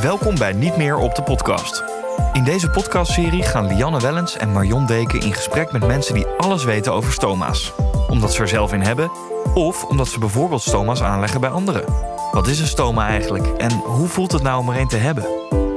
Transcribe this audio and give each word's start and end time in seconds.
Welkom 0.00 0.38
bij 0.38 0.52
Niet 0.52 0.76
meer 0.76 0.96
op 0.96 1.14
de 1.14 1.22
podcast. 1.22 1.84
In 2.32 2.44
deze 2.44 2.70
podcastserie 2.70 3.42
gaan 3.42 3.66
Lianne 3.66 4.00
Wellens 4.00 4.36
en 4.36 4.52
Marion 4.52 4.86
Deken 4.86 5.20
in 5.20 5.34
gesprek 5.34 5.72
met 5.72 5.86
mensen 5.86 6.14
die 6.14 6.26
alles 6.26 6.64
weten 6.64 6.92
over 6.92 7.12
stoma's. 7.12 7.72
Omdat 8.08 8.32
ze 8.32 8.40
er 8.40 8.48
zelf 8.48 8.72
in 8.72 8.82
hebben, 8.82 9.10
of 9.54 9.84
omdat 9.84 10.08
ze 10.08 10.18
bijvoorbeeld 10.18 10.62
stoma's 10.62 11.02
aanleggen 11.02 11.40
bij 11.40 11.50
anderen. 11.50 11.84
Wat 12.32 12.46
is 12.46 12.60
een 12.60 12.66
stoma 12.66 13.06
eigenlijk 13.06 13.46
en 13.46 13.72
hoe 13.72 14.08
voelt 14.08 14.32
het 14.32 14.42
nou 14.42 14.60
om 14.60 14.68
er 14.68 14.80
een 14.80 14.88
te 14.88 14.96
hebben? 14.96 15.33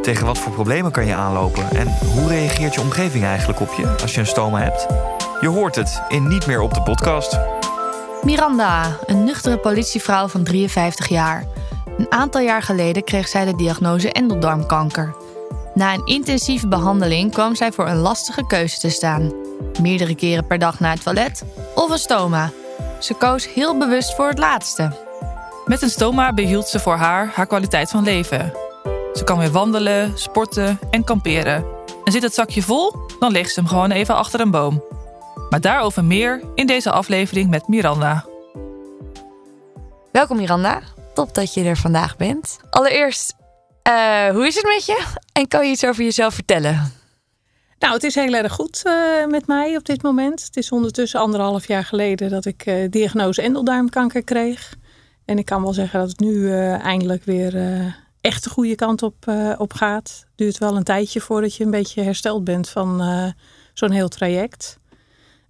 Tegen 0.08 0.26
wat 0.26 0.38
voor 0.38 0.52
problemen 0.52 0.92
kan 0.92 1.05
je 1.05 1.16
aanlopen 1.16 1.70
en 1.71 1.98
hoe 2.14 2.28
reageert 2.28 2.74
je 2.74 2.82
omgeving 2.82 3.24
eigenlijk 3.24 3.60
op 3.60 3.74
je 3.74 3.96
als 4.02 4.14
je 4.14 4.20
een 4.20 4.28
stoma 4.28 4.62
hebt? 4.62 4.88
Je 5.42 5.47
hoort 5.47 5.75
het 5.75 6.02
in 6.07 6.28
Niet 6.28 6.47
meer 6.47 6.61
op 6.61 6.74
de 6.74 6.82
podcast. 6.82 7.39
Miranda, 8.21 8.97
een 9.06 9.24
nuchtere 9.24 9.57
politievrouw 9.57 10.28
van 10.28 10.43
53 10.43 11.07
jaar. 11.07 11.46
Een 11.97 12.11
aantal 12.11 12.42
jaar 12.42 12.61
geleden 12.61 13.04
kreeg 13.04 13.28
zij 13.28 13.46
de 13.46 13.56
diagnose 13.56 14.11
endeldarmkanker. 14.11 15.16
Na 15.74 15.93
een 15.93 16.06
intensieve 16.06 16.68
behandeling 16.68 17.32
kwam 17.32 17.55
zij 17.55 17.71
voor 17.71 17.88
een 17.88 17.97
lastige 17.97 18.47
keuze 18.47 18.80
te 18.80 18.89
staan. 18.89 19.33
Meerdere 19.82 20.16
keren 20.16 20.47
per 20.47 20.60
dag 20.60 20.80
naar 20.80 20.94
het 20.94 21.04
toilet 21.04 21.44
of 21.75 21.89
een 21.89 21.97
stoma. 21.97 22.52
Ze 23.00 23.14
koos 23.14 23.54
heel 23.54 23.78
bewust 23.78 24.16
voor 24.16 24.28
het 24.28 24.39
laatste. 24.39 24.96
Met 25.66 25.82
een 25.82 25.89
stoma 25.89 26.33
behield 26.33 26.68
ze 26.68 26.80
voor 26.80 26.96
haar 26.96 27.32
haar 27.36 27.47
kwaliteit 27.47 27.89
van 27.89 28.04
leven. 28.04 28.67
Ze 29.18 29.24
kan 29.24 29.38
weer 29.38 29.52
wandelen, 29.52 30.18
sporten 30.18 30.80
en 30.89 31.04
kamperen. 31.04 31.66
En 32.03 32.12
zit 32.12 32.22
het 32.22 32.34
zakje 32.34 32.62
vol, 32.62 32.94
dan 33.20 33.31
legt 33.31 33.53
ze 33.53 33.59
hem 33.59 33.70
gewoon 33.70 33.92
even 33.92 34.16
achter 34.16 34.39
een 34.39 34.52
boom. 34.52 34.84
Maar 35.50 35.62
daarover 35.62 36.03
meer 36.03 36.44
in 36.56 36.67
deze 36.67 36.92
aflevering 36.92 37.50
met 37.50 37.67
Miranda. 37.67 38.25
Welkom 40.11 40.38
Miranda, 40.38 40.81
top 41.14 41.33
dat 41.33 41.53
je 41.53 41.64
er 41.64 41.78
vandaag 41.78 42.17
bent. 42.17 42.59
Allereerst, 42.69 43.36
uh, 43.89 44.30
hoe 44.30 44.47
is 44.47 44.56
het 44.56 44.66
met 44.66 44.86
je? 44.86 45.06
En 45.34 45.47
kan 45.47 45.66
je 45.66 45.72
iets 45.72 45.86
over 45.86 46.03
jezelf 46.03 46.34
vertellen? 46.34 46.94
Nou, 47.80 47.94
het 47.94 48.03
is 48.03 48.16
heel 48.16 48.34
erg 48.34 48.53
goed 48.53 48.84
uh, 48.86 49.25
met 49.25 49.47
mij 49.47 49.75
op 49.75 49.86
dit 49.86 50.02
moment. 50.02 50.44
Het 50.44 50.58
is 50.58 50.72
ondertussen 50.72 51.19
anderhalf 51.19 51.67
jaar 51.67 51.86
geleden 51.86 52.30
dat 52.30 52.45
ik 52.45 52.66
uh, 52.66 52.89
diagnose 52.89 53.41
endeldarmkanker 53.41 54.23
kreeg. 54.23 54.75
En 55.25 55.38
ik 55.38 55.45
kan 55.45 55.61
wel 55.61 55.73
zeggen 55.73 56.00
dat 56.00 56.09
het 56.09 56.19
nu 56.19 56.52
eindelijk 56.72 57.23
weer 57.23 57.56
echt 58.28 58.44
de 58.44 58.50
goede 58.50 58.75
kant 58.75 59.03
op, 59.03 59.31
op 59.58 59.73
gaat. 59.73 60.25
Duurt 60.36 60.58
wel 60.58 60.75
een 60.75 60.83
tijdje 60.83 61.22
voordat 61.22 61.56
je 61.56 61.64
een 61.64 61.72
beetje 61.72 62.02
hersteld 62.02 62.44
bent 62.44 62.69
van 62.69 63.02
zo'n 63.73 63.92
heel 63.92 64.08
traject. 64.08 64.80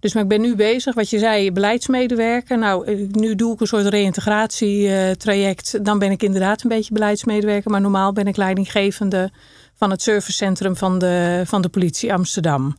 Dus 0.00 0.14
maar 0.14 0.22
ik 0.22 0.28
ben 0.28 0.40
nu 0.40 0.56
bezig, 0.56 0.94
wat 0.94 1.10
je 1.10 1.18
zei, 1.18 1.52
beleidsmedewerker. 1.52 2.58
Nou, 2.58 2.86
eh, 2.86 3.08
nu 3.10 3.34
doe 3.34 3.54
ik 3.54 3.60
een 3.60 3.66
soort 3.66 3.86
reïntegratietraject. 3.86 5.84
Dan 5.84 5.98
ben 5.98 6.10
ik 6.10 6.22
inderdaad 6.22 6.62
een 6.62 6.68
beetje 6.68 6.92
beleidsmedewerker. 6.92 7.70
Maar 7.70 7.80
normaal 7.80 8.12
ben 8.12 8.26
ik 8.26 8.36
leidinggevende 8.36 9.30
van 9.74 9.90
het 9.90 10.02
servicecentrum 10.02 10.76
van 10.76 10.98
de, 10.98 11.42
van 11.46 11.62
de 11.62 11.68
politie 11.68 12.12
Amsterdam. 12.12 12.76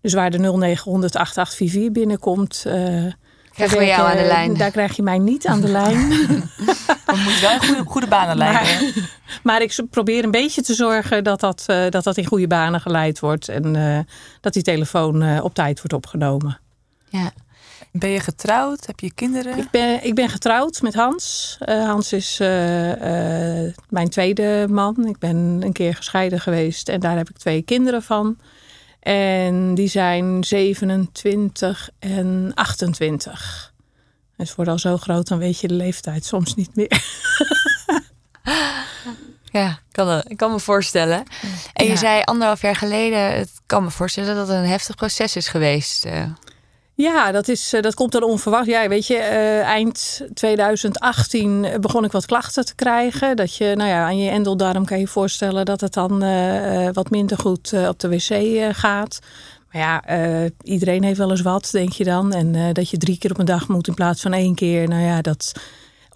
Dus 0.00 0.12
waar 0.12 0.30
de 0.30 0.38
0900 0.38 1.16
8844 1.16 1.92
binnenkomt. 1.92 2.64
Uh, 2.66 3.12
Krijgen 3.56 3.78
we 3.78 3.84
jou 3.84 4.08
aan 4.10 4.16
de 4.16 4.24
lijn? 4.26 4.56
Daar 4.56 4.70
krijg 4.70 4.96
je 4.96 5.02
mij 5.02 5.18
niet 5.18 5.46
aan 5.46 5.60
de 5.60 5.68
lijn. 5.68 6.08
Dan 7.06 7.22
moet 7.22 7.34
je 7.34 7.40
wel 7.40 7.58
goede, 7.58 7.82
goede 7.90 8.06
banen 8.06 8.36
leiden. 8.36 8.92
Maar, 8.94 9.10
maar, 9.42 9.62
ik 9.62 9.78
probeer 9.90 10.24
een 10.24 10.30
beetje 10.30 10.62
te 10.62 10.74
zorgen 10.74 11.24
dat 11.24 11.40
dat, 11.40 11.64
uh, 11.70 11.88
dat, 11.88 12.04
dat 12.04 12.16
in 12.16 12.26
goede 12.26 12.46
banen 12.46 12.80
geleid 12.80 13.20
wordt. 13.20 13.48
En 13.48 13.74
uh, 13.74 13.98
dat 14.40 14.52
die 14.52 14.62
telefoon 14.62 15.22
uh, 15.22 15.44
op 15.44 15.54
tijd 15.54 15.76
wordt 15.76 15.92
opgenomen. 15.92 16.60
Ja. 17.08 17.30
Ben 17.92 18.10
je 18.10 18.20
getrouwd? 18.20 18.86
Heb 18.86 19.00
je 19.00 19.14
kinderen? 19.14 19.58
Ik 19.58 19.70
ben, 19.70 20.04
ik 20.04 20.14
ben 20.14 20.28
getrouwd 20.28 20.82
met 20.82 20.94
Hans. 20.94 21.56
Hans 21.66 22.12
is 22.12 22.38
mijn 23.88 24.08
tweede 24.08 24.66
man. 24.70 25.06
Ik 25.06 25.18
ben 25.18 25.36
een 25.36 25.72
keer 25.72 25.94
gescheiden 25.94 26.40
geweest 26.40 26.88
en 26.88 27.00
daar 27.00 27.16
heb 27.16 27.28
ik 27.28 27.38
twee 27.38 27.62
kinderen 27.62 28.02
van. 28.02 28.36
En 29.06 29.74
die 29.74 29.88
zijn 29.88 30.44
27 30.44 31.90
en 31.98 32.52
28. 32.54 33.72
En 34.36 34.46
ze 34.46 34.52
worden 34.56 34.74
al 34.74 34.80
zo 34.80 34.96
groot, 34.96 35.28
dan 35.28 35.38
weet 35.38 35.60
je 35.60 35.68
de 35.68 35.74
leeftijd 35.74 36.24
soms 36.24 36.54
niet 36.54 36.76
meer. 36.76 37.04
ja, 39.58 39.78
kan, 39.90 40.22
ik 40.26 40.36
kan 40.36 40.52
me 40.52 40.60
voorstellen. 40.60 41.22
En 41.72 41.86
je 41.86 41.96
zei 41.96 42.22
anderhalf 42.24 42.62
jaar 42.62 42.76
geleden, 42.76 43.32
het 43.32 43.50
kan 43.66 43.82
me 43.82 43.90
voorstellen 43.90 44.34
dat 44.34 44.48
het 44.48 44.56
een 44.56 44.68
heftig 44.68 44.96
proces 44.96 45.36
is 45.36 45.48
geweest. 45.48 46.06
Eh. 46.96 47.04
Ja, 47.04 47.32
dat, 47.32 47.48
is, 47.48 47.72
eh, 47.72 47.82
dat 47.82 47.94
komt 47.94 48.12
dan 48.12 48.22
onverwacht. 48.22 48.66
Ja, 48.66 48.88
weet 48.88 49.06
je, 49.06 49.14
uh, 49.14 49.60
eind 49.60 50.20
2018 50.34 51.66
begon 51.80 52.04
ik 52.04 52.12
wat 52.12 52.26
klachten 52.26 52.64
te 52.64 52.74
krijgen. 52.74 53.36
Dat 53.36 53.56
je, 53.56 53.72
nou 53.76 53.88
ja, 53.88 54.04
aan 54.04 54.18
je 54.18 54.30
endeldarm 54.30 54.84
kan 54.84 54.98
je 54.98 55.06
voorstellen 55.06 55.64
dat 55.64 55.80
het 55.80 55.92
dan 55.92 56.24
uh, 56.24 56.88
wat 56.92 57.10
minder 57.10 57.38
goed 57.38 57.72
op 57.88 58.00
de 58.00 58.08
wc 58.08 58.74
gaat. 58.74 59.18
Maar 59.72 59.82
ja, 59.82 60.02
iedereen 60.62 61.04
heeft 61.04 61.18
wel 61.18 61.30
eens 61.30 61.42
wat, 61.42 61.68
denk 61.72 61.92
je 61.92 62.04
dan. 62.04 62.32
En 62.32 62.72
dat 62.72 62.90
je 62.90 62.96
drie 62.96 63.18
keer 63.18 63.30
op 63.30 63.38
een 63.38 63.44
dag 63.44 63.68
moet 63.68 63.88
in 63.88 63.94
plaats 63.94 64.22
van 64.22 64.32
één 64.32 64.54
keer. 64.54 64.88
Nou 64.88 65.02
ja, 65.02 65.20
dat, 65.20 65.52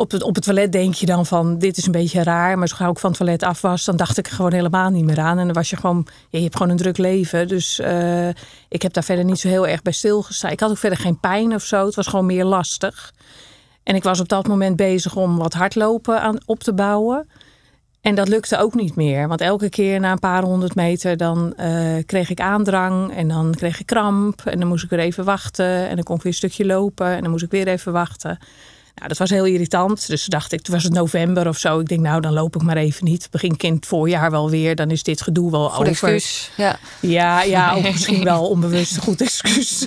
op 0.01 0.11
het, 0.11 0.23
op 0.23 0.35
het 0.35 0.45
toilet 0.45 0.73
denk 0.73 0.95
je 0.95 1.07
dan 1.07 1.27
van 1.27 1.59
dit 1.59 1.77
is 1.77 1.87
een 1.87 1.93
beetje 1.93 2.23
raar. 2.23 2.59
Maar 2.59 2.69
zo 2.69 2.77
gauw 2.77 2.91
ik 2.91 2.99
van 2.99 3.11
het 3.11 3.19
toilet 3.19 3.43
af 3.43 3.61
was, 3.61 3.85
dan 3.85 3.97
dacht 3.97 4.19
ik 4.19 4.27
er 4.27 4.33
gewoon 4.33 4.53
helemaal 4.53 4.91
niet 4.91 5.05
meer 5.05 5.19
aan. 5.19 5.39
En 5.39 5.45
dan 5.45 5.55
was 5.55 5.71
je 5.71 5.77
gewoon, 5.77 6.07
je 6.31 6.41
hebt 6.41 6.57
gewoon 6.57 6.73
een 6.73 6.79
druk 6.79 6.99
leven. 6.99 7.49
Dus 7.49 7.79
uh, 7.79 8.29
ik 8.69 8.83
heb 8.83 8.93
daar 8.93 9.05
verder 9.05 9.25
niet 9.25 9.39
zo 9.39 9.49
heel 9.49 9.67
erg 9.67 9.83
bij 9.83 9.93
stilgestaan. 9.93 10.51
Ik 10.51 10.61
had 10.61 10.71
ook 10.71 10.79
verder 10.79 10.99
geen 10.99 11.21
pijn 11.21 11.55
of 11.55 11.63
zo. 11.63 11.87
Het 11.87 11.95
was 11.95 12.07
gewoon 12.07 12.27
meer 12.27 12.45
lastig. 12.45 13.13
En 13.83 13.95
ik 13.95 14.03
was 14.03 14.21
op 14.21 14.29
dat 14.29 14.47
moment 14.47 14.77
bezig 14.77 15.17
om 15.17 15.39
wat 15.39 15.55
hardlopen 15.55 16.21
aan, 16.21 16.39
op 16.47 16.63
te 16.63 16.75
bouwen. 16.75 17.29
En 18.01 18.15
dat 18.15 18.29
lukte 18.29 18.59
ook 18.59 18.75
niet 18.75 18.97
meer. 18.97 19.29
Want 19.29 19.41
elke 19.41 19.69
keer 19.69 20.01
na 20.01 20.13
een 20.13 20.19
paar 20.19 20.43
honderd 20.43 20.75
meter 20.75 21.17
dan 21.17 21.55
uh, 21.61 21.97
kreeg 22.07 22.31
ik 22.31 22.41
aandrang. 22.41 23.15
En 23.15 23.29
dan 23.29 23.55
kreeg 23.57 23.81
ik 23.81 23.87
kramp. 23.87 24.41
En 24.45 24.59
dan 24.59 24.69
moest 24.69 24.85
ik 24.85 24.91
weer 24.91 24.99
even 24.99 25.25
wachten. 25.25 25.89
En 25.89 25.95
dan 25.95 26.05
kon 26.05 26.17
ik 26.17 26.23
weer 26.23 26.33
een 26.33 26.39
stukje 26.39 26.67
lopen. 26.67 27.07
En 27.07 27.23
dan 27.23 27.31
moest 27.31 27.45
ik 27.45 27.51
weer 27.51 27.69
even 27.69 27.93
wachten. 27.93 28.39
Nou, 29.01 29.13
dat 29.13 29.19
was 29.21 29.31
heel 29.31 29.45
irritant. 29.45 30.07
Dus 30.07 30.25
dacht 30.25 30.53
ik, 30.53 30.61
toen 30.63 30.75
was 30.75 30.85
het 30.85 30.93
november 30.93 31.49
of 31.49 31.59
zo. 31.59 31.79
Ik 31.79 31.89
denk, 31.89 32.01
nou, 32.01 32.21
dan 32.21 32.33
loop 32.33 32.55
ik 32.55 32.63
maar 32.63 32.77
even 32.77 33.05
niet. 33.05 33.29
Begin 33.31 33.57
kind 33.57 33.87
voorjaar 33.87 34.31
wel 34.31 34.51
weer. 34.51 34.75
Dan 34.75 34.91
is 34.91 35.03
dit 35.03 35.23
gedoe 35.23 35.51
wel 35.51 35.69
goed 35.69 35.89
over. 35.89 36.09
Excuus. 36.09 36.51
Ja, 36.57 36.79
ja, 37.01 37.43
ja 37.43 37.75
ook 37.75 37.83
misschien 37.83 38.25
wel 38.25 38.49
onbewust 38.49 38.97
een 38.97 39.03
goed 39.03 39.21
excuus. 39.21 39.87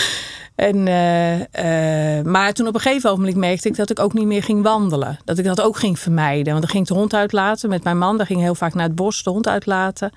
en, 0.54 0.76
uh, 0.86 1.38
uh, 1.38 2.24
maar 2.24 2.52
toen 2.52 2.66
op 2.66 2.74
een 2.74 2.80
gegeven 2.80 3.10
moment 3.10 3.36
merkte 3.36 3.68
ik 3.68 3.76
dat 3.76 3.90
ik 3.90 3.98
ook 3.98 4.12
niet 4.12 4.26
meer 4.26 4.42
ging 4.42 4.62
wandelen. 4.62 5.18
Dat 5.24 5.38
ik 5.38 5.44
dat 5.44 5.60
ook 5.60 5.78
ging 5.78 5.98
vermijden. 5.98 6.52
Want 6.52 6.60
dan 6.60 6.70
ging 6.70 6.82
ik 6.82 6.88
de 6.88 6.98
hond 6.98 7.14
uitlaten 7.14 7.68
met 7.68 7.84
mijn 7.84 7.98
man. 7.98 8.16
Daar 8.16 8.26
ging 8.26 8.40
heel 8.40 8.54
vaak 8.54 8.74
naar 8.74 8.86
het 8.86 8.94
bos 8.94 9.22
de 9.22 9.30
hond 9.30 9.48
uitlaten. 9.48 10.12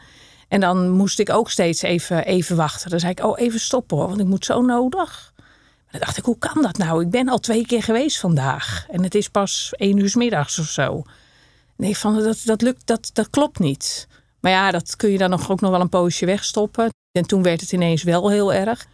En 0.47 0.59
dan 0.59 0.89
moest 0.89 1.19
ik 1.19 1.29
ook 1.29 1.49
steeds 1.49 1.81
even, 1.81 2.25
even 2.25 2.55
wachten. 2.55 2.89
Dan 2.89 2.99
zei 2.99 3.11
ik, 3.11 3.23
oh, 3.23 3.39
even 3.39 3.59
stoppen 3.59 3.97
hoor, 3.97 4.07
want 4.07 4.19
ik 4.19 4.25
moet 4.25 4.45
zo 4.45 4.61
nodig. 4.61 5.30
Dan 5.91 5.99
dacht 5.99 6.17
ik, 6.17 6.25
hoe 6.25 6.37
kan 6.37 6.61
dat 6.61 6.77
nou? 6.77 7.01
Ik 7.01 7.09
ben 7.09 7.29
al 7.29 7.39
twee 7.39 7.65
keer 7.65 7.83
geweest 7.83 8.19
vandaag. 8.19 8.85
En 8.89 9.03
het 9.03 9.15
is 9.15 9.29
pas 9.29 9.73
één 9.75 9.97
uur 9.97 10.11
middags 10.15 10.59
of 10.59 10.65
zo. 10.65 11.03
Nee, 11.75 11.97
van, 11.97 12.23
dat, 12.23 12.41
dat, 12.45 12.61
lukt, 12.61 12.87
dat, 12.87 13.09
dat 13.13 13.29
klopt 13.29 13.59
niet. 13.59 14.07
Maar 14.39 14.51
ja, 14.51 14.71
dat 14.71 14.95
kun 14.95 15.09
je 15.09 15.17
dan 15.17 15.29
nog, 15.29 15.51
ook 15.51 15.61
nog 15.61 15.71
wel 15.71 15.81
een 15.81 15.89
poosje 15.89 16.25
wegstoppen. 16.25 16.89
En 17.11 17.27
toen 17.27 17.43
werd 17.43 17.61
het 17.61 17.71
ineens 17.71 18.03
wel 18.03 18.29
heel 18.29 18.53
erg. 18.53 18.85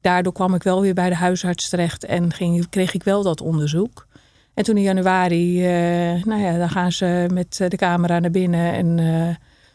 Daardoor 0.00 0.32
kwam 0.32 0.54
ik 0.54 0.62
wel 0.62 0.80
weer 0.80 0.94
bij 0.94 1.08
de 1.08 1.14
huisarts 1.14 1.68
terecht 1.68 2.04
en 2.04 2.32
ging, 2.32 2.68
kreeg 2.68 2.94
ik 2.94 3.02
wel 3.02 3.22
dat 3.22 3.40
onderzoek. 3.40 4.06
En 4.54 4.64
toen 4.64 4.76
in 4.76 4.82
januari, 4.82 5.58
uh, 5.58 6.24
nou 6.24 6.40
ja, 6.40 6.58
dan 6.58 6.70
gaan 6.70 6.92
ze 6.92 7.26
met 7.32 7.56
de 7.56 7.76
camera 7.76 8.18
naar 8.18 8.30
binnen. 8.30 8.72
En 8.72 8.98
uh, 8.98 9.34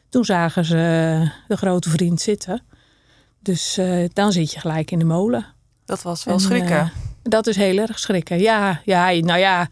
toen 0.09 0.25
zagen 0.25 0.65
ze 0.65 1.31
de 1.47 1.57
grote 1.57 1.89
vriend 1.89 2.21
zitten. 2.21 2.61
Dus 3.39 3.79
dan 4.13 4.31
zit 4.31 4.51
je 4.51 4.59
gelijk 4.59 4.91
in 4.91 4.99
de 4.99 5.05
molen. 5.05 5.45
Dat 5.87 6.01
was 6.01 6.23
wel 6.23 6.39
schrikken. 6.39 6.77
Uh, 6.77 6.89
dat 7.23 7.47
is 7.47 7.55
heel 7.55 7.77
erg 7.77 7.99
schrikken. 7.99 8.39
Ja, 8.39 8.81
ja, 8.85 9.11
nou 9.11 9.39
ja. 9.39 9.69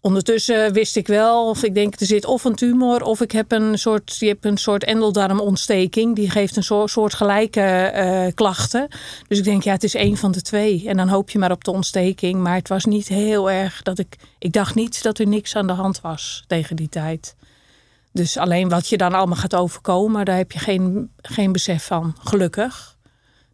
Ondertussen 0.00 0.72
wist 0.72 0.96
ik 0.96 1.06
wel, 1.06 1.48
of 1.48 1.62
ik 1.62 1.74
denk 1.74 2.00
er 2.00 2.06
zit 2.06 2.24
of 2.24 2.44
een 2.44 2.54
tumor 2.54 3.02
of 3.02 3.20
ik 3.20 3.32
heb 3.32 3.52
een 3.52 3.78
soort, 3.78 4.16
je 4.18 4.26
hebt 4.26 4.44
een 4.44 4.56
soort 4.56 4.84
endeldarmontsteking. 4.84 6.14
Die 6.14 6.30
geeft 6.30 6.56
een 6.56 6.62
soort, 6.62 6.90
soort 6.90 7.14
gelijke 7.14 7.92
uh, 7.94 8.34
klachten. 8.34 8.88
Dus 9.28 9.38
ik 9.38 9.44
denk, 9.44 9.62
ja, 9.62 9.72
het 9.72 9.84
is 9.84 9.94
één 9.94 10.16
van 10.16 10.32
de 10.32 10.42
twee. 10.42 10.88
En 10.88 10.96
dan 10.96 11.08
hoop 11.08 11.30
je 11.30 11.38
maar 11.38 11.50
op 11.50 11.64
de 11.64 11.70
ontsteking. 11.70 12.40
Maar 12.40 12.54
het 12.54 12.68
was 12.68 12.84
niet 12.84 13.08
heel 13.08 13.50
erg 13.50 13.82
dat 13.82 13.98
ik, 13.98 14.16
ik 14.38 14.52
dacht 14.52 14.74
niet 14.74 15.02
dat 15.02 15.18
er 15.18 15.26
niks 15.26 15.56
aan 15.56 15.66
de 15.66 15.72
hand 15.72 16.00
was 16.00 16.44
tegen 16.46 16.76
die 16.76 16.88
tijd. 16.88 17.34
Dus 18.12 18.36
alleen 18.36 18.68
wat 18.68 18.88
je 18.88 18.96
dan 18.96 19.14
allemaal 19.14 19.36
gaat 19.36 19.54
overkomen, 19.54 20.24
daar 20.24 20.36
heb 20.36 20.52
je 20.52 20.58
geen, 20.58 21.10
geen 21.16 21.52
besef 21.52 21.86
van, 21.86 22.16
gelukkig 22.24 22.95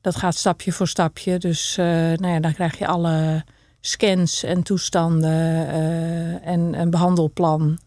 dat 0.02 0.16
gaat 0.16 0.34
stapje 0.34 0.72
voor 0.72 0.88
stapje. 0.88 1.38
Dus 1.38 1.76
uh, 1.78 1.87
nou 1.87 2.26
ja, 2.26 2.40
dan 2.40 2.54
krijg 2.54 2.78
je 2.78 2.87
alle 2.87 3.44
scans 3.81 4.43
en 4.43 4.62
toestanden 4.62 5.66
uh, 5.66 6.46
en 6.46 6.81
een 6.81 6.90
behandelplan. 6.90 7.78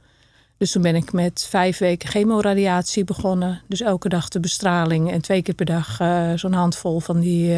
Dus 0.57 0.71
toen 0.71 0.81
ben 0.81 0.95
ik 0.95 1.12
met 1.12 1.45
vijf 1.50 1.77
weken 1.77 2.09
chemoradiatie 2.09 3.03
begonnen. 3.03 3.62
Dus 3.67 3.81
elke 3.81 4.09
dag 4.09 4.27
de 4.27 4.39
bestraling 4.39 5.12
en 5.12 5.21
twee 5.21 5.41
keer 5.41 5.53
per 5.53 5.65
dag 5.65 6.00
uh, 6.00 6.31
zo'n 6.35 6.53
handvol 6.53 7.00
van 7.00 7.19
die, 7.19 7.57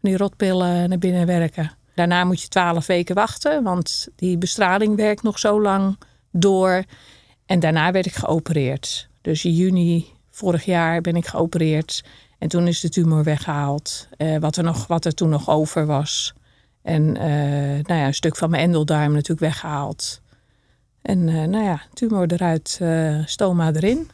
die 0.00 0.16
rotpillen 0.16 0.88
naar 0.88 0.98
binnen 0.98 1.26
werken. 1.26 1.72
Daarna 1.94 2.24
moet 2.24 2.42
je 2.42 2.48
twaalf 2.48 2.86
weken 2.86 3.14
wachten, 3.14 3.62
want 3.62 4.08
die 4.16 4.38
bestraling 4.38 4.96
werkt 4.96 5.22
nog 5.22 5.38
zo 5.38 5.60
lang 5.62 5.98
door. 6.30 6.84
En 7.46 7.60
daarna 7.60 7.92
werd 7.92 8.06
ik 8.06 8.14
geopereerd. 8.14 9.08
Dus 9.20 9.44
in 9.44 9.52
juni 9.52 10.06
vorig 10.30 10.64
jaar 10.64 11.00
ben 11.00 11.16
ik 11.16 11.26
geopereerd. 11.26 12.04
En 12.42 12.48
toen 12.48 12.66
is 12.66 12.80
de 12.80 12.88
tumor 12.88 13.24
weggehaald. 13.24 14.08
Uh, 14.18 14.38
wat, 14.38 14.56
er 14.56 14.64
nog, 14.64 14.86
wat 14.86 15.04
er 15.04 15.14
toen 15.14 15.28
nog 15.28 15.48
over 15.48 15.86
was. 15.86 16.34
En 16.82 17.02
uh, 17.02 17.84
nou 17.84 18.00
ja, 18.00 18.06
een 18.06 18.14
stuk 18.14 18.36
van 18.36 18.50
mijn 18.50 18.62
endeldarm 18.62 19.12
natuurlijk 19.12 19.40
weggehaald. 19.40 20.20
En 21.02 21.28
uh, 21.28 21.44
nou 21.44 21.64
ja, 21.64 21.82
tumor 21.92 22.32
eruit, 22.32 22.80
stoma 23.26 23.72
erin. 23.72 24.10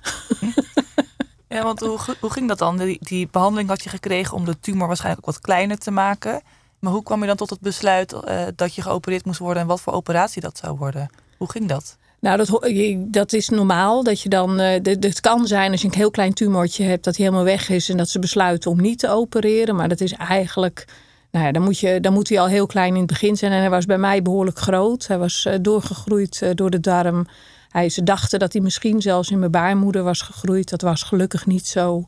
ja, 1.49 1.63
want 1.63 1.81
hoe, 1.81 1.99
hoe 2.21 2.31
ging 2.31 2.49
dat 2.49 2.59
dan? 2.59 2.77
Die, 2.77 2.99
die, 3.01 3.29
behandeling 3.31 3.69
had 3.69 3.83
je 3.83 3.89
gekregen 3.89 4.37
om 4.37 4.45
de 4.45 4.61
tumor 4.61 4.87
waarschijnlijk 4.87 5.27
ook 5.27 5.35
wat 5.35 5.45
kleiner 5.45 5.79
te 5.79 5.91
maken. 5.91 6.43
Maar 6.79 6.93
hoe 6.93 7.03
kwam 7.03 7.21
je 7.21 7.27
dan 7.27 7.37
tot 7.37 7.51
het 7.51 7.61
besluit 7.61 8.15
dat 8.57 8.75
je 8.75 8.83
geopereerd 8.83 9.25
moest 9.25 9.39
worden 9.39 9.63
en 9.63 9.69
wat 9.69 9.81
voor 9.81 9.93
operatie 9.93 10.43
dat 10.43 10.59
zou 10.59 10.77
worden? 10.77 11.11
Hoe 11.37 11.51
ging 11.51 11.69
dat? 11.69 11.97
Nou, 12.21 12.37
dat, 12.37 12.71
dat 12.99 13.33
is 13.33 13.49
normaal. 13.49 14.03
Dat 14.03 14.21
je 14.21 14.29
dan, 14.29 14.61
uh, 14.61 14.71
het 14.83 15.21
kan 15.21 15.47
zijn 15.47 15.71
als 15.71 15.81
je 15.81 15.89
een 15.89 15.95
heel 15.95 16.11
klein 16.11 16.33
tumortje 16.33 16.85
hebt, 16.85 17.05
dat 17.05 17.17
hij 17.17 17.25
helemaal 17.25 17.47
weg 17.47 17.69
is 17.69 17.89
en 17.89 17.97
dat 17.97 18.09
ze 18.09 18.19
besluiten 18.19 18.71
om 18.71 18.81
niet 18.81 18.99
te 18.99 19.09
opereren. 19.09 19.77
Maar 19.77 19.89
dat 19.89 20.01
is 20.01 20.13
eigenlijk, 20.13 20.85
nou 21.31 21.45
ja, 21.45 21.53
dan 21.53 21.63
moet, 21.63 21.79
je, 21.79 22.01
dan 22.01 22.13
moet 22.13 22.29
hij 22.29 22.41
al 22.41 22.47
heel 22.47 22.67
klein 22.67 22.93
in 22.93 22.99
het 22.99 23.07
begin 23.07 23.37
zijn. 23.37 23.53
En 23.53 23.61
hij 23.61 23.71
was 23.71 23.87
bij 23.87 23.99
mij 23.99 24.23
behoorlijk 24.23 24.59
groot. 24.59 25.07
Hij 25.07 25.19
was 25.19 25.45
uh, 25.49 25.55
doorgegroeid 25.61 26.41
uh, 26.43 26.51
door 26.55 26.71
de 26.71 26.81
darm. 26.81 27.27
Hij, 27.69 27.89
ze 27.89 28.03
dachten 28.03 28.39
dat 28.39 28.53
hij 28.53 28.63
misschien 28.63 29.01
zelfs 29.03 29.31
in 29.31 29.39
mijn 29.39 29.51
baarmoeder 29.51 30.03
was 30.03 30.21
gegroeid. 30.21 30.71
Dat 30.71 30.83
was 30.83 31.03
gelukkig 31.03 31.47
niet 31.47 31.67
zo. 31.67 32.07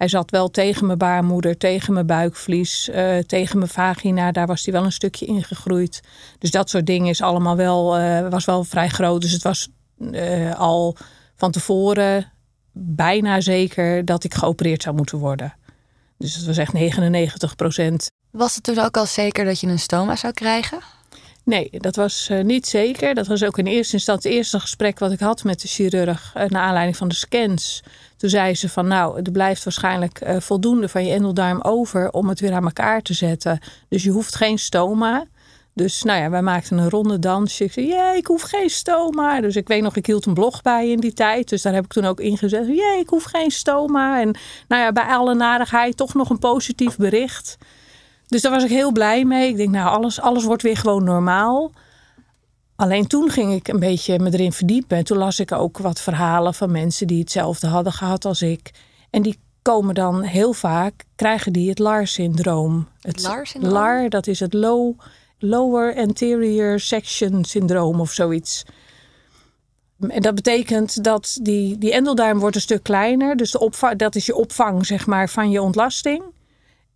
Hij 0.00 0.08
zat 0.08 0.30
wel 0.30 0.50
tegen 0.50 0.86
mijn 0.86 0.98
baarmoeder, 0.98 1.56
tegen 1.56 1.92
mijn 1.92 2.06
buikvlies, 2.06 2.88
uh, 2.88 3.18
tegen 3.18 3.58
mijn 3.58 3.70
vagina. 3.70 4.32
Daar 4.32 4.46
was 4.46 4.64
hij 4.64 4.72
wel 4.72 4.84
een 4.84 4.92
stukje 4.92 5.26
ingegroeid. 5.26 6.00
Dus 6.38 6.50
dat 6.50 6.70
soort 6.70 6.86
dingen 6.86 7.08
is 7.08 7.22
allemaal 7.22 7.56
wel, 7.56 7.98
uh, 7.98 8.28
was 8.28 8.44
wel 8.44 8.64
vrij 8.64 8.88
groot. 8.88 9.20
Dus 9.20 9.32
het 9.32 9.42
was 9.42 9.68
uh, 9.98 10.58
al 10.58 10.96
van 11.36 11.50
tevoren 11.50 12.32
bijna 12.72 13.40
zeker 13.40 14.04
dat 14.04 14.24
ik 14.24 14.34
geopereerd 14.34 14.82
zou 14.82 14.96
moeten 14.96 15.18
worden. 15.18 15.54
Dus 16.18 16.34
het 16.34 16.46
was 16.46 16.56
echt 16.56 16.72
99 16.72 17.56
procent. 17.56 18.10
Was 18.30 18.54
het 18.54 18.64
toen 18.64 18.78
ook 18.78 18.96
al 18.96 19.06
zeker 19.06 19.44
dat 19.44 19.60
je 19.60 19.66
een 19.66 19.78
stoma 19.78 20.16
zou 20.16 20.32
krijgen? 20.32 20.78
Nee, 21.50 21.68
dat 21.72 21.96
was 21.96 22.28
uh, 22.30 22.44
niet 22.44 22.66
zeker. 22.66 23.14
Dat 23.14 23.26
was 23.26 23.44
ook 23.44 23.58
in 23.58 23.66
eerste 23.66 23.94
instantie 23.94 24.30
het 24.30 24.38
eerste 24.38 24.60
gesprek 24.60 24.98
wat 24.98 25.12
ik 25.12 25.20
had 25.20 25.44
met 25.44 25.60
de 25.60 25.68
chirurg. 25.68 26.32
Uh, 26.36 26.44
naar 26.44 26.62
aanleiding 26.62 26.96
van 26.96 27.08
de 27.08 27.14
scans. 27.14 27.82
Toen 28.16 28.30
zei 28.30 28.54
ze 28.54 28.68
van 28.68 28.86
nou, 28.86 29.20
er 29.22 29.30
blijft 29.30 29.64
waarschijnlijk 29.64 30.20
uh, 30.22 30.36
voldoende 30.40 30.88
van 30.88 31.04
je 31.06 31.12
endeldarm 31.12 31.60
over 31.60 32.10
om 32.10 32.28
het 32.28 32.40
weer 32.40 32.52
aan 32.52 32.64
elkaar 32.64 33.02
te 33.02 33.14
zetten. 33.14 33.58
Dus 33.88 34.02
je 34.02 34.10
hoeft 34.10 34.34
geen 34.34 34.58
stoma. 34.58 35.24
Dus 35.74 36.02
nou 36.02 36.20
ja, 36.20 36.30
wij 36.30 36.42
maakten 36.42 36.78
een 36.78 36.90
ronde 36.90 37.18
dansje. 37.18 37.64
Ik 37.64 37.72
zei, 37.72 37.86
jee, 37.86 38.16
ik 38.16 38.26
hoef 38.26 38.42
geen 38.42 38.70
stoma. 38.70 39.40
Dus 39.40 39.56
ik 39.56 39.68
weet 39.68 39.82
nog, 39.82 39.96
ik 39.96 40.06
hield 40.06 40.26
een 40.26 40.34
blog 40.34 40.62
bij 40.62 40.90
in 40.90 41.00
die 41.00 41.12
tijd. 41.12 41.48
Dus 41.48 41.62
daar 41.62 41.74
heb 41.74 41.84
ik 41.84 41.92
toen 41.92 42.04
ook 42.04 42.20
ingezet. 42.20 42.66
Jee, 42.66 42.98
ik 43.00 43.08
hoef 43.08 43.24
geen 43.24 43.50
stoma. 43.50 44.20
En 44.20 44.36
nou 44.68 44.82
ja, 44.82 44.92
bij 44.92 45.04
alle 45.04 45.34
nadigheid 45.34 45.96
toch 45.96 46.14
nog 46.14 46.30
een 46.30 46.38
positief 46.38 46.96
bericht. 46.96 47.56
Dus 48.30 48.42
daar 48.42 48.52
was 48.52 48.64
ik 48.64 48.70
heel 48.70 48.92
blij 48.92 49.24
mee. 49.24 49.48
Ik 49.48 49.56
denk, 49.56 49.70
nou, 49.70 49.88
alles, 49.88 50.20
alles 50.20 50.44
wordt 50.44 50.62
weer 50.62 50.76
gewoon 50.76 51.04
normaal. 51.04 51.72
Alleen 52.76 53.06
toen 53.06 53.30
ging 53.30 53.52
ik 53.52 53.68
een 53.68 53.78
beetje 53.78 54.18
me 54.18 54.32
erin 54.32 54.52
verdiepen. 54.52 54.96
En 54.96 55.04
toen 55.04 55.18
las 55.18 55.40
ik 55.40 55.52
ook 55.52 55.78
wat 55.78 56.00
verhalen 56.00 56.54
van 56.54 56.70
mensen 56.70 57.06
die 57.06 57.20
hetzelfde 57.20 57.66
hadden 57.66 57.92
gehad 57.92 58.24
als 58.24 58.42
ik. 58.42 58.70
En 59.10 59.22
die 59.22 59.38
komen 59.62 59.94
dan 59.94 60.22
heel 60.22 60.52
vaak, 60.52 61.04
krijgen 61.16 61.52
die 61.52 61.68
het 61.68 61.78
LAR-syndroom. 61.78 62.88
Het 63.00 63.22
LAR-syndroom? 63.22 63.72
LAR, 63.72 64.08
dat 64.08 64.26
is 64.26 64.40
het 64.40 64.52
low, 64.52 64.98
Lower 65.38 65.96
Anterior 65.96 66.80
Section 66.80 67.44
Syndroom 67.44 68.00
of 68.00 68.12
zoiets. 68.12 68.64
En 70.08 70.22
dat 70.22 70.34
betekent 70.34 71.04
dat 71.04 71.38
die, 71.42 71.78
die 71.78 71.92
endeldarm 71.92 72.38
wordt 72.38 72.56
een 72.56 72.62
stuk 72.62 72.82
kleiner. 72.82 73.36
Dus 73.36 73.50
de 73.50 73.60
opvang, 73.60 73.98
dat 73.98 74.14
is 74.14 74.26
je 74.26 74.34
opvang 74.34 74.86
zeg 74.86 75.06
maar, 75.06 75.28
van 75.28 75.50
je 75.50 75.62
ontlasting. 75.62 76.22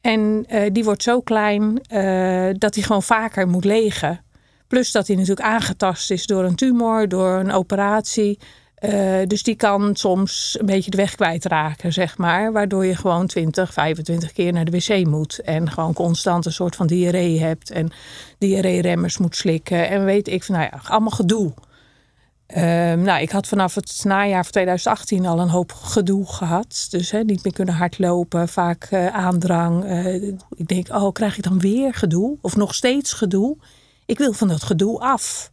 En 0.05 0.45
uh, 0.49 0.62
die 0.73 0.85
wordt 0.85 1.03
zo 1.03 1.21
klein 1.21 1.62
uh, 1.62 2.51
dat 2.59 2.75
hij 2.75 2.85
gewoon 2.85 3.03
vaker 3.03 3.49
moet 3.49 3.65
legen. 3.65 4.21
Plus 4.67 4.93
dat 4.93 5.06
hij 5.06 5.17
natuurlijk 5.17 5.47
aangetast 5.47 6.11
is 6.11 6.27
door 6.27 6.45
een 6.45 6.55
tumor, 6.55 7.09
door 7.09 7.39
een 7.39 7.53
operatie. 7.53 8.39
Uh, 8.81 9.17
dus 9.27 9.43
die 9.43 9.55
kan 9.55 9.97
soms 9.97 10.56
een 10.61 10.67
beetje 10.67 10.91
de 10.91 10.97
weg 10.97 11.15
kwijtraken, 11.15 11.93
zeg 11.93 12.19
maar. 12.19 12.53
Waardoor 12.53 12.87
je 12.87 12.97
gewoon 12.97 13.27
20, 13.27 13.73
25 13.73 14.33
keer 14.33 14.53
naar 14.53 14.65
de 14.65 14.71
wc 14.71 15.06
moet. 15.06 15.39
En 15.39 15.71
gewoon 15.71 15.93
constant 15.93 16.47
een 16.47 16.53
soort 16.53 16.77
van 16.77 16.87
diarree 16.87 17.41
hebt. 17.41 17.71
En 17.71 17.91
diarree-remmers 18.39 19.19
moet 19.19 19.37
slikken. 19.37 19.89
En 19.89 20.05
weet 20.05 20.29
ik 20.29 20.45
van, 20.45 20.55
nou 20.55 20.69
ja, 20.73 20.81
allemaal 20.89 21.11
gedoe. 21.11 21.53
Uh, 22.49 22.56
nou, 22.93 23.20
ik 23.20 23.31
had 23.31 23.46
vanaf 23.46 23.75
het 23.75 24.00
najaar 24.05 24.43
van 24.43 24.52
2018 24.52 25.26
al 25.26 25.41
een 25.41 25.49
hoop 25.49 25.73
gedoe 25.73 26.26
gehad. 26.26 26.87
Dus 26.91 27.11
hè, 27.11 27.23
niet 27.23 27.44
meer 27.44 27.52
kunnen 27.52 27.75
hardlopen, 27.75 28.49
vaak 28.49 28.88
uh, 28.91 29.06
aandrang. 29.06 29.85
Uh, 29.85 30.14
ik 30.50 30.67
denk, 30.67 30.88
oh, 30.88 31.12
krijg 31.12 31.37
ik 31.37 31.43
dan 31.43 31.58
weer 31.58 31.94
gedoe? 31.94 32.37
Of 32.41 32.56
nog 32.56 32.75
steeds 32.75 33.12
gedoe? 33.12 33.56
Ik 34.06 34.19
wil 34.19 34.32
van 34.32 34.49
dat 34.49 34.62
gedoe 34.62 35.00
af. 35.00 35.50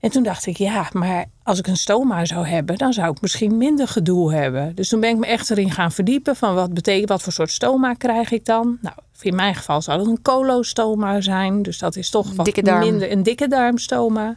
En 0.00 0.10
toen 0.10 0.22
dacht 0.22 0.46
ik, 0.46 0.56
ja, 0.56 0.88
maar 0.92 1.24
als 1.42 1.58
ik 1.58 1.66
een 1.66 1.76
stoma 1.76 2.24
zou 2.24 2.46
hebben, 2.46 2.78
dan 2.78 2.92
zou 2.92 3.10
ik 3.10 3.20
misschien 3.20 3.56
minder 3.56 3.88
gedoe 3.88 4.34
hebben. 4.34 4.74
Dus 4.74 4.88
toen 4.88 5.00
ben 5.00 5.10
ik 5.10 5.16
me 5.16 5.26
echt 5.26 5.50
erin 5.50 5.70
gaan 5.70 5.92
verdiepen 5.92 6.36
van 6.36 6.54
wat 6.54 6.74
betekent, 6.74 7.08
wat 7.08 7.22
voor 7.22 7.32
soort 7.32 7.50
stoma 7.50 7.94
krijg 7.94 8.30
ik 8.30 8.44
dan? 8.44 8.78
Nou, 8.80 8.96
in 9.20 9.34
mijn 9.34 9.54
geval 9.54 9.82
zou 9.82 9.98
dat 9.98 10.06
een 10.06 10.22
colostoma 10.22 11.20
zijn. 11.20 11.62
Dus 11.62 11.78
dat 11.78 11.96
is 11.96 12.10
toch 12.10 12.32
wat 12.34 12.62
minder 12.62 13.12
een 13.12 13.22
dikke 13.22 13.48
darmstoma. 13.48 14.36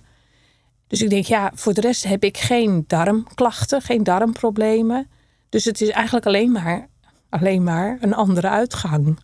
Dus 0.88 1.02
ik 1.02 1.10
denk, 1.10 1.26
ja, 1.26 1.52
voor 1.54 1.74
de 1.74 1.82
rest 1.82 2.04
heb 2.04 2.24
ik 2.24 2.38
geen 2.38 2.84
darmklachten, 2.88 3.82
geen 3.82 4.04
darmproblemen. 4.04 5.10
Dus 5.50 5.66
het 5.66 5.82
is 5.82 5.90
eigenlijk 5.90 6.26
alleen 6.26 6.52
maar, 6.52 6.88
alleen 7.30 7.64
maar 7.64 7.98
een 8.02 8.14
andere 8.14 8.50
uitgang. 8.50 9.20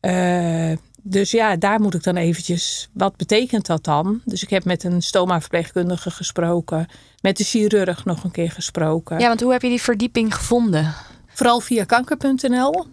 Uh, 0.00 0.72
dus 1.02 1.30
ja, 1.30 1.56
daar 1.56 1.80
moet 1.80 1.94
ik 1.94 2.02
dan 2.02 2.16
eventjes, 2.16 2.88
wat 2.92 3.16
betekent 3.16 3.66
dat 3.66 3.84
dan? 3.84 4.20
Dus 4.24 4.42
ik 4.42 4.50
heb 4.50 4.64
met 4.64 4.84
een 4.84 5.02
stoma-verpleegkundige 5.02 6.10
gesproken, 6.10 6.86
met 7.20 7.36
de 7.36 7.44
chirurg 7.44 8.04
nog 8.04 8.24
een 8.24 8.30
keer 8.30 8.50
gesproken. 8.50 9.18
Ja, 9.18 9.28
want 9.28 9.40
hoe 9.40 9.52
heb 9.52 9.62
je 9.62 9.68
die 9.68 9.82
verdieping 9.82 10.34
gevonden? 10.34 10.94
Vooral 11.26 11.60
via 11.60 11.84
kanker.nl. 11.84 12.86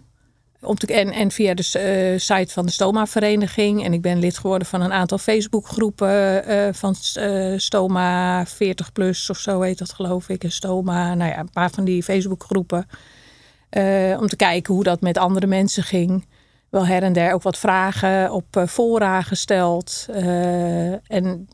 En, 0.86 1.10
en 1.12 1.30
via 1.30 1.54
de 1.54 2.12
uh, 2.12 2.18
site 2.18 2.52
van 2.52 2.66
de 2.66 2.72
Stoma-vereniging. 2.72 3.84
En 3.84 3.92
ik 3.92 4.02
ben 4.02 4.18
lid 4.18 4.38
geworden 4.38 4.68
van 4.68 4.80
een 4.80 4.92
aantal 4.92 5.18
Facebookgroepen 5.18 6.50
uh, 6.50 6.68
van 6.72 6.94
Stoma 7.56 8.46
40 8.46 8.92
plus 8.92 9.30
of 9.30 9.38
zo 9.38 9.60
heet 9.60 9.78
dat 9.78 9.92
geloof 9.92 10.28
ik. 10.28 10.44
En 10.44 10.52
Stoma, 10.52 11.14
nou 11.14 11.30
ja, 11.30 11.38
een 11.38 11.50
paar 11.52 11.70
van 11.70 11.84
die 11.84 12.02
Facebookgroepen. 12.02 12.86
om 14.18 14.26
te 14.26 14.36
kijken 14.36 14.74
hoe 14.74 14.84
dat 14.84 15.00
met 15.00 15.18
andere 15.18 15.46
mensen 15.46 15.82
ging. 15.82 16.26
Wel 16.70 16.86
her 16.86 17.02
en 17.02 17.12
der 17.12 17.32
ook 17.32 17.42
wat 17.42 17.58
vragen 17.58 18.32
op 18.32 18.64
fora 18.68 19.22
gesteld. 19.22 20.06
en 21.06 21.48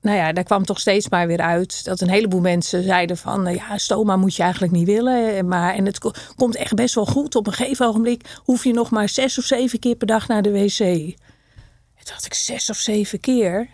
nou 0.00 0.16
ja, 0.16 0.32
daar 0.32 0.44
kwam 0.44 0.64
toch 0.64 0.80
steeds 0.80 1.08
maar 1.08 1.26
weer 1.26 1.40
uit 1.40 1.84
dat 1.84 2.00
een 2.00 2.10
heleboel 2.10 2.40
mensen 2.40 2.82
zeiden 2.82 3.16
van 3.16 3.48
uh, 3.48 3.54
ja, 3.54 3.78
stoma 3.78 4.16
moet 4.16 4.36
je 4.36 4.42
eigenlijk 4.42 4.72
niet 4.72 4.86
willen. 4.86 5.48
Maar, 5.48 5.74
en 5.74 5.86
het 5.86 5.98
komt 6.36 6.56
echt 6.56 6.74
best 6.74 6.94
wel 6.94 7.06
goed. 7.06 7.34
Op 7.34 7.46
een 7.46 7.52
gegeven 7.52 7.86
ogenblik 7.86 8.38
hoef 8.44 8.64
je 8.64 8.72
nog 8.72 8.90
maar 8.90 9.08
zes 9.08 9.38
of 9.38 9.44
zeven 9.44 9.78
keer 9.78 9.96
per 9.96 10.06
dag 10.06 10.28
naar 10.28 10.42
de 10.42 10.50
wc. 10.50 10.80
En 10.80 12.04
dacht 12.04 12.26
ik, 12.26 12.34
zes 12.34 12.70
of 12.70 12.76
zeven 12.76 13.20
keer? 13.20 13.68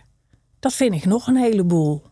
Dat 0.60 0.72
vind 0.72 0.94
ik 0.94 1.04
nog 1.04 1.26
een 1.26 1.36
heleboel. 1.36 2.02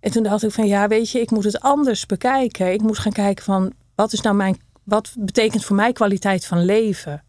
En 0.00 0.10
toen 0.10 0.22
dacht 0.22 0.42
ik 0.42 0.50
van 0.50 0.66
ja, 0.66 0.88
weet 0.88 1.10
je, 1.10 1.20
ik 1.20 1.30
moet 1.30 1.44
het 1.44 1.60
anders 1.60 2.06
bekijken. 2.06 2.72
Ik 2.72 2.82
moet 2.82 2.98
gaan 2.98 3.12
kijken 3.12 3.44
van 3.44 3.72
wat 3.94 4.12
is 4.12 4.20
nou 4.20 4.36
mijn, 4.36 4.60
wat 4.84 5.14
betekent 5.18 5.64
voor 5.64 5.76
mij 5.76 5.92
kwaliteit 5.92 6.46
van 6.46 6.64
leven? 6.64 7.22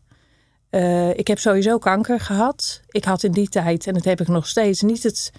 Uh, 0.71 1.09
ik 1.09 1.27
heb 1.27 1.39
sowieso 1.39 1.77
kanker 1.77 2.19
gehad. 2.19 2.81
Ik 2.87 3.03
had 3.03 3.23
in 3.23 3.31
die 3.31 3.49
tijd, 3.49 3.87
en 3.87 3.93
dat 3.93 4.03
heb 4.03 4.21
ik 4.21 4.27
nog 4.27 4.47
steeds, 4.47 4.81
niet 4.81 5.03
het 5.03 5.31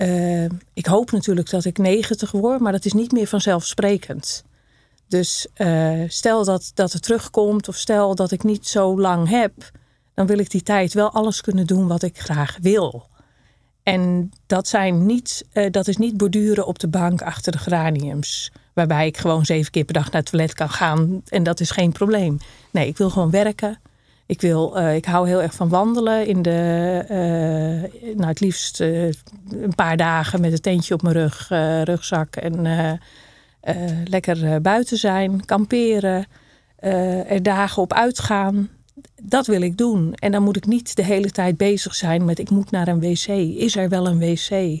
uh, 0.00 0.44
ik 0.74 0.86
hoop 0.86 1.10
natuurlijk 1.10 1.50
dat 1.50 1.64
ik 1.64 1.78
90 1.78 2.30
word, 2.30 2.60
maar 2.60 2.72
dat 2.72 2.84
is 2.84 2.92
niet 2.92 3.12
meer 3.12 3.26
vanzelfsprekend. 3.26 4.44
Dus 5.08 5.46
uh, 5.56 6.02
stel 6.08 6.44
dat, 6.44 6.70
dat 6.74 6.92
het 6.92 7.02
terugkomt 7.02 7.68
of 7.68 7.76
stel 7.76 8.14
dat 8.14 8.30
ik 8.30 8.42
niet 8.42 8.66
zo 8.66 9.00
lang 9.00 9.28
heb, 9.28 9.52
dan 10.14 10.26
wil 10.26 10.38
ik 10.38 10.50
die 10.50 10.62
tijd 10.62 10.92
wel 10.92 11.12
alles 11.12 11.40
kunnen 11.40 11.66
doen 11.66 11.86
wat 11.86 12.02
ik 12.02 12.20
graag 12.20 12.58
wil. 12.60 13.06
En 13.82 14.32
dat, 14.46 14.68
zijn 14.68 15.06
niet, 15.06 15.44
uh, 15.52 15.70
dat 15.70 15.88
is 15.88 15.96
niet 15.96 16.16
borduren 16.16 16.66
op 16.66 16.78
de 16.78 16.88
bank 16.88 17.22
achter 17.22 17.52
de 17.52 17.58
geraniums. 17.58 18.52
Waarbij 18.72 19.06
ik 19.06 19.16
gewoon 19.16 19.44
zeven 19.44 19.70
keer 19.70 19.84
per 19.84 19.94
dag 19.94 20.10
naar 20.10 20.20
het 20.20 20.30
toilet 20.30 20.54
kan 20.54 20.70
gaan. 20.70 21.22
En 21.28 21.42
dat 21.42 21.60
is 21.60 21.70
geen 21.70 21.92
probleem. 21.92 22.38
Nee, 22.70 22.86
ik 22.86 22.96
wil 22.96 23.10
gewoon 23.10 23.30
werken. 23.30 23.80
Ik, 24.28 24.40
wil, 24.40 24.76
ik 24.76 25.04
hou 25.04 25.28
heel 25.28 25.42
erg 25.42 25.54
van 25.54 25.68
wandelen. 25.68 26.26
In 26.26 26.42
de, 26.42 27.04
nou, 28.16 28.28
het 28.28 28.40
liefst 28.40 28.80
een 28.80 29.74
paar 29.74 29.96
dagen 29.96 30.40
met 30.40 30.52
een 30.52 30.60
tentje 30.60 30.94
op 30.94 31.02
mijn 31.02 31.14
rug, 31.14 31.48
rugzak. 31.84 32.36
En 32.36 33.00
lekker 34.04 34.60
buiten 34.60 34.96
zijn, 34.96 35.44
kamperen. 35.44 36.26
er 37.28 37.42
dagen 37.42 37.82
op 37.82 37.92
uitgaan 37.92 38.68
dat 39.22 39.46
wil 39.46 39.62
ik 39.62 39.76
doen. 39.76 40.14
En 40.14 40.32
dan 40.32 40.42
moet 40.42 40.56
ik 40.56 40.66
niet 40.66 40.96
de 40.96 41.04
hele 41.04 41.30
tijd 41.30 41.56
bezig 41.56 41.94
zijn 41.94 42.24
met 42.24 42.38
ik 42.38 42.50
moet 42.50 42.70
naar 42.70 42.88
een 42.88 43.00
wc. 43.00 43.26
Is 43.56 43.76
er 43.76 43.88
wel 43.88 44.06
een 44.06 44.18
wc? 44.18 44.80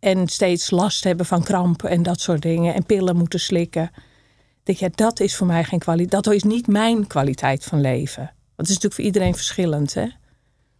En 0.00 0.28
steeds 0.28 0.70
last 0.70 1.04
hebben 1.04 1.26
van 1.26 1.42
krampen 1.42 1.90
en 1.90 2.02
dat 2.02 2.20
soort 2.20 2.42
dingen. 2.42 2.74
En 2.74 2.84
pillen 2.84 3.16
moeten 3.16 3.40
slikken. 3.40 3.90
Denk 4.62 4.78
ja, 4.78 4.88
dat 4.94 5.20
is 5.20 5.36
voor 5.36 5.46
mij 5.46 5.64
geen 5.64 5.78
kwaliteit. 5.78 6.24
Dat 6.24 6.34
is 6.34 6.42
niet 6.42 6.66
mijn 6.66 7.06
kwaliteit 7.06 7.64
van 7.64 7.80
leven. 7.80 8.32
Want 8.58 8.70
het 8.70 8.78
is 8.78 8.82
natuurlijk 8.82 8.94
voor 8.94 9.04
iedereen 9.04 9.34
verschillend. 9.34 9.94
Hè? 9.94 10.06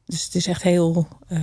Dus 0.06 0.24
het 0.24 0.34
is 0.34 0.46
echt 0.46 0.62
heel 0.62 1.08
uh, 1.28 1.38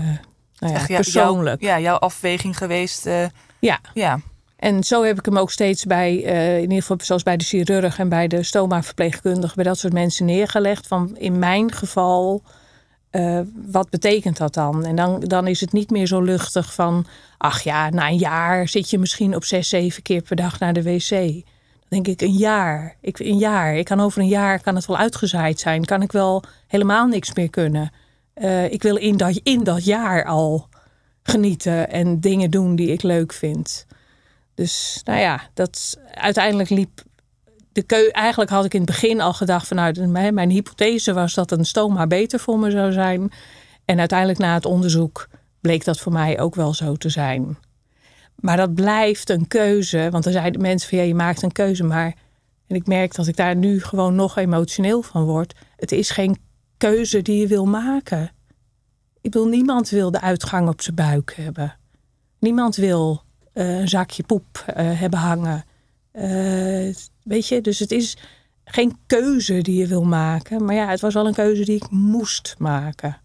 nou 0.57 0.73
ja, 0.73 0.85
persoonlijk. 0.85 1.61
ja, 1.61 1.79
jouw 1.79 1.97
afweging 1.97 2.57
geweest. 2.57 3.05
Uh, 3.05 3.25
ja. 3.59 3.79
ja. 3.93 4.19
En 4.55 4.83
zo 4.83 5.03
heb 5.03 5.17
ik 5.17 5.25
hem 5.25 5.37
ook 5.37 5.51
steeds 5.51 5.85
bij, 5.85 6.11
uh, 6.11 6.55
in 6.55 6.61
ieder 6.61 6.81
geval 6.81 6.97
zoals 7.01 7.23
bij 7.23 7.37
de 7.37 7.43
chirurg 7.43 7.99
en 7.99 8.09
bij 8.09 8.27
de 8.27 8.43
stoma-verpleegkundige, 8.43 9.55
bij 9.55 9.63
dat 9.63 9.79
soort 9.79 9.93
mensen 9.93 10.25
neergelegd. 10.25 10.87
Van 10.87 11.17
in 11.17 11.39
mijn 11.39 11.71
geval, 11.71 12.43
wat 13.65 13.89
betekent 13.89 14.37
dat 14.37 14.53
dan? 14.53 14.85
En 14.85 14.95
dan, 14.95 15.19
dan 15.19 15.47
is 15.47 15.61
het 15.61 15.71
niet 15.71 15.89
meer 15.89 16.07
zo 16.07 16.21
luchtig 16.21 16.73
van, 16.73 17.05
ach 17.37 17.61
ja, 17.61 17.89
na 17.89 18.07
een 18.07 18.17
jaar 18.17 18.67
zit 18.67 18.89
je 18.89 18.99
misschien 18.99 19.35
op 19.35 19.43
zes, 19.43 19.69
zeven 19.69 20.03
keer 20.03 20.21
per 20.21 20.35
dag 20.35 20.59
naar 20.59 20.73
de 20.73 20.83
wc. 20.83 21.43
Denk 21.87 22.07
ik, 22.07 22.21
een 22.21 22.37
jaar. 22.37 22.95
Ik, 23.01 23.19
een 23.19 23.37
jaar. 23.37 23.75
Ik 23.75 23.85
kan 23.85 23.99
over 23.99 24.21
een 24.21 24.27
jaar, 24.27 24.61
kan 24.61 24.75
het 24.75 24.85
wel 24.85 24.97
uitgezaaid 24.97 25.59
zijn. 25.59 25.85
Kan 25.85 26.01
ik 26.01 26.11
wel 26.11 26.43
helemaal 26.67 27.07
niks 27.07 27.33
meer 27.33 27.49
kunnen. 27.49 27.91
Uh, 28.35 28.71
ik 28.71 28.83
wil 28.83 28.95
in 28.95 29.17
dat, 29.17 29.39
in 29.43 29.63
dat 29.63 29.85
jaar 29.85 30.25
al 30.25 30.67
genieten 31.23 31.89
en 31.89 32.19
dingen 32.19 32.51
doen 32.51 32.75
die 32.75 32.91
ik 32.91 33.03
leuk 33.03 33.33
vind. 33.33 33.85
Dus 34.55 35.01
nou 35.03 35.19
ja, 35.19 35.41
dat 35.53 35.99
uiteindelijk 36.13 36.69
liep 36.69 37.03
de 37.71 37.83
keu. 37.83 38.07
Eigenlijk 38.07 38.51
had 38.51 38.65
ik 38.65 38.73
in 38.73 38.81
het 38.81 38.89
begin 38.89 39.21
al 39.21 39.33
gedacht 39.33 39.67
vanuit 39.67 39.97
nou, 39.97 40.31
mijn 40.31 40.49
hypothese 40.49 41.13
was 41.13 41.33
dat 41.33 41.51
een 41.51 41.65
stoma 41.65 42.07
beter 42.07 42.39
voor 42.39 42.59
me 42.59 42.71
zou 42.71 42.91
zijn. 42.91 43.31
En 43.85 43.99
uiteindelijk 43.99 44.39
na 44.39 44.53
het 44.53 44.65
onderzoek 44.65 45.27
bleek 45.61 45.85
dat 45.85 45.99
voor 45.99 46.11
mij 46.11 46.39
ook 46.39 46.55
wel 46.55 46.73
zo 46.73 46.95
te 46.95 47.09
zijn. 47.09 47.57
Maar 48.35 48.57
dat 48.57 48.73
blijft 48.73 49.29
een 49.29 49.47
keuze, 49.47 50.07
want 50.11 50.25
er 50.25 50.31
zeiden 50.31 50.61
mensen 50.61 50.89
van 50.89 50.97
ja, 50.97 51.03
je 51.03 51.15
maakt 51.15 51.41
een 51.41 51.51
keuze, 51.51 51.83
maar 51.83 52.15
en 52.67 52.75
ik 52.75 52.87
merk 52.87 53.15
dat 53.15 53.27
ik 53.27 53.35
daar 53.35 53.55
nu 53.55 53.81
gewoon 53.81 54.15
nog 54.15 54.37
emotioneel 54.37 55.01
van 55.01 55.23
word. 55.23 55.55
Het 55.75 55.91
is 55.91 56.09
geen 56.09 56.37
keuze 56.77 57.21
die 57.21 57.39
je 57.39 57.47
wil 57.47 57.65
maken. 57.65 58.31
Ik 59.21 59.33
wil 59.33 59.47
niemand 59.47 59.89
wil 59.89 60.11
de 60.11 60.21
uitgang 60.21 60.67
op 60.67 60.81
zijn 60.81 60.95
buik 60.95 61.33
hebben. 61.35 61.77
Niemand 62.39 62.75
wil 62.75 63.21
uh, 63.53 63.79
een 63.79 63.87
zakje 63.87 64.23
poep 64.23 64.65
uh, 64.69 64.75
hebben 64.75 65.19
hangen. 65.19 65.65
Uh, 66.13 66.93
weet 67.23 67.47
je, 67.47 67.61
dus 67.61 67.79
het 67.79 67.91
is 67.91 68.17
geen 68.65 68.97
keuze 69.07 69.61
die 69.61 69.79
je 69.79 69.87
wil 69.87 70.03
maken. 70.03 70.65
Maar 70.65 70.75
ja, 70.75 70.89
het 70.89 70.99
was 70.99 71.13
wel 71.13 71.27
een 71.27 71.33
keuze 71.33 71.65
die 71.65 71.75
ik 71.75 71.89
moest 71.89 72.55
maken. 72.57 73.17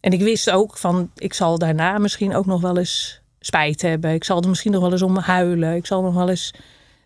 En 0.00 0.12
ik 0.12 0.20
wist 0.20 0.50
ook 0.50 0.78
van, 0.78 1.10
ik 1.14 1.34
zal 1.34 1.58
daarna 1.58 1.98
misschien 1.98 2.34
ook 2.34 2.46
nog 2.46 2.60
wel 2.60 2.78
eens 2.78 3.17
spijt 3.40 3.82
hebben. 3.82 4.12
Ik 4.12 4.24
zal 4.24 4.42
er 4.42 4.48
misschien 4.48 4.72
nog 4.72 4.80
wel 4.80 4.92
eens 4.92 5.02
om 5.02 5.16
huilen. 5.16 5.74
Ik 5.74 5.86
zal 5.86 6.02
nog 6.02 6.14
wel 6.14 6.28
eens 6.28 6.54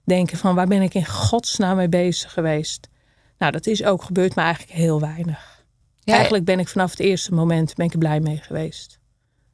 denken 0.04 0.38
van, 0.38 0.54
waar 0.54 0.66
ben 0.66 0.82
ik 0.82 0.94
in 0.94 1.06
godsnaam 1.06 1.76
mee 1.76 1.88
bezig 1.88 2.32
geweest? 2.32 2.88
Nou, 3.38 3.52
dat 3.52 3.66
is 3.66 3.84
ook 3.84 4.02
gebeurd, 4.02 4.34
maar 4.34 4.44
eigenlijk 4.44 4.74
heel 4.76 5.00
weinig. 5.00 5.64
Eigenlijk 6.04 6.44
ben 6.44 6.58
ik 6.58 6.68
vanaf 6.68 6.90
het 6.90 7.00
eerste 7.00 7.34
moment 7.34 7.74
ben 7.74 7.86
ik 7.86 7.92
er 7.92 7.98
blij 7.98 8.20
mee 8.20 8.36
geweest. 8.36 8.98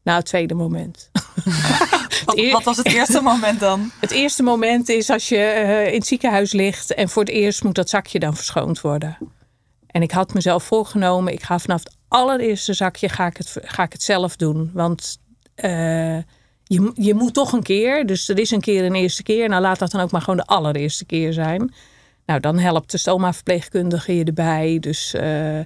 Nou, 0.03 0.19
het 0.19 0.27
tweede 0.29 0.55
moment. 0.55 1.11
wat, 2.25 2.51
wat, 2.51 2.65
was 2.65 2.77
het 2.77 2.87
eerste 2.87 3.21
moment 3.21 3.61
dan? 3.61 3.91
Het 4.01 4.11
eerste 4.11 4.43
moment 4.43 4.89
is 4.89 5.11
als 5.11 5.29
je 5.29 5.37
uh, 5.37 5.87
in 5.87 5.95
het 5.95 6.07
ziekenhuis 6.07 6.53
ligt 6.53 6.95
en 6.95 7.09
voor 7.09 7.23
het 7.23 7.33
eerst 7.33 7.65
moet 7.65 7.75
dat 7.75 7.89
zakje 7.89 8.19
dan 8.19 8.37
verschoond 8.37 8.81
worden. 8.81 9.19
En 9.87 10.03
ik 10.03 10.11
had 10.11 10.35
mezelf 10.35 10.65
voorgenomen, 10.65 11.33
ik 11.33 11.43
ga 11.43 11.59
vanaf 11.59 11.85
het 11.85 11.97
allereerste 12.09 12.73
zakje 12.73 13.09
ga 13.09 13.27
ik 13.27 13.37
het, 13.37 13.57
ga 13.61 13.83
ik 13.83 13.93
het 13.93 14.03
zelf 14.03 14.37
doen. 14.37 14.71
Want 14.75 15.19
uh, 15.57 16.19
je, 16.69 16.91
je 16.95 17.15
moet 17.15 17.35
toch 17.35 17.53
een 17.53 17.63
keer, 17.63 18.07
dus 18.07 18.29
er 18.29 18.39
is 18.39 18.51
een 18.51 18.61
keer 18.61 18.85
een 18.85 18.95
eerste 18.95 19.23
keer. 19.23 19.49
Nou, 19.49 19.63
laat 19.63 19.79
dat 19.79 19.91
dan 19.91 20.01
ook 20.01 20.11
maar 20.11 20.21
gewoon 20.21 20.37
de 20.37 20.47
allereerste 20.47 21.05
keer 21.05 21.33
zijn. 21.33 21.75
Nou, 22.27 22.41
dan 22.41 22.59
helpt 22.59 22.91
de 22.91 22.99
stoma-verpleegkundige 22.99 24.17
je 24.17 24.25
erbij. 24.25 24.79
Dus, 24.81 25.15
uh, 25.15 25.61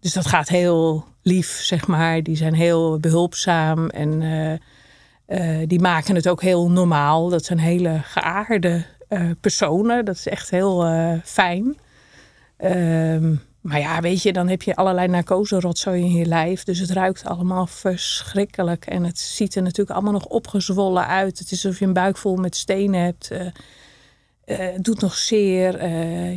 dus 0.00 0.12
dat 0.12 0.26
gaat 0.26 0.48
heel 0.48 1.04
lief, 1.22 1.60
zeg 1.62 1.86
maar. 1.86 2.22
Die 2.22 2.36
zijn 2.36 2.54
heel 2.54 2.98
behulpzaam 2.98 3.88
en 3.88 4.20
uh, 5.28 5.62
die 5.66 5.80
maken 5.80 6.14
het 6.14 6.28
ook 6.28 6.42
heel 6.42 6.70
normaal. 6.70 7.28
Dat 7.28 7.44
zijn 7.44 7.58
hele 7.58 8.00
geaarde 8.02 8.84
personen. 9.40 10.04
Dat 10.04 10.14
is 10.14 10.28
echt 10.28 10.50
heel 10.50 10.84
fijn. 11.24 11.76
Ehm, 12.56 13.34
maar 13.66 13.78
ja, 13.78 14.00
weet 14.00 14.22
je, 14.22 14.32
dan 14.32 14.48
heb 14.48 14.62
je 14.62 14.76
allerlei 14.76 15.08
narcose-rotzooi 15.08 16.02
in 16.02 16.12
je 16.12 16.26
lijf. 16.26 16.64
Dus 16.64 16.78
het 16.78 16.90
ruikt 16.90 17.24
allemaal 17.24 17.66
verschrikkelijk. 17.66 18.86
En 18.86 19.04
het 19.04 19.18
ziet 19.18 19.54
er 19.54 19.62
natuurlijk 19.62 19.90
allemaal 19.90 20.12
nog 20.12 20.26
opgezwollen 20.26 21.06
uit. 21.06 21.38
Het 21.38 21.50
is 21.50 21.64
alsof 21.64 21.80
je 21.80 21.86
een 21.86 21.92
buik 21.92 22.16
vol 22.16 22.36
met 22.36 22.56
stenen 22.56 23.00
hebt. 23.00 23.30
het 24.44 24.84
doet 24.84 25.00
nog 25.00 25.14
zeer. 25.14 25.88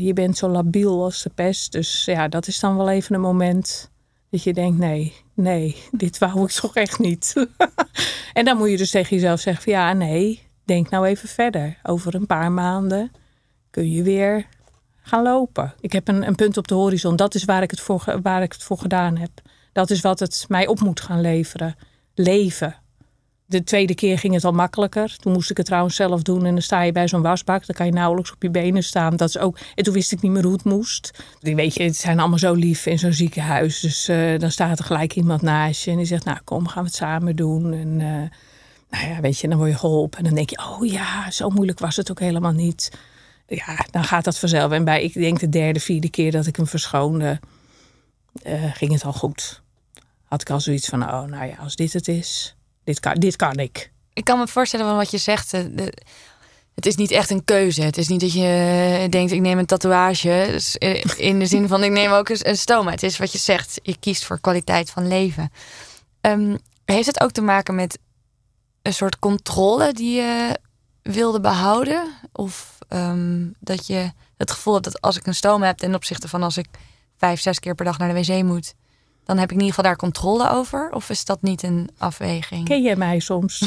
je 0.01 0.13
bent 0.13 0.37
zo 0.37 0.47
labiel 0.47 1.03
als 1.03 1.23
de 1.23 1.29
pest. 1.29 1.71
Dus 1.71 2.05
ja, 2.05 2.27
dat 2.27 2.47
is 2.47 2.59
dan 2.59 2.77
wel 2.77 2.89
even 2.89 3.15
een 3.15 3.21
moment 3.21 3.89
dat 4.29 4.43
je 4.43 4.53
denkt, 4.53 4.77
nee, 4.77 5.13
nee, 5.33 5.75
dit 5.91 6.17
wou 6.17 6.43
ik 6.43 6.51
toch 6.51 6.75
echt 6.75 6.99
niet. 6.99 7.47
en 8.33 8.45
dan 8.45 8.57
moet 8.57 8.69
je 8.69 8.77
dus 8.77 8.91
tegen 8.91 9.15
jezelf 9.15 9.39
zeggen 9.39 9.63
van 9.63 9.73
ja, 9.73 9.93
nee, 9.93 10.43
denk 10.63 10.89
nou 10.89 11.05
even 11.05 11.29
verder. 11.29 11.77
Over 11.83 12.15
een 12.15 12.25
paar 12.25 12.51
maanden 12.51 13.11
kun 13.69 13.91
je 13.91 14.03
weer 14.03 14.47
gaan 15.09 15.23
lopen. 15.23 15.73
Ik 15.79 15.91
heb 15.91 16.07
een, 16.07 16.27
een 16.27 16.35
punt 16.35 16.57
op 16.57 16.67
de 16.67 16.73
horizon. 16.75 17.15
Dat 17.15 17.35
is 17.35 17.43
waar 17.43 17.61
ik, 17.61 17.71
het 17.71 17.79
voor, 17.79 18.19
waar 18.21 18.41
ik 18.41 18.51
het 18.51 18.63
voor 18.63 18.77
gedaan 18.77 19.17
heb. 19.17 19.29
Dat 19.71 19.89
is 19.89 20.01
wat 20.01 20.19
het 20.19 20.45
mij 20.47 20.67
op 20.67 20.79
moet 20.79 21.01
gaan 21.01 21.21
leveren. 21.21 21.75
Leven. 22.13 22.75
De 23.45 23.63
tweede 23.63 23.95
keer 23.95 24.19
ging 24.19 24.33
het 24.33 24.43
al 24.43 24.51
makkelijker. 24.51 25.15
Toen 25.17 25.33
moest 25.33 25.49
ik 25.49 25.57
het 25.57 25.65
trouwens 25.65 25.95
zelf 25.95 26.21
doen. 26.21 26.45
En 26.45 26.53
dan 26.53 26.61
sta 26.61 26.81
je 26.81 26.91
bij 26.91 27.07
zo'n 27.07 27.21
wasbak. 27.21 27.65
Dan 27.65 27.75
kan 27.75 27.85
je 27.85 27.91
nauwelijks 27.91 28.31
op 28.31 28.41
je 28.41 28.49
benen 28.49 28.83
staan. 28.83 29.15
Dat 29.15 29.29
is 29.29 29.37
ook... 29.37 29.57
En 29.75 29.83
toen 29.83 29.93
wist 29.93 30.11
ik 30.11 30.21
niet 30.21 30.31
meer 30.31 30.43
hoe 30.43 30.53
het 30.53 30.63
moest. 30.63 31.23
Die 31.39 31.55
weet 31.55 31.73
je, 31.73 31.83
het 31.83 31.95
zijn 31.95 32.19
allemaal 32.19 32.37
zo 32.37 32.53
lief 32.53 32.85
in 32.85 32.99
zo'n 32.99 33.13
ziekenhuis. 33.13 33.79
Dus 33.79 34.09
uh, 34.09 34.39
dan 34.39 34.51
staat 34.51 34.79
er 34.79 34.85
gelijk 34.85 35.15
iemand 35.15 35.41
naast 35.41 35.83
je. 35.83 35.91
En 35.91 35.97
die 35.97 36.05
zegt, 36.05 36.25
nou 36.25 36.37
kom, 36.43 36.67
gaan 36.67 36.83
we 36.83 36.89
het 36.89 36.97
samen 36.97 37.35
doen. 37.35 37.73
En 37.73 37.99
uh, 37.99 38.29
nou 38.89 39.13
ja, 39.13 39.21
weet 39.21 39.39
je, 39.39 39.47
dan 39.47 39.57
word 39.57 39.69
je 39.69 39.77
geholpen. 39.77 40.17
En 40.17 40.23
dan 40.23 40.35
denk 40.35 40.49
je, 40.49 40.59
oh 40.59 40.85
ja, 40.85 41.31
zo 41.31 41.49
moeilijk 41.49 41.79
was 41.79 41.95
het 41.95 42.11
ook 42.11 42.19
helemaal 42.19 42.51
niet. 42.51 42.91
Ja, 43.49 43.85
dan 43.91 44.03
gaat 44.03 44.23
dat 44.23 44.39
vanzelf. 44.39 44.71
En 44.71 44.83
bij, 44.83 45.03
ik 45.03 45.13
denk 45.13 45.39
de 45.39 45.49
derde, 45.49 45.79
vierde 45.79 46.09
keer 46.09 46.31
dat 46.31 46.45
ik 46.45 46.55
hem 46.55 46.67
verschoonde, 46.67 47.39
uh, 48.43 48.73
ging 48.73 48.91
het 48.91 49.03
al 49.03 49.13
goed. 49.13 49.61
Had 50.23 50.41
ik 50.41 50.49
al 50.49 50.59
zoiets 50.59 50.87
van, 50.87 51.03
oh 51.03 51.23
nou 51.23 51.45
ja, 51.45 51.55
als 51.55 51.75
dit 51.75 51.93
het 51.93 52.07
is 52.07 52.55
dit 52.89 52.99
kan, 52.99 53.13
dit 53.13 53.35
kan 53.35 53.57
ik. 53.57 53.91
Ik 54.13 54.23
kan 54.23 54.39
me 54.39 54.47
voorstellen 54.47 54.85
van 54.85 54.95
wat 54.95 55.11
je 55.11 55.17
zegt. 55.17 55.53
Eh, 55.53 55.63
het 56.75 56.85
is 56.85 56.95
niet 56.95 57.11
echt 57.11 57.29
een 57.29 57.43
keuze. 57.43 57.81
Het 57.81 57.97
is 57.97 58.07
niet 58.07 58.21
dat 58.21 58.33
je 58.33 59.07
denkt, 59.09 59.31
ik 59.31 59.41
neem 59.41 59.57
een 59.57 59.65
tatoeage. 59.65 60.61
Eh, 60.77 61.03
in 61.17 61.39
de 61.39 61.45
zin 61.45 61.67
van, 61.67 61.83
ik 61.83 61.91
neem 61.91 62.11
ook 62.11 62.29
een 62.29 62.57
stoma. 62.57 62.91
Het 62.91 63.03
is 63.03 63.17
wat 63.17 63.31
je 63.31 63.37
zegt. 63.37 63.79
Je 63.83 63.97
kiest 63.99 64.25
voor 64.25 64.39
kwaliteit 64.39 64.89
van 64.89 65.07
leven. 65.07 65.51
Um, 66.21 66.57
heeft 66.85 67.05
het 67.05 67.21
ook 67.21 67.31
te 67.31 67.41
maken 67.41 67.75
met 67.75 67.99
een 68.81 68.93
soort 68.93 69.19
controle 69.19 69.93
die 69.93 70.15
je 70.15 70.59
wilde 71.01 71.39
behouden? 71.39 72.13
Of 72.31 72.77
um, 72.89 73.55
dat 73.59 73.87
je 73.87 74.11
het 74.37 74.51
gevoel 74.51 74.73
hebt 74.73 74.85
dat 74.85 75.01
als 75.01 75.17
ik 75.17 75.27
een 75.27 75.35
stoma 75.35 75.65
heb 75.65 75.77
ten 75.77 75.95
opzichte 75.95 76.27
van 76.27 76.43
als 76.43 76.57
ik 76.57 76.67
vijf, 77.17 77.39
zes 77.39 77.59
keer 77.59 77.75
per 77.75 77.85
dag 77.85 77.97
naar 77.97 78.13
de 78.13 78.25
wc 78.25 78.43
moet, 78.43 78.73
dan 79.23 79.37
heb 79.37 79.49
ik 79.49 79.55
in 79.55 79.63
ieder 79.63 79.75
geval 79.75 79.83
daar 79.83 79.95
controle 79.95 80.49
over? 80.49 80.91
Of 80.91 81.09
is 81.09 81.25
dat 81.25 81.41
niet 81.41 81.63
een 81.63 81.89
afweging? 81.97 82.65
Ken 82.65 82.81
jij 82.81 82.95
mij 82.95 83.19
soms? 83.19 83.59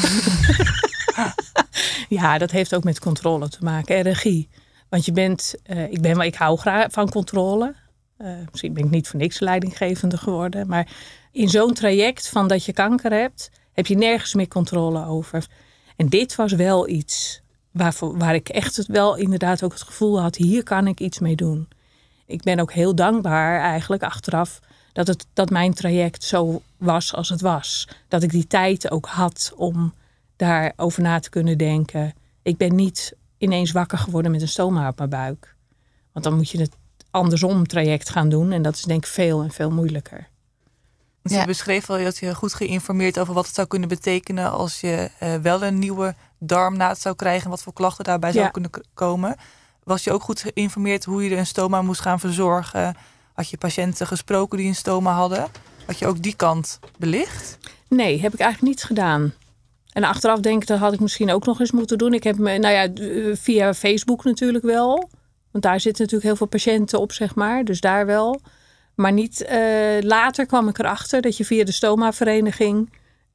ja, 2.09 2.39
dat 2.39 2.51
heeft 2.51 2.75
ook 2.75 2.85
met 2.85 3.01
controle 3.01 3.49
te 3.49 3.59
maken 3.61 3.97
en 3.97 4.03
regie. 4.03 4.49
Want 4.89 5.05
je 5.05 5.13
bent, 5.13 5.55
uh, 5.67 5.93
ik, 5.93 6.01
ben, 6.01 6.21
ik 6.21 6.35
hou 6.35 6.59
graag 6.59 6.93
van 6.93 7.11
controle. 7.11 7.75
Uh, 8.19 8.29
misschien 8.51 8.73
ben 8.73 8.85
ik 8.85 8.91
niet 8.91 9.09
voor 9.09 9.21
niks 9.21 9.41
leidinggevende 9.41 10.17
geworden. 10.17 10.67
Maar 10.67 10.89
in 11.33 11.49
zo'n 11.49 11.75
traject 11.75 12.29
van 12.29 12.49
dat 12.49 12.65
je 12.65 12.73
kanker 12.73 13.13
hebt, 13.13 13.51
heb 13.73 13.87
je 13.87 13.97
nergens 13.97 14.35
meer 14.35 14.49
controle 14.49 15.07
over. 15.07 15.47
En 15.97 16.09
dit 16.09 16.35
was 16.35 16.53
wel 16.53 16.89
iets 16.89 17.41
waarvoor, 17.71 18.19
waar 18.19 18.35
ik 18.35 18.49
echt 18.49 18.77
het 18.77 18.87
wel 18.87 19.17
inderdaad 19.17 19.63
ook 19.63 19.73
het 19.73 19.83
gevoel 19.83 20.21
had: 20.21 20.37
hier 20.37 20.63
kan 20.63 20.87
ik 20.87 21.01
iets 21.01 21.19
mee 21.19 21.37
doen. 21.37 21.69
Ik 22.27 22.43
ben 22.43 22.61
ook 22.61 22.73
heel 22.73 22.95
dankbaar 22.95 23.61
eigenlijk 23.61 24.03
achteraf 24.03 24.61
dat, 24.93 25.07
het, 25.07 25.27
dat 25.33 25.51
mijn 25.51 25.75
traject 25.75 26.25
zo 26.25 26.63
was 26.77 27.15
als 27.15 27.29
het 27.29 27.41
was. 27.41 27.89
Dat 28.09 28.23
ik 28.23 28.31
die 28.31 28.47
tijd 28.47 28.91
ook 28.91 29.07
had 29.07 29.53
om 29.57 29.95
daarover 30.37 31.03
na 31.03 31.21
te 31.21 31.31
kunnen 31.31 31.59
denken. 31.59 32.13
Ik 32.43 32.57
ben 32.57 32.75
niet 32.75 33.15
ineens 33.39 33.73
wakker 33.73 33.99
geworden 33.99 34.31
met 34.31 34.43
een 34.43 34.49
stoma 34.49 34.89
op 34.89 34.99
mijn 34.99 35.11
buik. 35.11 35.57
Want 36.13 36.25
dan 36.25 36.35
moet 36.35 36.51
je 36.51 36.61
het 36.61 36.77
andersom 37.11 37.67
traject 37.67 38.11
gaan 38.11 38.29
doen. 38.29 38.53
En 38.53 38.63
dat 38.63 38.75
is 38.75 38.83
denk 38.83 39.05
ik 39.05 39.11
veel 39.11 39.43
en 39.43 39.51
veel 39.51 39.71
moeilijker. 39.71 40.29
Je 41.23 41.47
beschreef 41.47 41.91
al 41.91 42.03
dat 42.03 42.19
je 42.19 42.35
goed 42.35 42.55
geïnformeerd 42.55 43.19
over 43.19 43.35
wat 43.35 43.47
het 43.47 43.55
zou 43.55 43.67
kunnen 43.67 43.89
betekenen 43.89 44.51
als 44.51 44.81
je 44.81 45.11
uh, 45.23 45.35
wel 45.35 45.63
een 45.63 45.79
nieuwe 45.79 46.15
darmnaad 46.39 46.99
zou 46.99 47.17
krijgen 47.17 47.45
en 47.45 47.51
wat 47.51 47.63
voor 47.63 47.73
klachten 47.73 48.05
daarbij 48.05 48.33
zou 48.33 48.51
kunnen 48.51 48.71
komen. 48.95 49.37
Was 49.85 50.05
je 50.05 50.13
ook 50.13 50.23
goed 50.23 50.41
geïnformeerd 50.41 51.05
hoe 51.05 51.25
je 51.25 51.37
een 51.37 51.47
stoma 51.47 51.83
moest 51.83 52.01
gaan 52.01 52.21
verzorgen? 52.21 52.97
Had 53.33 53.51
je 53.51 53.59
patiënten 53.59 54.07
gesproken 54.07 54.59
die 54.59 54.67
een 54.69 54.75
stoma 54.75 55.13
hadden? 55.13 55.49
Had 55.87 55.99
je 55.99 56.07
ook 56.07 56.23
die 56.23 56.37
kant 56.37 56.79
belicht? 56.99 57.59
Nee, 57.89 58.21
heb 58.21 58.33
ik 58.33 58.41
eigenlijk 58.41 58.75
niet 58.75 58.85
gedaan. 58.85 59.33
En 59.93 60.05
achteraf 60.05 60.41
denk 60.41 60.63
ik, 60.63 60.69
dat 60.69 60.79
had 60.79 60.93
ik 60.93 61.01
misschien 61.01 61.31
ook 61.31 61.47
nog 61.47 61.61
eens 61.61 61.71
moeten 61.71 61.99
doen. 61.99 62.15
Ik 62.15 62.25
heb 62.25 62.39
me, 62.39 62.59
nou 62.59 62.75
ja, 62.75 62.89
via 63.37 63.75
Facebook 63.75 64.25
natuurlijk 64.25 64.65
wel. 64.65 65.11
Want 65.51 65.65
daar 65.65 65.81
zitten 65.81 66.03
natuurlijk 66.03 66.29
heel 66.29 66.37
veel 66.37 66.47
patiënten 66.47 67.01
op, 67.01 67.13
zeg 67.13 67.35
maar. 67.35 67.65
Dus 67.65 67.81
daar 67.81 68.07
wel. 68.07 68.41
Maar 68.95 69.13
niet 69.13 69.47
uh, 69.51 70.01
later 70.01 70.47
kwam 70.47 70.69
ik 70.69 70.79
erachter 70.79 71.21
dat 71.21 71.37
je 71.37 71.45
via 71.45 71.65
de 71.65 71.73
stoma-vereniging 71.73 72.91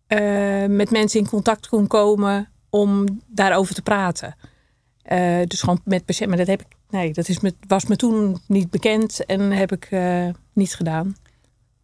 uh, 0.08 0.66
met 0.66 0.92
mensen 0.92 1.20
in 1.20 1.28
contact 1.28 1.68
kon 1.68 1.88
komen 1.88 2.50
om 2.70 3.06
daarover 3.28 3.76
te 3.76 3.82
praten. 3.82 4.36
Uh, 5.12 5.42
dus 5.46 5.60
gewoon 5.60 5.82
met 5.84 6.06
patiënten. 6.06 6.38
Maar 6.38 6.46
dat 6.46 6.58
heb 6.58 6.62
ik, 6.62 6.76
nee, 6.90 7.14
dat 7.14 7.28
is 7.28 7.40
me, 7.40 7.54
was 7.68 7.86
me 7.86 7.96
toen 7.96 8.42
niet 8.48 8.70
bekend 8.70 9.26
en 9.26 9.52
heb 9.52 9.72
ik 9.72 9.90
niet 10.54 10.76
gedaan. 10.76 11.16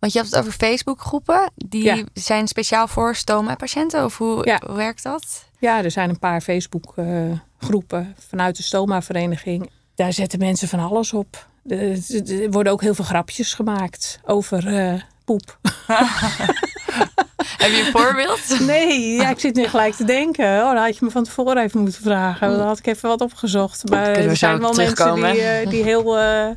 Want 0.03 0.15
je 0.15 0.21
hebt 0.21 0.31
het 0.31 0.41
over 0.41 0.53
Facebook-groepen. 0.53 1.51
Die 1.55 1.83
ja. 1.83 2.03
zijn 2.13 2.47
speciaal 2.47 2.87
voor 2.87 3.15
stoma-patiënten? 3.15 4.05
Of 4.05 4.17
hoe, 4.17 4.45
ja. 4.45 4.61
hoe, 4.65 4.75
werkt 4.75 5.03
dat? 5.03 5.45
Ja, 5.59 5.83
er 5.83 5.91
zijn 5.91 6.09
een 6.09 6.19
paar 6.19 6.41
Facebook-groepen 6.41 8.15
vanuit 8.29 8.57
de 8.57 8.63
stoma-vereniging. 8.63 9.69
Daar 9.95 10.13
zetten 10.13 10.39
mensen 10.39 10.67
van 10.67 10.79
alles 10.79 11.13
op. 11.13 11.47
Er 11.67 12.51
worden 12.51 12.71
ook 12.71 12.81
heel 12.81 12.93
veel 12.93 13.05
grapjes 13.05 13.53
gemaakt 13.53 14.19
over 14.25 14.67
uh, 14.67 15.01
poep. 15.25 15.59
Heb 17.57 17.71
je 17.71 17.83
een 17.85 17.91
voorbeeld? 17.91 18.59
Nee, 18.59 19.13
ja, 19.13 19.29
ik 19.29 19.39
zit 19.39 19.55
nu 19.55 19.67
gelijk 19.67 19.93
te 19.93 20.03
denken. 20.03 20.45
Oh, 20.45 20.73
dan 20.73 20.83
had 20.83 20.97
je 20.97 21.05
me 21.05 21.11
van 21.11 21.23
tevoren 21.23 21.63
even 21.63 21.81
moeten 21.81 22.01
vragen. 22.01 22.57
Dan 22.57 22.67
had 22.67 22.79
ik 22.79 22.87
even 22.87 23.09
wat 23.09 23.21
opgezocht. 23.21 23.89
Maar 23.89 24.07
er 24.07 24.35
zijn 24.35 24.59
wel 24.59 24.73
mensen 24.73 25.15
die, 25.15 25.63
uh, 25.63 25.69
die 25.69 25.83
heel... 25.83 26.19
Uh, 26.19 26.49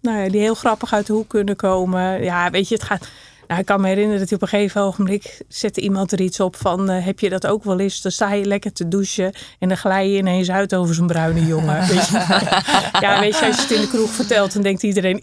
nou 0.00 0.18
ja, 0.18 0.28
die 0.28 0.40
heel 0.40 0.54
grappig 0.54 0.92
uit 0.92 1.06
de 1.06 1.12
hoek 1.12 1.28
kunnen 1.28 1.56
komen. 1.56 2.22
Ja, 2.22 2.50
weet 2.50 2.68
je, 2.68 2.74
het 2.74 2.84
gaat 2.84 3.08
nou, 3.54 3.66
ik 3.66 3.72
kan 3.72 3.80
me 3.80 3.88
herinneren 3.88 4.18
dat 4.20 4.28
hij 4.28 4.38
op 4.38 4.42
een 4.42 4.48
gegeven 4.48 4.80
ogenblik 4.80 5.42
zette 5.48 5.80
iemand 5.80 6.12
er 6.12 6.20
iets 6.20 6.40
op 6.40 6.56
van 6.56 6.90
uh, 6.90 7.04
heb 7.04 7.20
je 7.20 7.28
dat 7.28 7.46
ook 7.46 7.64
wel 7.64 7.78
eens? 7.78 8.02
Dan 8.02 8.12
sta 8.12 8.32
je 8.32 8.44
lekker 8.44 8.72
te 8.72 8.88
douchen 8.88 9.32
en 9.58 9.68
dan 9.68 9.76
glij 9.76 10.08
je 10.08 10.16
ineens 10.16 10.50
uit 10.50 10.74
over 10.74 10.94
zo'n 10.94 11.06
bruine 11.06 11.46
jongen. 11.46 11.80
Weet 11.88 12.08
je? 12.08 12.12
ja, 13.00 13.20
weet 13.20 13.38
je, 13.38 13.46
als 13.46 13.56
je 13.56 13.62
het 13.62 13.70
in 13.70 13.80
de 13.80 13.88
kroeg 13.88 14.10
vertelt, 14.10 14.52
dan 14.52 14.62
denkt 14.62 14.82
iedereen, 14.82 15.20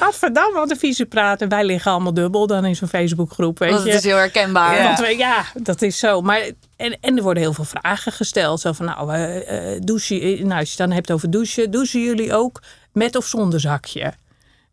gadverdamme, 0.00 0.58
wat 0.58 0.70
een 0.70 0.76
vieze 0.76 1.06
praten. 1.06 1.48
Wij 1.48 1.64
liggen 1.64 1.90
allemaal 1.90 2.14
dubbel 2.14 2.46
dan 2.46 2.64
in 2.64 2.76
zo'n 2.76 2.88
Facebookgroep, 2.88 3.58
weet 3.58 3.70
je. 3.70 3.84
Dat 3.84 3.86
is 3.94 4.04
heel 4.04 4.16
herkenbaar. 4.16 4.76
Ja. 4.76 4.96
We, 4.96 5.16
ja, 5.16 5.44
dat 5.54 5.82
is 5.82 5.98
zo. 5.98 6.20
Maar 6.20 6.50
en, 6.76 6.98
en 7.00 7.16
er 7.16 7.22
worden 7.22 7.42
heel 7.42 7.52
veel 7.52 7.64
vragen 7.64 8.12
gesteld. 8.12 8.60
Zo 8.60 8.72
van, 8.72 8.86
nou, 8.86 9.18
uh, 9.18 9.80
douchen, 9.80 10.46
nou, 10.46 10.60
als 10.60 10.72
je 10.72 10.82
het 10.82 10.88
dan 10.88 10.90
hebt 10.90 11.12
over 11.12 11.30
douchen, 11.30 11.70
douchen 11.70 12.00
jullie 12.00 12.34
ook 12.34 12.62
met 12.92 13.16
of 13.16 13.26
zonder 13.26 13.60
zakje? 13.60 14.12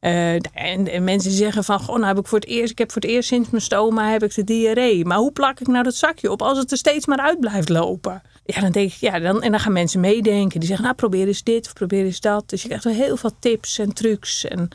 Uh, 0.02 0.34
en, 0.34 0.88
en, 0.88 1.04
mensen 1.04 1.32
zeggen 1.32 1.64
van, 1.64 1.82
nou 1.86 2.06
heb 2.06 2.18
ik 2.18 2.28
voor 2.28 2.40
het 2.40 2.48
eerst, 2.48 2.72
ik 2.72 2.78
heb 2.78 2.92
voor 2.92 3.02
het 3.02 3.12
eerst 3.12 3.28
sinds 3.28 3.50
mijn 3.50 3.64
stoma 3.64 4.10
heb 4.10 4.24
ik 4.24 4.36
de 4.36 4.44
diarree. 4.44 5.06
Maar 5.06 5.18
hoe 5.18 5.32
plak 5.32 5.60
ik 5.60 5.68
nou 5.68 5.84
dat 5.84 5.96
zakje 5.96 6.32
op 6.32 6.42
als 6.42 6.58
het 6.58 6.72
er 6.72 6.78
steeds 6.78 7.06
maar 7.06 7.20
uit 7.20 7.40
blijft 7.40 7.70
lopen? 7.70 8.22
Ja, 8.46 8.62
dan 8.62 8.72
denk 8.72 8.92
ik, 8.92 8.98
ja, 8.98 9.20
dan, 9.20 9.42
en 9.42 9.52
dan 9.52 9.60
gaan 9.60 9.74
mensen 9.74 10.00
meedenken. 10.00 10.60
Die 10.60 10.68
zeggen, 10.68 10.86
nou 10.86 10.98
probeer 10.98 11.28
eens 11.28 11.44
dit 11.44 11.66
of 11.66 11.74
probeer 11.74 12.06
eens 12.06 12.20
dat. 12.20 12.50
Dus 12.50 12.62
je 12.62 12.68
krijgt 12.68 12.84
wel 12.84 12.94
heel 12.94 13.18
veel 13.18 13.32
tips 13.40 13.80
en 13.80 13.94
trucs. 13.94 14.46
En, 14.46 14.70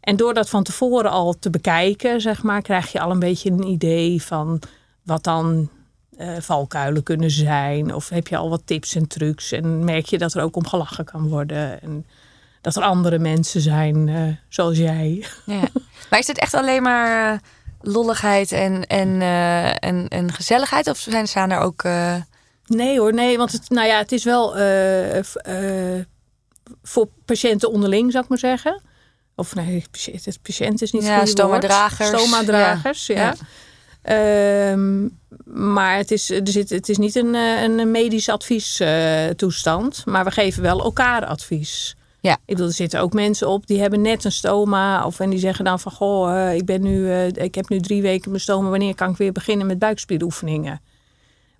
en 0.00 0.16
door 0.16 0.34
dat 0.34 0.48
van 0.48 0.62
tevoren 0.62 1.10
al 1.10 1.34
te 1.38 1.50
bekijken, 1.50 2.20
zeg 2.20 2.42
maar, 2.42 2.62
krijg 2.62 2.92
je 2.92 3.00
al 3.00 3.10
een 3.10 3.18
beetje 3.18 3.50
een 3.50 3.66
idee 3.66 4.22
van 4.22 4.62
wat 5.02 5.24
dan 5.24 5.68
uh, 6.18 6.36
valkuilen 6.40 7.02
kunnen 7.02 7.30
zijn. 7.30 7.94
Of 7.94 8.08
heb 8.08 8.28
je 8.28 8.36
al 8.36 8.50
wat 8.50 8.62
tips 8.64 8.94
en 8.94 9.06
trucs 9.06 9.52
en 9.52 9.84
merk 9.84 10.06
je 10.06 10.18
dat 10.18 10.34
er 10.34 10.42
ook 10.42 10.56
om 10.56 10.66
gelachen 10.66 11.04
kan 11.04 11.28
worden. 11.28 11.82
En, 11.82 12.06
dat 12.66 12.76
er 12.76 12.82
andere 12.82 13.18
mensen 13.18 13.60
zijn 13.60 14.06
uh, 14.06 14.22
zoals 14.48 14.78
jij. 14.78 15.24
Ja. 15.44 15.60
Maar 16.10 16.18
is 16.18 16.26
het 16.26 16.38
echt 16.38 16.54
alleen 16.54 16.82
maar 16.82 17.32
uh, 17.32 17.38
lolligheid 17.80 18.52
en, 18.52 18.86
en, 18.86 19.08
uh, 19.08 19.84
en, 19.84 20.08
en 20.08 20.32
gezelligheid? 20.32 20.88
Of 20.88 20.98
zijn, 20.98 21.28
staan 21.28 21.50
er 21.50 21.58
ook. 21.58 21.84
Nee 22.66 22.98
hoor, 22.98 23.14
nee. 23.14 23.36
Want 23.36 23.52
het, 23.52 23.70
nou 23.70 23.86
ja, 23.86 23.98
het 23.98 24.12
is 24.12 24.24
wel 24.24 24.56
voor 26.82 27.08
patiënten 27.24 27.72
onderling, 27.72 28.12
zou 28.12 28.24
ik 28.24 28.30
maar 28.30 28.38
zeggen. 28.38 28.82
Of 29.34 29.54
nee, 29.54 29.84
het 30.22 30.38
patiënt 30.42 30.82
is 30.82 30.92
niet 30.92 31.02
ja, 31.02 31.26
stoma-dragers. 31.26 32.08
Stoma-dragers, 32.08 33.06
ja. 33.06 33.34
ja. 34.02 34.70
Um, 34.70 35.18
maar 35.44 35.96
het 35.96 36.10
is, 36.10 36.30
er 36.30 36.48
zit, 36.48 36.70
het 36.70 36.88
is 36.88 36.98
niet 36.98 37.16
een, 37.16 37.34
een 37.34 37.90
medisch 37.90 38.28
advies 38.28 38.82
toestand. 39.36 40.06
Maar 40.06 40.24
we 40.24 40.30
geven 40.30 40.62
wel 40.62 40.82
elkaar 40.82 41.26
advies. 41.26 41.95
Ja. 42.26 42.32
Ik 42.32 42.54
bedoel, 42.54 42.66
er 42.66 42.72
zitten 42.72 43.00
ook 43.00 43.12
mensen 43.12 43.48
op 43.48 43.66
die 43.66 43.80
hebben 43.80 44.00
net 44.00 44.24
een 44.24 44.32
stoma. 44.32 45.06
Of 45.06 45.20
en 45.20 45.30
die 45.30 45.38
zeggen 45.38 45.64
dan 45.64 45.80
van, 45.80 45.92
goh, 45.92 46.30
uh, 46.30 46.54
ik, 46.54 46.64
ben 46.64 46.82
nu, 46.82 46.98
uh, 46.98 47.26
ik 47.26 47.54
heb 47.54 47.68
nu 47.68 47.80
drie 47.80 48.02
weken 48.02 48.30
mijn 48.30 48.42
stoma. 48.42 48.68
Wanneer 48.68 48.94
kan 48.94 49.10
ik 49.10 49.16
weer 49.16 49.32
beginnen 49.32 49.66
met 49.66 49.78
buikspieroefeningen? 49.78 50.80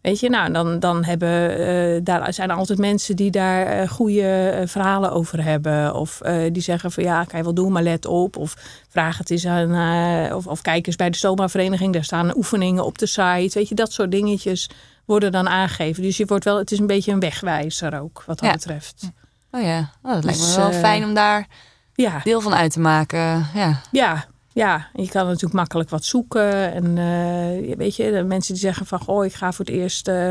Weet 0.00 0.20
je, 0.20 0.28
nou, 0.28 0.52
dan, 0.52 0.78
dan 0.78 1.04
hebben, 1.04 1.60
uh, 1.60 2.00
daar 2.02 2.32
zijn 2.32 2.50
er 2.50 2.56
altijd 2.56 2.78
mensen 2.78 3.16
die 3.16 3.30
daar 3.30 3.88
goede 3.88 4.62
verhalen 4.66 5.12
over 5.12 5.44
hebben. 5.44 5.94
Of 5.94 6.20
die 6.52 6.62
zeggen 6.62 6.92
van, 6.92 7.02
ja, 7.02 7.24
kan 7.24 7.38
je 7.38 7.44
wel 7.44 7.54
doen, 7.54 7.72
maar 7.72 7.82
let 7.82 8.06
op. 8.06 8.36
Of 8.36 8.54
vraag 8.88 9.18
het 9.18 9.30
eens 9.30 9.46
aan, 9.46 10.32
of, 10.32 10.46
of 10.46 10.62
kijk 10.62 10.86
eens 10.86 10.96
bij 10.96 11.10
de 11.10 11.16
stoma-vereniging. 11.16 11.92
Daar 11.92 12.04
staan 12.04 12.36
oefeningen 12.36 12.84
op 12.84 12.98
de 12.98 13.06
site. 13.06 13.50
Weet 13.52 13.68
je, 13.68 13.74
dat 13.74 13.92
soort 13.92 14.10
dingetjes 14.10 14.70
worden 15.04 15.32
dan 15.32 15.48
aangegeven. 15.48 16.02
Dus 16.02 16.16
je 16.16 16.26
wordt 16.26 16.44
wel, 16.44 16.58
het 16.58 16.72
is 16.72 16.78
een 16.78 16.86
beetje 16.86 17.12
een 17.12 17.20
wegwijzer 17.20 18.00
ook, 18.00 18.22
wat 18.26 18.38
dat 18.38 18.48
ja. 18.48 18.54
betreft. 18.54 19.10
Oh 19.56 19.62
ja, 19.62 19.90
oh, 20.02 20.12
dat 20.12 20.24
lijkt 20.24 20.40
me 20.40 20.56
wel 20.56 20.70
uh, 20.70 20.78
fijn 20.78 21.04
om 21.04 21.14
daar 21.14 21.48
ja. 21.94 22.20
deel 22.24 22.40
van 22.40 22.54
uit 22.54 22.72
te 22.72 22.80
maken. 22.80 23.46
Ja, 23.54 23.80
ja, 23.90 24.24
ja. 24.52 24.88
je 24.94 25.08
kan 25.08 25.26
natuurlijk 25.26 25.54
makkelijk 25.54 25.90
wat 25.90 26.04
zoeken. 26.04 26.72
En 26.72 26.84
uh, 26.96 27.76
weet 27.76 27.96
je, 27.96 28.10
de 28.10 28.22
mensen 28.22 28.52
die 28.52 28.62
zeggen 28.62 28.86
van... 28.86 28.98
goh, 28.98 29.24
ik 29.24 29.34
ga 29.34 29.52
voor 29.52 29.64
het 29.64 29.74
eerst 29.74 30.08
uh, 30.08 30.30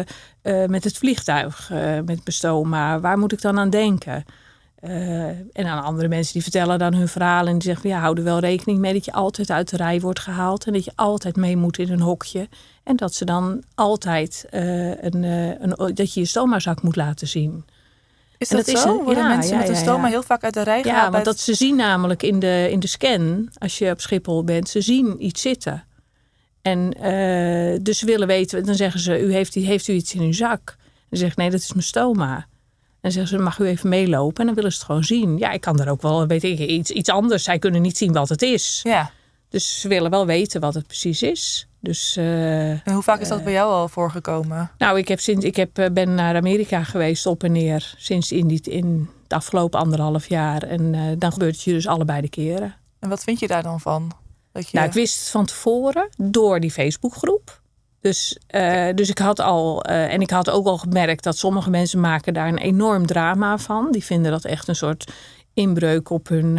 met 0.65 0.83
het 0.83 0.97
vliegtuig 0.97 1.71
met 2.05 2.23
bestoma. 2.23 2.99
Waar 2.99 3.17
moet 3.17 3.31
ik 3.31 3.41
dan 3.41 3.59
aan 3.59 3.69
denken? 3.69 4.25
en 5.51 5.65
aan 5.65 5.83
andere 5.83 6.07
mensen 6.07 6.33
die 6.33 6.41
vertellen 6.41 6.79
dan 6.79 6.93
hun 6.93 7.07
verhalen... 7.07 7.47
en 7.47 7.53
die 7.53 7.67
zeggen 7.67 7.81
van, 7.81 7.91
ja, 7.91 7.99
hou 7.99 8.17
er 8.17 8.23
wel 8.23 8.39
rekening 8.39 8.79
mee... 8.79 8.93
dat 8.93 9.05
je 9.05 9.13
altijd 9.13 9.49
uit 9.51 9.69
de 9.69 9.77
rij 9.77 9.99
wordt 9.99 10.19
gehaald... 10.19 10.65
en 10.65 10.73
dat 10.73 10.85
je 10.85 10.91
altijd 10.95 11.35
mee 11.35 11.57
moet 11.57 11.77
in 11.77 11.91
een 11.91 12.01
hokje. 12.01 12.49
En 12.83 12.95
dat 12.95 13.13
ze 13.13 13.25
dan 13.25 13.63
altijd 13.75 14.45
een, 14.49 15.23
een, 15.23 15.93
dat 15.95 16.13
je 16.13 16.19
je 16.19 16.25
stomazak 16.25 16.81
moet 16.81 16.95
laten 16.95 17.27
zien... 17.27 17.65
Is 18.51 18.65
dat, 18.65 18.65
dat, 18.65 18.83
zo? 18.83 18.97
Is 18.97 19.03
Worden 19.03 19.23
ja, 19.23 19.29
mensen 19.35 19.53
ja, 19.53 19.57
met 19.59 19.69
een 19.69 19.75
stoma 19.75 20.07
heel 20.07 20.23
vaak 20.23 20.43
uit 20.43 20.53
de 20.53 20.63
rij 20.63 20.81
gehaald? 20.83 21.05
Ja, 21.05 21.11
want 21.11 21.25
dat 21.25 21.39
ze 21.39 21.53
zien 21.53 21.75
namelijk 21.75 22.23
in 22.23 22.39
de, 22.39 22.67
in 22.71 22.79
de 22.79 22.87
scan, 22.87 23.49
als 23.57 23.77
je 23.77 23.91
op 23.91 24.01
Schiphol 24.01 24.43
bent, 24.43 24.69
ze 24.69 24.81
zien 24.81 25.25
iets 25.25 25.41
zitten. 25.41 25.83
En 26.61 26.93
uh, 26.97 27.79
dus 27.81 27.99
ze 27.99 28.05
willen 28.05 28.27
weten, 28.27 28.63
dan 28.63 28.75
zeggen 28.75 28.99
ze, 28.99 29.19
u 29.19 29.33
heeft, 29.33 29.53
heeft 29.53 29.87
u 29.87 29.93
iets 29.93 30.13
in 30.13 30.21
uw 30.21 30.33
zak? 30.33 30.75
Dan 31.09 31.19
zeg 31.19 31.29
ik, 31.29 31.35
nee, 31.35 31.49
dat 31.49 31.59
is 31.59 31.73
mijn 31.73 31.85
stoma. 31.85 32.47
En 33.01 33.11
zeggen 33.11 33.37
ze, 33.37 33.43
mag 33.43 33.59
u 33.59 33.65
even 33.65 33.89
meelopen? 33.89 34.39
En 34.39 34.45
dan 34.45 34.55
willen 34.55 34.71
ze 34.71 34.77
het 34.77 34.85
gewoon 34.85 35.03
zien. 35.03 35.37
Ja, 35.37 35.51
ik 35.51 35.61
kan 35.61 35.79
er 35.79 35.89
ook 35.89 36.01
wel, 36.01 36.27
weet 36.27 36.43
ik, 36.43 36.59
iets, 36.59 36.91
iets 36.91 37.09
anders. 37.09 37.43
Zij 37.43 37.59
kunnen 37.59 37.81
niet 37.81 37.97
zien 37.97 38.13
wat 38.13 38.29
het 38.29 38.41
is. 38.41 38.79
Ja. 38.83 39.11
Dus 39.49 39.79
ze 39.79 39.87
willen 39.87 40.11
wel 40.11 40.25
weten 40.25 40.61
wat 40.61 40.73
het 40.73 40.87
precies 40.87 41.21
is. 41.21 41.67
Dus, 41.85 42.17
uh, 42.17 42.69
en 42.69 42.93
hoe 42.93 43.01
vaak 43.01 43.19
is 43.19 43.27
dat 43.27 43.37
uh, 43.37 43.43
bij 43.43 43.53
jou 43.53 43.71
al 43.71 43.87
voorgekomen? 43.87 44.71
Nou, 44.77 44.97
ik, 44.97 45.07
heb 45.07 45.19
sinds, 45.19 45.45
ik 45.45 45.55
heb, 45.55 45.89
ben 45.93 46.13
naar 46.13 46.35
Amerika 46.35 46.83
geweest 46.83 47.25
op 47.25 47.43
en 47.43 47.51
neer 47.51 47.93
sinds 47.97 48.31
in, 48.31 48.47
die, 48.47 48.61
in 48.61 49.09
het 49.23 49.33
afgelopen 49.33 49.79
anderhalf 49.79 50.27
jaar. 50.27 50.63
En 50.63 50.93
uh, 50.93 51.01
dan 51.17 51.31
gebeurt 51.31 51.53
het 51.53 51.63
je 51.63 51.71
dus 51.71 51.87
allebei 51.87 52.21
de 52.21 52.29
keren. 52.29 52.75
En 52.99 53.09
wat 53.09 53.23
vind 53.23 53.39
je 53.39 53.47
daar 53.47 53.63
dan 53.63 53.79
van? 53.79 54.11
Dat 54.51 54.69
je... 54.69 54.77
Nou, 54.77 54.87
ik 54.87 54.93
wist 54.93 55.19
het 55.19 55.29
van 55.29 55.45
tevoren 55.45 56.09
door 56.17 56.59
die 56.59 56.71
Facebookgroep. 56.71 57.61
Dus, 58.01 58.39
dus 58.95 59.09
ik 59.09 59.17
had 59.17 59.39
al, 59.39 59.83
en 59.83 60.21
ik 60.21 60.29
had 60.29 60.49
ook 60.49 60.65
al 60.65 60.77
gemerkt 60.77 61.23
dat 61.23 61.37
sommige 61.37 61.69
mensen 61.69 61.99
maken 61.99 62.33
daar 62.33 62.47
een 62.47 62.57
enorm 62.57 63.05
drama 63.05 63.57
van. 63.57 63.91
Die 63.91 64.03
vinden 64.03 64.31
dat 64.31 64.45
echt 64.45 64.67
een 64.67 64.75
soort 64.75 65.11
inbreuk 65.53 66.09
op 66.09 66.27
hun 66.27 66.53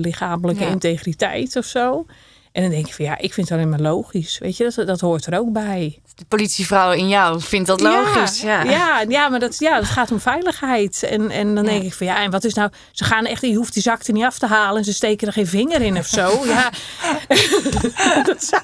lichamelijke 0.00 0.64
ja. 0.64 0.70
integriteit 0.70 1.56
of 1.56 1.64
zo. 1.64 2.06
En 2.54 2.62
dan 2.62 2.70
denk 2.70 2.86
ik 2.86 2.94
van 2.94 3.04
ja, 3.04 3.18
ik 3.18 3.32
vind 3.32 3.48
het 3.48 3.58
alleen 3.58 3.70
maar 3.70 3.80
logisch. 3.80 4.38
Weet 4.38 4.56
je, 4.56 4.72
dat, 4.74 4.86
dat 4.86 5.00
hoort 5.00 5.26
er 5.26 5.38
ook 5.38 5.52
bij. 5.52 6.00
De 6.14 6.24
politievrouw 6.24 6.92
in 6.92 7.08
jou 7.08 7.40
vindt 7.40 7.66
dat 7.66 7.80
logisch. 7.80 8.40
Ja, 8.40 8.62
ja. 8.62 9.04
ja, 9.08 9.28
maar 9.28 9.40
dat, 9.40 9.58
ja, 9.58 9.80
dat 9.80 9.88
gaat 9.88 10.10
om 10.10 10.20
veiligheid. 10.20 11.02
En, 11.02 11.30
en 11.30 11.54
dan 11.54 11.64
denk 11.64 11.82
ik 11.82 11.94
van 11.94 12.06
ja, 12.06 12.22
en 12.22 12.30
wat 12.30 12.44
is 12.44 12.54
nou... 12.54 12.70
Ze 12.92 13.04
gaan 13.04 13.24
echt, 13.24 13.42
je 13.42 13.54
hoeft 13.54 13.74
die 13.74 13.82
zak 13.82 14.02
er 14.02 14.12
niet 14.12 14.24
af 14.24 14.38
te 14.38 14.46
halen 14.46 14.78
en 14.78 14.84
ze 14.84 14.92
steken 14.92 15.26
er 15.26 15.32
geen 15.32 15.46
vinger 15.46 15.80
in 15.82 15.98
of 15.98 16.06
zo. 16.06 16.44
Ja. 16.44 16.70
dat 18.30 18.44
zou, 18.44 18.62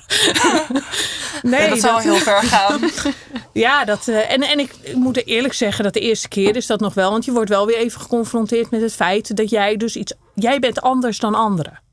nee, 1.43 1.69
dat 1.69 1.81
zou 1.81 2.03
heel 2.03 2.17
ver 2.17 2.43
gaan. 2.43 2.81
ja, 3.53 3.85
dat, 3.85 4.07
uh, 4.09 4.33
en, 4.33 4.43
en 4.43 4.59
ik, 4.59 4.73
ik 4.83 4.95
moet 4.95 5.27
eerlijk 5.27 5.55
zeggen 5.55 5.85
dat 5.85 5.93
de 5.93 6.01
eerste 6.01 6.29
keer 6.29 6.57
is 6.57 6.67
dat 6.67 6.81
nog 6.81 6.95
wel. 6.95 7.11
Want 7.11 7.25
je 7.25 7.33
wordt 7.33 7.51
wel 7.51 7.67
weer 7.67 7.77
even 7.77 8.01
geconfronteerd 8.01 8.71
met 8.71 8.81
het 8.81 8.95
feit 8.95 9.37
dat 9.37 9.51
jij 9.51 9.77
dus 9.77 9.97
iets... 9.97 10.15
Jij 10.35 10.59
bent 10.59 10.81
anders 10.81 11.19
dan 11.19 11.35
anderen. 11.35 11.89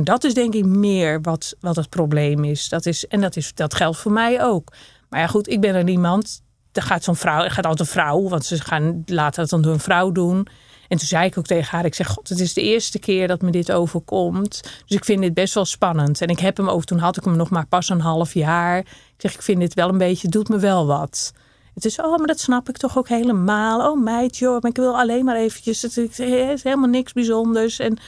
En 0.00 0.06
dat 0.06 0.24
is 0.24 0.34
denk 0.34 0.54
ik 0.54 0.64
meer 0.64 1.20
wat, 1.20 1.54
wat 1.60 1.76
het 1.76 1.88
probleem 1.88 2.44
is. 2.44 2.68
Dat 2.68 2.86
is 2.86 3.06
en 3.06 3.20
dat, 3.20 3.36
is, 3.36 3.54
dat 3.54 3.74
geldt 3.74 3.98
voor 3.98 4.12
mij 4.12 4.42
ook. 4.42 4.72
Maar 5.08 5.20
ja, 5.20 5.26
goed, 5.26 5.48
ik 5.48 5.60
ben 5.60 5.74
er 5.74 5.84
niemand. 5.84 6.42
Er 6.72 6.82
gaat 6.82 7.04
zo'n 7.04 7.16
vrouw, 7.16 7.48
gaat 7.48 7.66
altijd 7.66 7.78
een 7.78 7.94
vrouw, 7.94 8.28
want 8.28 8.44
ze 8.44 8.60
gaan 8.60 9.02
laten 9.06 9.40
het 9.40 9.50
dan 9.50 9.62
door 9.62 9.72
een 9.72 9.80
vrouw 9.80 10.12
doen. 10.12 10.46
En 10.88 10.98
toen 10.98 11.06
zei 11.06 11.26
ik 11.26 11.38
ook 11.38 11.46
tegen 11.46 11.76
haar, 11.76 11.84
ik 11.84 11.94
zeg, 11.94 12.06
god, 12.06 12.28
het 12.28 12.40
is 12.40 12.54
de 12.54 12.62
eerste 12.62 12.98
keer 12.98 13.28
dat 13.28 13.42
me 13.42 13.50
dit 13.50 13.72
overkomt. 13.72 14.60
Dus 14.86 14.96
ik 14.96 15.04
vind 15.04 15.20
dit 15.20 15.34
best 15.34 15.54
wel 15.54 15.64
spannend. 15.64 16.20
En 16.20 16.28
ik 16.28 16.38
heb 16.38 16.56
hem 16.56 16.68
ook, 16.68 16.84
toen 16.84 16.98
had 16.98 17.16
ik 17.16 17.24
hem 17.24 17.36
nog 17.36 17.50
maar 17.50 17.66
pas 17.66 17.88
een 17.88 18.00
half 18.00 18.34
jaar. 18.34 18.78
Ik 18.78 19.14
zeg, 19.16 19.34
ik 19.34 19.42
vind 19.42 19.60
dit 19.60 19.74
wel 19.74 19.88
een 19.88 19.98
beetje, 19.98 20.28
doet 20.28 20.48
me 20.48 20.58
wel 20.58 20.86
wat. 20.86 21.32
Het 21.74 21.84
is, 21.84 22.00
oh, 22.00 22.18
maar 22.18 22.26
dat 22.26 22.40
snap 22.40 22.68
ik 22.68 22.76
toch 22.76 22.98
ook 22.98 23.08
helemaal. 23.08 23.90
Oh 23.90 24.02
meid, 24.02 24.36
joh, 24.36 24.60
maar 24.60 24.70
ik 24.70 24.76
wil 24.76 24.98
alleen 24.98 25.24
maar 25.24 25.36
eventjes, 25.36 25.82
het 25.82 25.96
is 25.96 26.62
helemaal 26.62 26.88
niks 26.88 27.12
bijzonders. 27.12 27.78
En 27.78 27.98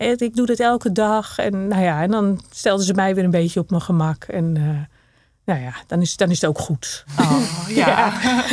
ik 0.00 0.36
doe 0.36 0.46
dit 0.46 0.60
elke 0.60 0.92
dag. 0.92 1.38
En, 1.38 1.68
nou 1.68 1.82
ja, 1.82 2.02
en 2.02 2.10
dan 2.10 2.40
stelden 2.50 2.86
ze 2.86 2.94
mij 2.94 3.14
weer 3.14 3.24
een 3.24 3.30
beetje 3.30 3.60
op 3.60 3.70
mijn 3.70 3.82
gemak. 3.82 4.24
En 4.24 4.54
uh, 4.56 4.78
nou 5.44 5.60
ja, 5.60 5.74
dan 5.86 6.00
is, 6.00 6.16
dan 6.16 6.30
is 6.30 6.40
het 6.40 6.50
ook 6.50 6.58
goed. 6.58 7.04
Oh, 7.18 7.40
ja. 7.68 7.86
ja. 7.86 8.44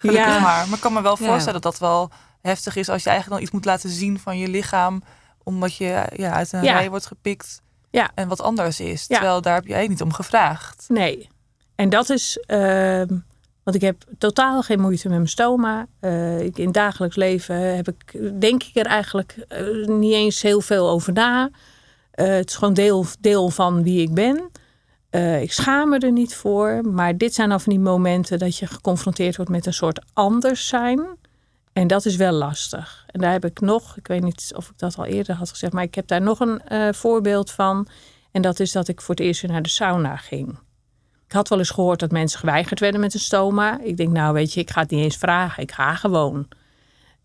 ja. 0.12 0.38
maar. 0.38 0.66
Maar 0.66 0.74
ik 0.74 0.80
kan 0.80 0.92
me 0.92 1.02
wel 1.02 1.16
voorstellen 1.16 1.60
dat 1.60 1.72
dat 1.72 1.78
wel 1.78 2.10
heftig 2.40 2.76
is 2.76 2.88
als 2.88 3.02
je 3.02 3.08
eigenlijk 3.08 3.38
dan 3.38 3.46
iets 3.46 3.56
moet 3.56 3.64
laten 3.64 3.90
zien 3.90 4.18
van 4.18 4.38
je 4.38 4.48
lichaam. 4.48 5.02
Omdat 5.42 5.76
je 5.76 6.06
ja, 6.16 6.32
uit 6.32 6.52
een 6.52 6.60
rij 6.60 6.90
wordt 6.90 7.06
gepikt 7.06 7.62
ja. 7.90 8.10
en 8.14 8.28
wat 8.28 8.40
anders 8.40 8.80
is. 8.80 9.06
Terwijl 9.06 9.40
daar 9.40 9.54
heb 9.54 9.66
jij 9.66 9.86
niet 9.86 10.02
om 10.02 10.12
gevraagd. 10.12 10.84
Nee. 10.88 11.28
En 11.74 11.88
dat 11.88 12.10
is... 12.10 12.44
Uh, 12.46 13.02
want 13.62 13.76
ik 13.76 13.82
heb 13.82 14.04
totaal 14.18 14.62
geen 14.62 14.80
moeite 14.80 15.08
met 15.08 15.16
mijn 15.16 15.28
stoma. 15.28 15.86
Ik, 16.38 16.58
in 16.58 16.64
het 16.64 16.74
dagelijks 16.74 17.16
leven 17.16 17.76
heb 17.76 17.88
ik, 17.88 18.40
denk 18.40 18.62
ik 18.62 18.76
er 18.76 18.86
eigenlijk 18.86 19.46
uh, 19.48 19.86
niet 19.86 20.12
eens 20.12 20.42
heel 20.42 20.60
veel 20.60 20.88
over 20.88 21.12
na. 21.12 21.50
Uh, 22.14 22.26
het 22.26 22.48
is 22.48 22.54
gewoon 22.54 22.74
deel, 22.74 23.04
deel 23.20 23.48
van 23.48 23.82
wie 23.82 24.02
ik 24.02 24.14
ben. 24.14 24.50
ik 25.40 25.52
schaam 25.52 25.88
me 25.88 25.98
er 25.98 26.12
niet 26.12 26.34
voor. 26.34 26.80
Maar 26.84 27.16
dit 27.16 27.34
zijn 27.34 27.48
dan 27.48 27.60
van 27.60 27.72
die 27.72 27.82
momenten 27.82 28.38
dat 28.38 28.56
je 28.56 28.66
geconfronteerd 28.66 29.36
wordt 29.36 29.50
met 29.50 29.66
een 29.66 29.72
soort 29.72 30.04
anders 30.12 30.68
zijn. 30.68 31.18
En 31.72 31.86
dat 31.86 32.04
is 32.04 32.16
wel 32.16 32.32
lastig. 32.32 33.04
En 33.06 33.20
daar 33.20 33.32
heb 33.32 33.44
ik 33.44 33.60
nog, 33.60 33.96
ik 33.96 34.06
weet 34.06 34.22
niet 34.22 34.52
of 34.56 34.68
ik 34.68 34.78
dat 34.78 34.98
al 34.98 35.04
eerder 35.04 35.34
had 35.34 35.50
gezegd, 35.50 35.72
maar 35.72 35.82
ik 35.82 35.94
heb 35.94 36.06
daar 36.06 36.22
nog 36.22 36.40
een 36.40 36.94
voorbeeld 36.94 37.50
van. 37.50 37.88
En 38.30 38.42
dat 38.42 38.60
is 38.60 38.72
dat 38.72 38.88
ik 38.88 39.00
voor 39.00 39.14
het 39.14 39.24
eerst 39.24 39.46
naar 39.46 39.62
de 39.62 39.68
sauna 39.68 40.16
ging. 40.16 40.58
Ik 41.30 41.36
had 41.36 41.48
wel 41.48 41.58
eens 41.58 41.70
gehoord 41.70 42.00
dat 42.00 42.10
mensen 42.10 42.38
geweigerd 42.38 42.80
werden 42.80 43.00
met 43.00 43.14
een 43.14 43.20
stoma. 43.20 43.80
Ik 43.82 43.96
denk, 43.96 44.12
nou 44.12 44.32
weet 44.32 44.52
je, 44.52 44.60
ik 44.60 44.70
ga 44.70 44.80
het 44.80 44.90
niet 44.90 45.04
eens 45.04 45.16
vragen. 45.16 45.62
Ik 45.62 45.72
ga 45.72 45.94
gewoon. 45.94 46.48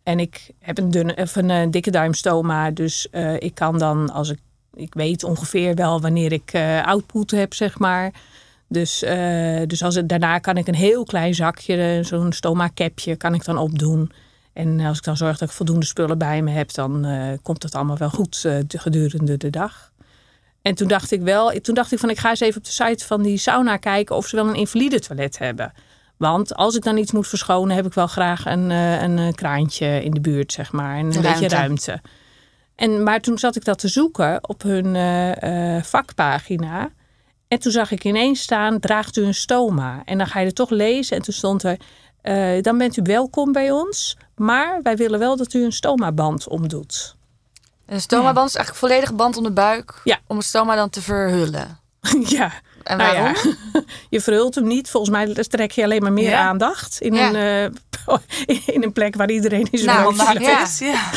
En 0.04 0.20
ik 0.20 0.52
heb 0.60 0.78
een, 0.78 0.92
dunne, 0.92 1.28
een, 1.34 1.50
een 1.50 1.72
dikke 1.72 1.92
duimstoma. 1.92 2.72
Dus 2.72 3.08
uh, 3.12 3.34
ik 3.34 3.56
kan 3.56 3.78
dan, 3.78 4.10
als 4.10 4.30
ik, 4.30 4.40
ik 4.74 4.94
weet 4.94 5.24
ongeveer 5.24 5.76
wel 5.76 6.02
wanneer 6.02 6.32
ik 6.32 6.54
uh, 6.54 6.86
output 6.86 7.32
heb, 7.32 7.54
zeg 7.54 7.80
maar. 7.80 8.14
Dus, 8.68 9.00
dus 9.68 9.84
als 9.84 9.96
het, 9.96 10.10
daarna 10.10 10.40
kan 10.40 10.58
ik 10.58 10.68
een 10.68 10.76
heel 10.76 11.04
klein 11.04 11.36
zakje, 11.36 12.00
zo'n 12.04 12.32
stoma-capje, 12.32 13.16
kan 13.16 13.34
ik 13.34 13.46
dan 13.46 13.58
opdoen. 13.58 14.12
En 14.54 14.80
als 14.80 14.98
ik 14.98 15.04
dan 15.04 15.18
zorg 15.18 15.38
dat 15.38 15.50
ik 15.50 15.56
voldoende 15.56 15.86
spullen 15.86 16.18
bij 16.18 16.42
me 16.42 16.52
heb, 16.52 16.74
dan 16.74 17.08
komt 17.42 17.64
het 17.64 17.76
allemaal 17.76 17.98
wel 17.98 18.10
goed 18.10 18.48
gedurende 18.68 19.38
de 19.38 19.50
dag. 19.50 19.92
En 20.66 20.76
toen 20.76 20.88
dacht 20.88 21.12
ik 21.12 21.22
wel, 21.22 21.52
toen 21.62 21.76
dacht 21.76 21.92
ik 21.92 22.00
van 22.00 22.10
ik 22.10 22.18
ga 22.18 22.30
eens 22.30 22.40
even 22.40 22.58
op 22.58 22.64
de 22.66 22.72
site 22.72 23.06
van 23.06 23.22
die 23.22 23.38
sauna 23.38 23.78
kijken 23.78 24.16
of 24.16 24.28
ze 24.28 24.36
wel 24.36 24.48
een 24.48 24.56
invalide 24.56 25.00
toilet 25.00 25.38
hebben. 25.38 25.74
Want 26.18 26.56
als 26.56 26.76
ik 26.76 26.84
dan 26.84 26.98
iets 26.98 27.12
moet 27.12 27.28
verschonen, 27.28 27.76
heb 27.76 27.86
ik 27.86 27.94
wel 27.94 28.08
graag 28.08 28.46
een, 28.46 28.72
eh, 28.72 29.02
een 29.02 29.18
eh, 29.18 29.34
kraantje 29.34 30.04
in 30.04 30.12
de 30.12 30.20
buurt, 30.20 30.52
zeg 30.52 30.72
maar. 30.72 30.98
En 30.98 31.16
een 31.16 31.22
beetje 31.22 31.48
ruimte. 31.48 32.02
En, 32.76 33.04
maar 33.04 33.22
toen 33.22 33.38
zat 33.38 33.56
ik 33.56 33.66
dat 33.66 33.80
te 33.80 33.88
zoeken 33.88 34.50
op 34.50 34.62
hun 34.62 34.96
uh, 34.96 35.84
vakpagina. 35.84 36.90
En 37.48 37.60
toen 37.60 37.72
zag 37.72 37.92
ik 37.92 38.04
ineens 38.04 38.42
staan, 38.42 38.80
draagt 38.80 39.18
u 39.18 39.24
een 39.24 39.34
stoma? 39.34 40.02
En 40.06 40.18
dan 40.18 40.28
ga 40.28 40.40
je 40.40 40.46
er 40.46 40.54
toch 40.54 40.70
lezen. 40.70 41.18
En 41.18 41.24
toen 41.24 41.34
stond 41.34 41.64
er, 41.64 41.78
dan 42.62 42.78
bent 42.78 42.98
u 42.98 43.02
welkom 43.04 43.52
bij 43.52 43.72
ons. 43.72 44.18
Maar 44.36 44.80
wij 44.84 44.96
willen 44.96 45.20
wel 45.20 45.38
dat 45.38 45.54
u 45.54 45.64
een 45.64 45.72
stomaband 45.72 46.48
omdoet. 46.48 47.16
Een 47.86 48.02
stomaband 48.02 48.50
is 48.50 48.56
eigenlijk 48.56 48.86
volledig 48.86 49.14
band 49.14 49.38
om 49.38 49.44
de 49.44 49.52
buik. 49.52 50.02
Ja. 50.04 50.20
Om 50.28 50.38
het 50.38 50.46
stoma 50.46 50.76
dan 50.76 50.90
te 50.90 51.02
verhullen. 51.02 51.80
ja. 52.38 52.52
En 52.84 52.98
nou 52.98 53.14
waarom? 53.14 53.36
ja. 53.74 53.82
Je 54.10 54.22
verhult 54.22 54.56
hem 54.56 54.68
niet. 54.68 54.90
Volgens 54.90 55.12
mij 55.12 55.34
trek 55.34 55.72
je 55.72 55.84
alleen 55.84 56.02
maar 56.02 56.14
meer 56.14 56.36
aandacht. 56.36 57.02
In, 57.02 57.16
een, 57.16 57.36
uh, 57.36 57.64
in 58.76 58.84
een 58.84 58.94
plek 58.94 59.16
waar 59.16 59.30
iedereen 59.30 59.68
is. 59.72 59.84
Nou, 59.84 60.16
is. 60.40 60.80
Ja. 60.80 61.10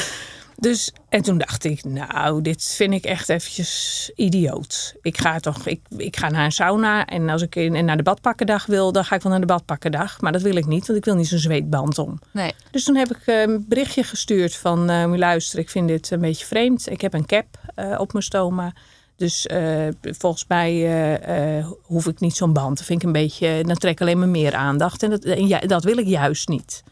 Dus, 0.61 0.93
en 1.09 1.23
toen 1.23 1.39
dacht 1.39 1.65
ik, 1.65 1.85
nou, 1.85 2.43
dit 2.43 2.65
vind 2.77 2.95
ik 2.95 3.05
echt 3.05 3.29
eventjes 3.29 4.11
idioot. 4.15 4.95
Ik 5.03 5.19
ga 5.19 5.39
toch, 5.39 5.67
ik, 5.67 5.81
ik 5.97 6.17
ga 6.17 6.29
naar 6.29 6.45
een 6.45 6.53
sauna 6.53 7.07
en 7.07 7.29
als 7.29 7.43
ik 7.43 7.57
in, 7.57 7.85
naar 7.85 7.97
de 7.97 8.03
badpakkendag 8.03 8.67
wil, 8.67 8.93
dan 8.93 9.05
ga 9.05 9.15
ik 9.15 9.23
wel 9.23 9.33
naar 9.33 9.41
de 9.41 9.47
badpakkendag. 9.47 10.21
Maar 10.21 10.33
dat 10.33 10.43
wil 10.43 10.57
ik 10.57 10.67
niet, 10.67 10.87
want 10.87 10.99
ik 10.99 11.05
wil 11.05 11.15
niet 11.15 11.29
zo'n 11.29 11.39
zweetband 11.39 11.99
om. 11.99 12.19
Nee. 12.31 12.53
Dus 12.71 12.85
toen 12.85 12.97
heb 12.97 13.11
ik 13.11 13.27
eh, 13.27 13.41
een 13.41 13.65
berichtje 13.69 14.03
gestuurd 14.03 14.57
van, 14.57 14.91
uh, 14.91 15.13
luister, 15.17 15.59
ik 15.59 15.71
vind 15.71 15.89
dit 15.89 16.11
een 16.11 16.21
beetje 16.21 16.47
vreemd. 16.47 16.91
Ik 16.91 17.01
heb 17.01 17.15
een 17.15 17.27
cap 17.27 17.47
uh, 17.77 18.01
op 18.01 18.13
mijn 18.13 18.25
stoma. 18.25 18.73
Dus 19.17 19.47
uh, 19.53 19.89
volgens 20.03 20.45
mij 20.49 21.65
hoef 21.83 22.07
ik 22.07 22.21
niet 22.21 22.37
zo'n 22.37 22.53
band. 22.53 22.77
Dat 22.77 22.87
vind 22.87 23.01
ik 23.01 23.07
een 23.07 23.13
beetje, 23.13 23.63
dan 23.67 23.77
trek 23.77 23.93
ik 23.93 24.01
alleen 24.01 24.19
maar 24.19 24.29
meer 24.29 24.55
aandacht. 24.55 25.03
En 25.03 25.11
dat, 25.11 25.25
en 25.25 25.49
ja, 25.49 25.59
dat 25.59 25.85
wil 25.85 25.99
ik 25.99 26.07
juist 26.07 26.49
niet. 26.49 26.83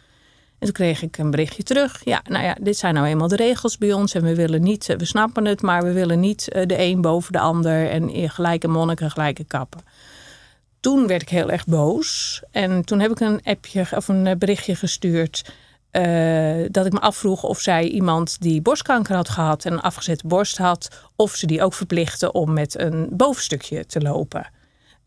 En 0.58 0.66
toen 0.66 0.72
kreeg 0.72 1.02
ik 1.02 1.18
een 1.18 1.30
berichtje 1.30 1.62
terug. 1.62 2.04
Ja, 2.04 2.22
nou 2.28 2.44
ja, 2.44 2.56
dit 2.60 2.76
zijn 2.76 2.94
nou 2.94 3.06
eenmaal 3.06 3.28
de 3.28 3.36
regels 3.36 3.78
bij 3.78 3.92
ons. 3.92 4.14
En 4.14 4.22
we 4.22 4.34
willen 4.34 4.62
niet, 4.62 4.86
we 4.86 5.04
snappen 5.04 5.44
het, 5.44 5.62
maar 5.62 5.82
we 5.82 5.92
willen 5.92 6.20
niet 6.20 6.48
eh, 6.48 6.66
de 6.66 6.78
een 6.78 7.00
boven 7.00 7.32
de 7.32 7.38
ander. 7.38 7.90
En 7.90 8.30
gelijke 8.30 8.68
monniken, 8.68 9.10
gelijke 9.10 9.44
kappen. 9.44 9.80
Toen 10.80 11.06
werd 11.06 11.22
ik 11.22 11.28
heel 11.28 11.50
erg 11.50 11.66
boos. 11.66 12.42
En 12.50 12.84
toen 12.84 13.00
heb 13.00 13.10
ik 13.10 13.20
een 13.20 13.40
appje 13.44 13.86
of 13.94 14.08
een 14.08 14.26
eh, 14.26 14.36
berichtje 14.36 14.74
gestuurd. 14.74 15.44
Dat 16.70 16.86
ik 16.86 16.92
me 16.92 17.00
afvroeg 17.00 17.42
of 17.42 17.60
zij 17.60 17.88
iemand 17.88 18.40
die 18.40 18.62
borstkanker 18.62 19.14
had 19.14 19.28
gehad 19.28 19.64
en 19.64 19.72
een 19.72 19.80
afgezette 19.80 20.26
borst 20.26 20.58
had, 20.58 20.88
of 21.14 21.34
ze 21.34 21.46
die 21.46 21.62
ook 21.62 21.74
verplichten 21.74 22.34
om 22.34 22.52
met 22.52 22.78
een 22.78 23.08
bovenstukje 23.10 23.86
te 23.86 24.00
lopen. 24.00 24.46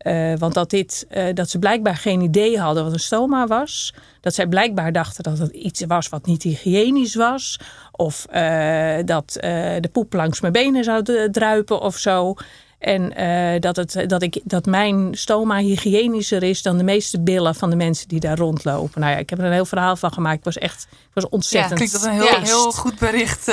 Uh, 0.06 0.32
want 0.38 0.54
dat, 0.54 0.70
dit, 0.70 1.06
uh, 1.10 1.24
dat 1.34 1.50
ze 1.50 1.58
blijkbaar 1.58 1.96
geen 1.96 2.20
idee 2.20 2.58
hadden 2.58 2.84
wat 2.84 2.92
een 2.92 3.00
stoma 3.00 3.46
was. 3.46 3.94
Dat 4.20 4.34
zij 4.34 4.46
blijkbaar 4.46 4.92
dachten 4.92 5.22
dat 5.22 5.38
het 5.38 5.50
iets 5.50 5.84
was 5.86 6.08
wat 6.08 6.26
niet 6.26 6.42
hygiënisch 6.42 7.14
was. 7.14 7.60
Of 7.92 8.26
uh, 8.34 8.96
dat 9.04 9.32
de 9.80 9.88
poep 9.92 10.12
langs 10.12 10.40
mijn 10.40 10.52
benen 10.52 10.84
zou 10.84 11.30
druipen 11.30 11.80
of 11.80 11.96
zo. 11.96 12.34
En 12.78 13.12
dat, 13.60 13.76
het, 13.76 14.04
dat, 14.06 14.22
ik, 14.22 14.40
dat 14.44 14.66
mijn 14.66 15.08
stoma 15.12 15.58
hygiënischer 15.58 16.42
is 16.42 16.62
dan 16.62 16.78
de 16.78 16.84
meeste 16.84 17.20
billen 17.20 17.54
van 17.54 17.70
de 17.70 17.76
mensen 17.76 18.08
die 18.08 18.20
daar 18.20 18.38
rondlopen. 18.38 19.00
Nou 19.00 19.12
ja, 19.12 19.18
ik 19.18 19.30
heb 19.30 19.38
er 19.38 19.44
een 19.44 19.52
heel 19.52 19.64
verhaal 19.64 19.96
van 19.96 20.12
gemaakt. 20.12 20.38
Ik 20.38 20.44
was 20.44 20.58
echt 20.58 20.86
ik 20.90 21.08
was 21.12 21.28
ontzettend. 21.28 21.70
Ja, 21.80 21.86
klinkt 21.86 21.92
dat 21.92 22.04
een 22.04 22.20
heel, 22.20 22.42
heel 22.42 22.72
goed 22.72 22.98
bericht. 22.98 23.52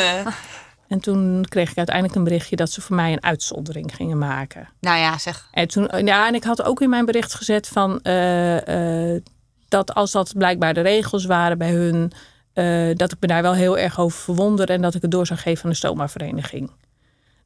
En 0.87 0.99
toen 0.99 1.45
kreeg 1.49 1.69
ik 1.71 1.77
uiteindelijk 1.77 2.15
een 2.15 2.23
berichtje 2.23 2.55
dat 2.55 2.71
ze 2.71 2.81
voor 2.81 2.95
mij 2.95 3.11
een 3.11 3.23
uitzondering 3.23 3.95
gingen 3.95 4.17
maken. 4.17 4.69
Nou 4.79 4.97
ja, 4.97 5.17
zeg. 5.17 5.47
En, 5.51 5.67
toen, 5.67 6.05
ja, 6.05 6.27
en 6.27 6.35
ik 6.35 6.43
had 6.43 6.63
ook 6.63 6.81
in 6.81 6.89
mijn 6.89 7.05
bericht 7.05 7.33
gezet 7.33 7.67
van 7.67 7.99
uh, 8.03 8.67
uh, 8.67 9.21
dat 9.67 9.93
als 9.93 10.11
dat 10.11 10.33
blijkbaar 10.37 10.73
de 10.73 10.81
regels 10.81 11.25
waren 11.25 11.57
bij 11.57 11.71
hun, 11.71 12.11
uh, 12.53 12.95
dat 12.95 13.11
ik 13.11 13.17
me 13.19 13.27
daar 13.27 13.41
wel 13.41 13.53
heel 13.53 13.77
erg 13.77 13.99
over 13.99 14.19
verwonder 14.19 14.69
en 14.69 14.81
dat 14.81 14.95
ik 14.95 15.01
het 15.01 15.11
door 15.11 15.25
zou 15.25 15.39
geven 15.39 15.63
aan 15.63 15.69
de 15.69 15.75
stoma-vereniging. 15.75 16.71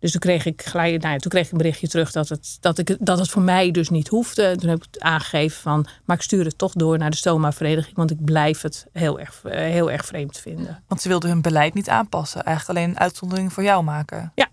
Dus 0.02 0.12
toen 0.12 0.20
kreeg 0.20 0.46
ik 0.46 0.62
gelijk, 0.62 1.02
nou 1.02 1.14
ja, 1.14 1.20
toen 1.20 1.32
kreeg 1.32 1.46
ik 1.46 1.52
een 1.52 1.58
berichtje 1.58 1.88
terug 1.88 2.12
dat 2.12 2.30
het, 2.30 2.58
dat, 2.60 2.78
ik, 2.78 2.98
dat 3.00 3.20
het 3.20 3.30
voor 3.30 3.42
mij 3.42 3.72
dus 3.72 3.90
niet 3.90 4.08
hoefde. 4.08 4.44
En 4.44 4.58
toen 4.58 4.70
heb 4.70 4.78
ik 4.78 4.88
het 4.92 5.02
aangegeven 5.02 5.62
van, 5.62 5.88
maar 6.06 6.16
ik 6.16 6.22
stuur 6.22 6.46
het 6.46 6.58
toch 6.58 6.74
door 6.74 6.98
naar 6.98 7.10
de 7.10 7.18
stoma-vereniging, 7.18 7.96
want 7.96 8.12
ik 8.12 8.24
blijf 8.24 8.62
het 8.62 8.88
heel 8.92 9.20
erg, 9.20 9.42
eh, 9.44 9.60
heel 9.60 9.92
erg 9.92 10.06
vreemd 10.06 10.38
vinden. 10.38 10.84
Want 10.88 11.02
ze 11.02 11.08
wilden 11.08 11.30
hun 11.30 11.42
beleid 11.42 11.74
niet 11.74 11.90
aanpassen, 11.90 12.44
eigenlijk 12.44 12.78
alleen 12.78 12.90
een 12.90 13.00
uitzondering 13.00 13.54
voor 13.54 13.64
jou 13.64 13.84
maken. 13.84 14.32
Ja, 14.36 14.48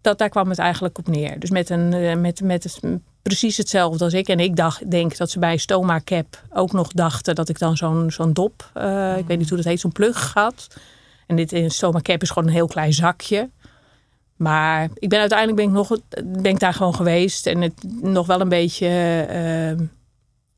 dat, 0.00 0.18
daar 0.18 0.28
kwam 0.28 0.48
het 0.48 0.58
eigenlijk 0.58 0.98
op 0.98 1.08
neer. 1.08 1.38
Dus 1.38 1.50
met, 1.50 1.70
een, 1.70 1.92
eh, 1.92 2.16
met, 2.16 2.40
met 2.40 2.80
precies 3.22 3.56
hetzelfde 3.56 4.04
als 4.04 4.14
ik. 4.14 4.28
En 4.28 4.40
ik 4.40 4.56
dacht, 4.56 4.90
denk 4.90 5.16
dat 5.16 5.30
ze 5.30 5.38
bij 5.38 5.56
Stoma 5.56 6.00
Cap 6.04 6.42
ook 6.50 6.72
nog 6.72 6.92
dachten 6.92 7.34
dat 7.34 7.48
ik 7.48 7.58
dan 7.58 7.76
zo'n 7.76 8.10
zo'n 8.10 8.32
dop, 8.32 8.70
uh, 8.76 9.16
ik 9.16 9.26
weet 9.26 9.38
niet 9.38 9.48
hoe 9.48 9.56
dat 9.56 9.66
heet, 9.66 9.80
zo'n 9.80 9.92
plug 9.92 10.32
had. 10.34 10.66
En 11.26 11.36
dit 11.36 11.52
in 11.52 11.70
Stoma 11.70 12.00
Cap 12.00 12.22
is 12.22 12.30
gewoon 12.30 12.48
een 12.48 12.54
heel 12.54 12.66
klein 12.66 12.92
zakje. 12.92 13.50
Maar 14.42 14.88
ik 14.94 15.08
ben 15.08 15.20
uiteindelijk 15.20 15.58
ben 15.58 15.68
ik 15.68 15.74
nog, 15.74 15.98
ben 16.24 16.52
ik 16.52 16.58
daar 16.58 16.74
gewoon 16.74 16.94
geweest. 16.94 17.46
En 17.46 17.60
het 17.60 17.84
nog 18.00 18.26
wel 18.26 18.40
een 18.40 18.48
beetje 18.48 18.86
uh, 19.28 19.86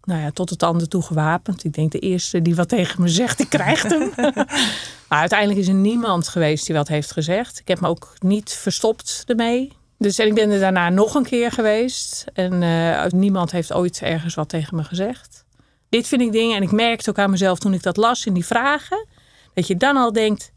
nou 0.05 0.21
ja, 0.21 0.31
tot 0.31 0.51
het 0.51 0.59
tanden 0.59 0.89
toe 0.89 1.03
gewapend. 1.03 1.65
Ik 1.65 1.73
denk 1.73 1.93
de 1.93 1.99
eerste 1.99 2.43
die 2.43 2.55
wat 2.55 2.69
tegen 2.69 3.03
me 3.03 3.09
zegt, 3.09 3.37
die 3.37 3.49
krijgt 3.49 3.91
hem. 3.91 4.13
maar 5.09 5.21
uiteindelijk 5.21 5.61
is 5.61 5.69
er 5.69 5.75
niemand 5.75 6.29
geweest 6.29 6.67
die 6.67 6.75
wat 6.75 6.89
heeft 6.89 7.13
gezegd. 7.13 7.59
Ik 7.59 7.69
heb 7.69 7.81
me 7.81 7.89
ook 7.89 8.13
niet 8.19 8.53
verstopt 8.53 9.23
ermee. 9.27 9.73
Dus 9.99 10.19
en 10.19 10.27
ik 10.27 10.35
ben 10.35 10.51
er 10.51 10.61
daarna 10.61 10.89
nog 10.89 11.15
een 11.15 11.25
keer 11.25 11.53
geweest. 11.53 12.25
En 12.33 12.63
uh, 12.63 13.07
niemand 13.07 13.51
heeft 13.53 13.73
ooit 13.73 14.03
ergens 14.03 14.35
wat 14.35 14.49
tegen 14.49 14.77
me 14.77 14.85
gezegd. 14.85 15.45
Dit 15.89 16.09
vind 16.09 16.21
ik 16.21 16.33
dingen. 16.33 16.57
En 16.57 16.63
ik 16.63 16.73
merkte 16.73 17.11
ook 17.11 17.19
aan 17.19 17.31
mezelf 17.31 17.59
toen 17.59 17.75
ik 17.75 17.83
dat 17.83 17.97
las 17.97 18.27
in 18.27 18.35
die 18.35 18.47
vragen. 18.47 19.07
Dat 19.55 19.67
je 19.67 19.77
dan 19.77 19.97
al 19.97 20.13
denkt: 20.13 20.53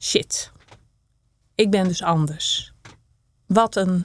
shit, 0.00 0.52
ik 1.62 1.70
ben 1.70 1.88
dus 1.88 2.02
anders. 2.02 2.72
Wat 3.46 3.76
een, 3.76 4.04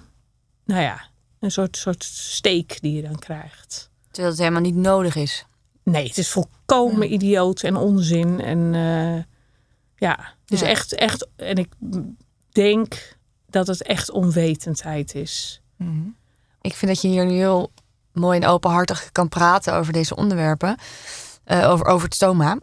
nou 0.65 0.81
ja, 0.81 1.07
een 1.39 1.51
soort, 1.51 1.77
soort 1.77 2.03
steek 2.03 2.81
die 2.81 2.93
je 2.93 3.01
dan 3.01 3.19
krijgt. 3.19 3.89
Terwijl 4.11 4.29
het 4.29 4.39
helemaal 4.39 4.61
niet 4.61 4.75
nodig 4.75 5.15
is. 5.15 5.45
Nee, 5.83 6.07
het 6.07 6.17
is 6.17 6.29
volkomen 6.29 7.13
idioot 7.13 7.61
en 7.61 7.75
onzin. 7.75 8.41
En 8.41 8.73
uh, 8.73 9.23
ja, 9.95 10.33
dus 10.45 10.61
echt, 10.61 10.93
echt. 10.93 11.27
En 11.35 11.55
ik 11.55 11.73
denk 12.51 13.17
dat 13.49 13.67
het 13.67 13.83
echt 13.83 14.11
onwetendheid 14.11 15.15
is. 15.15 15.61
Mhm. 15.75 16.07
Ik 16.61 16.73
vind 16.73 16.91
dat 16.91 17.01
je 17.01 17.07
hier 17.07 17.25
nu 17.25 17.33
heel 17.33 17.71
mooi 18.11 18.39
en 18.39 18.47
openhartig 18.47 19.11
kan 19.11 19.29
praten 19.29 19.73
over 19.73 19.93
deze 19.93 20.15
onderwerpen. 20.15 20.77
Uh, 21.45 21.69
over, 21.69 21.85
over 21.85 22.05
het 22.05 22.15
stoma. 22.15 22.57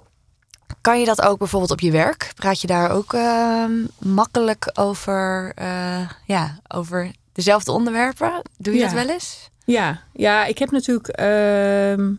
Kan 0.81 1.01
je 1.01 1.05
dat 1.05 1.23
ook 1.23 1.39
bijvoorbeeld 1.39 1.71
op 1.71 1.81
je 1.81 1.91
werk? 1.91 2.33
Praat 2.35 2.61
je 2.61 2.67
daar 2.67 2.91
ook 2.91 3.13
uh, 3.13 3.65
makkelijk 3.99 4.71
over, 4.75 5.53
uh, 5.59 6.11
ja, 6.27 6.59
over 6.69 7.11
dezelfde 7.33 7.73
onderwerpen? 7.73 8.43
Doe 8.59 8.75
je 8.75 8.79
ja. 8.79 8.85
dat 8.85 8.95
wel 8.95 9.09
eens? 9.15 9.51
Ja, 9.65 10.01
ja 10.13 10.45
ik 10.45 10.59
heb 10.59 10.71
natuurlijk 10.71 11.09
ehm, 11.09 12.13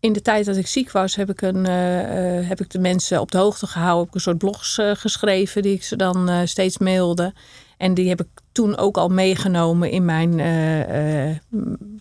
in 0.00 0.12
de 0.12 0.22
tijd 0.22 0.46
dat 0.46 0.56
ik 0.56 0.66
ziek 0.66 0.90
was, 0.90 1.16
heb 1.16 1.30
ik, 1.30 1.42
een, 1.42 1.56
uh, 1.56 2.48
heb 2.48 2.60
ik 2.60 2.70
de 2.70 2.78
mensen 2.78 3.20
op 3.20 3.30
de 3.30 3.38
hoogte 3.38 3.66
gehouden. 3.66 3.98
Heb 3.98 4.08
ik 4.08 4.14
een 4.14 4.20
soort 4.20 4.38
blogs 4.38 4.78
geschreven 4.92 5.62
die 5.62 5.74
ik 5.74 5.84
ze 5.84 5.96
dan 5.96 6.48
steeds 6.48 6.78
mailde. 6.78 7.34
En 7.76 7.94
die 7.94 8.08
heb 8.08 8.20
ik 8.20 8.28
toen 8.52 8.76
ook 8.76 8.96
al 8.96 9.08
meegenomen 9.08 9.90
in 9.90 10.04
mijn 10.04 10.40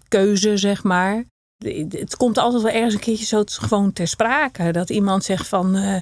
keuze, 0.07 0.57
zeg 0.57 0.83
maar 0.83 1.25
het 1.89 2.17
komt 2.17 2.37
altijd 2.37 2.63
wel 2.63 2.71
ergens 2.71 2.93
een 2.93 2.99
keertje 2.99 3.25
zo 3.25 3.43
gewoon 3.45 3.93
ter 3.93 4.07
sprake. 4.07 4.71
Dat 4.71 4.89
iemand 4.89 5.23
zegt 5.23 5.47
van. 5.47 5.75
Uh, 5.75 5.95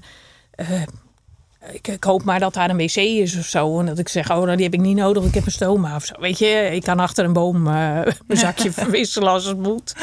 uh, 0.55 0.81
ik, 1.71 1.87
ik, 1.87 2.03
hoop 2.03 2.23
maar 2.23 2.39
dat 2.39 2.53
daar 2.53 2.69
een 2.69 2.77
wc 2.77 2.95
is 2.95 3.37
of 3.37 3.45
zo. 3.45 3.79
En 3.79 3.85
dat 3.85 3.99
ik 3.99 4.09
zeg, 4.09 4.31
oh, 4.31 4.37
nou, 4.37 4.55
die 4.55 4.65
heb 4.65 4.73
ik 4.73 4.79
niet 4.79 4.95
nodig. 4.95 5.23
Ik 5.23 5.33
heb 5.33 5.45
een 5.45 5.51
stoma 5.51 5.95
of 5.95 6.05
zo. 6.05 6.19
Weet 6.19 6.39
je, 6.39 6.69
ik 6.71 6.83
kan 6.83 6.99
achter 6.99 7.25
een 7.25 7.33
boom 7.33 7.67
uh, 7.67 7.73
mijn 8.25 8.39
zakje 8.39 8.71
verwisselen 8.81 9.31
als 9.31 9.45
het 9.45 9.57
moet. 9.57 9.95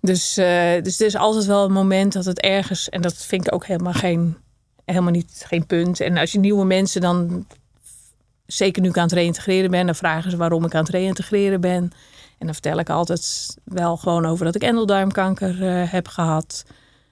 Dus, 0.00 0.34
dus 0.34 1.00
er 1.00 1.06
is 1.06 1.16
altijd 1.16 1.44
wel 1.44 1.64
een 1.64 1.72
moment 1.72 2.12
dat 2.12 2.24
het 2.24 2.40
ergens. 2.40 2.88
En 2.88 3.02
dat 3.02 3.14
vind 3.14 3.46
ik 3.46 3.54
ook 3.54 3.66
helemaal 3.66 3.92
geen, 3.92 4.36
helemaal 4.84 5.10
niet, 5.10 5.44
geen 5.46 5.66
punt. 5.66 6.00
En 6.00 6.16
als 6.16 6.32
je 6.32 6.38
nieuwe 6.38 6.64
mensen 6.64 7.00
dan. 7.00 7.46
Zeker 8.46 8.82
nu 8.82 8.88
ik 8.88 8.96
aan 8.96 9.02
het 9.02 9.12
reïntegreren 9.12 9.70
ben, 9.70 9.86
dan 9.86 9.94
vragen 9.94 10.30
ze 10.30 10.36
waarom 10.36 10.64
ik 10.64 10.74
aan 10.74 10.84
het 10.84 10.92
reïntegreren 10.92 11.60
ben. 11.60 11.92
En 12.38 12.46
dan 12.46 12.54
vertel 12.54 12.78
ik 12.78 12.90
altijd 12.90 13.56
wel 13.64 13.96
gewoon 13.96 14.26
over 14.26 14.44
dat 14.44 14.54
ik 14.54 14.62
endeldarmkanker 14.62 15.62
uh, 15.62 15.92
heb 15.92 16.08
gehad. 16.08 16.64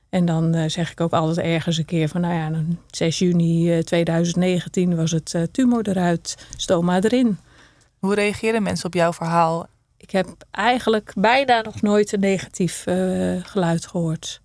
En 0.08 0.24
dan 0.24 0.56
uh, 0.56 0.68
zeg 0.68 0.90
ik 0.90 1.00
ook 1.00 1.12
altijd 1.12 1.46
ergens 1.46 1.76
een 1.76 1.84
keer 1.84 2.08
van, 2.08 2.20
nou 2.20 2.34
ja, 2.34 2.62
6 2.90 3.18
juni 3.18 3.76
uh, 3.76 3.82
2019 3.82 4.96
was 4.96 5.10
het 5.10 5.48
tumor 5.52 5.88
eruit, 5.88 6.46
stoma 6.56 7.00
erin. 7.00 7.38
Hoe 7.98 8.14
reageren 8.14 8.62
mensen 8.62 8.86
op 8.86 8.94
jouw 8.94 9.12
verhaal? 9.12 9.66
Ik 9.96 10.10
heb 10.10 10.26
eigenlijk 10.50 11.12
bijna 11.16 11.60
nog 11.60 11.82
nooit 11.82 12.12
een 12.12 12.20
negatief 12.20 12.84
geluid 13.42 13.86
gehoord. 13.86 14.40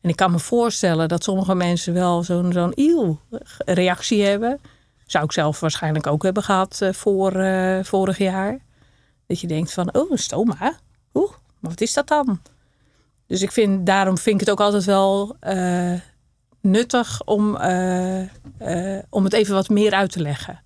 En 0.00 0.08
ik 0.08 0.16
kan 0.16 0.30
me 0.30 0.38
voorstellen 0.38 1.08
dat 1.08 1.24
sommige 1.24 1.54
mensen 1.54 1.94
wel 1.94 2.22
zo'n 2.22 2.52
zo'n 2.52 2.72
iel 2.74 3.20
reactie 3.64 4.22
hebben. 4.22 4.60
Zou 5.06 5.24
ik 5.24 5.32
zelf 5.32 5.60
waarschijnlijk 5.60 6.06
ook 6.06 6.22
hebben 6.22 6.42
gehad 6.42 6.80
voor 6.92 7.32
vorig 7.82 8.18
jaar. 8.18 8.60
Dat 9.30 9.40
je 9.40 9.46
denkt 9.46 9.72
van, 9.72 9.94
oh, 9.94 10.10
een 10.10 10.18
stoma? 10.18 10.78
Oeh, 11.14 11.30
maar 11.30 11.70
wat 11.70 11.80
is 11.80 11.92
dat 11.92 12.08
dan? 12.08 12.40
Dus 13.26 13.42
ik 13.42 13.52
vind, 13.52 13.86
daarom 13.86 14.18
vind 14.18 14.34
ik 14.34 14.40
het 14.40 14.50
ook 14.50 14.60
altijd 14.60 14.84
wel 14.84 15.36
uh, 15.42 15.92
nuttig 16.60 17.22
om, 17.24 17.56
uh, 17.56 18.20
uh, 18.20 18.98
om 19.10 19.24
het 19.24 19.32
even 19.32 19.54
wat 19.54 19.68
meer 19.68 19.92
uit 19.92 20.12
te 20.12 20.20
leggen. 20.20 20.60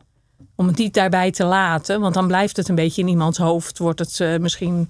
Om 0.55 0.67
het 0.67 0.77
niet 0.77 0.95
daarbij 0.95 1.31
te 1.31 1.45
laten, 1.45 2.01
want 2.01 2.15
dan 2.15 2.27
blijft 2.27 2.57
het 2.57 2.69
een 2.69 2.75
beetje 2.75 3.03
in 3.03 3.09
iemands 3.09 3.39
hoofd. 3.39 3.79
Wordt 3.79 3.99
het 3.99 4.41
misschien 4.41 4.89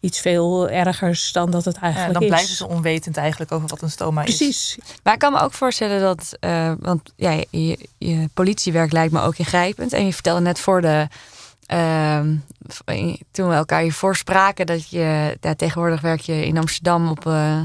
iets 0.00 0.20
veel 0.20 0.68
ergers 0.68 1.32
dan 1.32 1.50
dat 1.50 1.64
het 1.64 1.76
eigenlijk 1.76 2.12
ja, 2.12 2.18
dan 2.18 2.22
is. 2.22 2.28
Dan 2.28 2.38
blijven 2.38 2.56
ze 2.56 2.68
onwetend 2.68 3.16
eigenlijk 3.16 3.52
over 3.52 3.68
wat 3.68 3.82
een 3.82 3.90
stoma 3.90 4.22
Precies. 4.22 4.48
is. 4.48 4.74
Precies. 4.76 5.00
Maar 5.02 5.12
ik 5.12 5.18
kan 5.18 5.32
me 5.32 5.40
ook 5.40 5.52
voorstellen 5.52 6.00
dat, 6.00 6.36
want 6.80 7.12
ja, 7.16 7.30
je, 7.50 7.88
je 7.98 8.28
politiewerk 8.34 8.92
lijkt 8.92 9.12
me 9.12 9.20
ook 9.20 9.36
ingrijpend. 9.36 9.92
En 9.92 10.06
je 10.06 10.12
vertelde 10.12 10.40
net 10.40 10.58
voor 10.58 10.80
de 10.80 11.08
Uh, 11.72 12.20
toen 13.30 13.48
we 13.48 13.54
elkaar 13.54 13.82
hiervoor 13.82 14.16
spraken, 14.16 14.66
dat 14.66 14.90
je 14.90 15.36
ja, 15.40 15.54
tegenwoordig 15.54 16.00
werk 16.00 16.20
je 16.20 16.46
in 16.46 16.58
Amsterdam 16.58 17.08
op, 17.08 17.26
uh, 17.26 17.60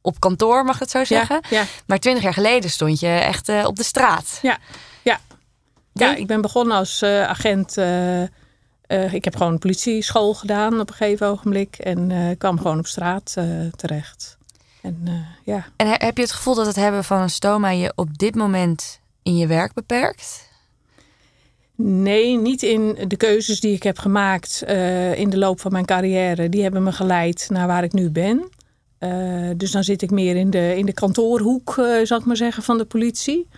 op 0.00 0.20
kantoor, 0.20 0.64
mag 0.64 0.74
ik 0.74 0.80
het 0.80 0.90
zo 0.90 1.04
zeggen. 1.04 1.40
Ja, 1.50 1.58
ja. 1.58 1.64
Maar 1.86 1.98
twintig 1.98 2.22
jaar 2.22 2.34
geleden 2.34 2.70
stond 2.70 3.00
je 3.00 3.08
echt 3.08 3.48
uh, 3.48 3.64
op 3.66 3.76
de 3.76 3.82
straat. 3.82 4.38
Ja, 4.42 4.58
ja. 5.02 5.20
ja 5.92 6.14
ik 6.14 6.26
ben 6.26 6.40
begonnen 6.40 6.76
als 6.76 7.02
uh, 7.02 7.22
agent. 7.28 7.76
ik 9.12 9.24
heb 9.24 9.36
gewoon 9.36 9.58
politieschool 9.58 10.34
gedaan 10.34 10.80
op 10.80 10.88
een 10.88 10.94
gegeven 10.94 11.26
ogenblik 11.26 11.76
en 11.76 12.34
kwam 12.38 12.56
gewoon 12.56 12.78
op 12.78 12.86
straat 12.86 13.36
terecht. 13.76 14.36
En, 14.82 15.26
ja. 15.44 15.66
en 15.76 15.86
heb 15.86 16.16
je 16.16 16.22
het 16.22 16.32
gevoel 16.32 16.54
dat 16.54 16.66
het 16.66 16.76
hebben 16.76 17.04
van 17.04 17.20
een 17.20 17.30
stoma 17.30 17.70
je 17.70 17.92
op 17.94 18.18
dit 18.18 18.34
moment 18.34 19.00
in 19.22 19.36
je 19.36 19.46
werk 19.46 19.72
beperkt? 19.72 20.52
Nee, 21.76 22.36
niet 22.36 22.62
in 22.62 22.98
de 23.08 23.16
keuzes 23.16 23.60
die 23.60 23.74
ik 23.74 23.82
heb 23.82 23.98
gemaakt 23.98 24.62
uh, 24.68 25.18
in 25.18 25.30
de 25.30 25.38
loop 25.38 25.60
van 25.60 25.72
mijn 25.72 25.84
carrière. 25.84 26.48
Die 26.48 26.62
hebben 26.62 26.82
me 26.82 26.92
geleid 26.92 27.46
naar 27.50 27.66
waar 27.66 27.84
ik 27.84 27.92
nu 27.92 28.10
ben. 28.10 28.48
Uh, 29.00 29.50
dus 29.56 29.70
dan 29.70 29.84
zit 29.84 30.02
ik 30.02 30.10
meer 30.10 30.36
in 30.36 30.50
de, 30.50 30.76
in 30.76 30.86
de 30.86 30.92
kantoorhoek, 30.92 31.76
uh, 31.78 32.04
zal 32.04 32.18
ik 32.18 32.24
maar 32.24 32.36
zeggen, 32.36 32.62
van 32.62 32.78
de 32.78 32.84
politie. 32.84 33.48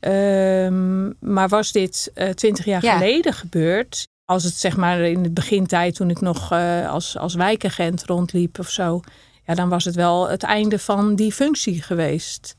Ehm, 0.00 1.10
maar 1.20 1.48
was 1.48 1.72
dit 1.72 2.12
twintig 2.34 2.64
jaar 2.64 2.84
ja. 2.84 2.96
geleden 2.96 3.32
gebeurd? 3.32 4.08
Als 4.24 4.44
het 4.44 4.54
zeg 4.54 4.76
maar 4.76 5.00
in 5.00 5.22
de 5.22 5.30
begintijd, 5.30 5.94
toen 5.94 6.10
ik 6.10 6.20
nog 6.20 6.52
als, 6.88 7.18
als 7.18 7.34
wijkagent 7.34 8.04
rondliep 8.04 8.58
of 8.58 8.70
zo. 8.70 9.00
Ja, 9.46 9.54
dan 9.54 9.68
was 9.68 9.84
het 9.84 9.94
wel 9.94 10.28
het 10.28 10.42
einde 10.42 10.78
van 10.78 11.14
die 11.14 11.32
functie 11.32 11.82
geweest. 11.82 12.56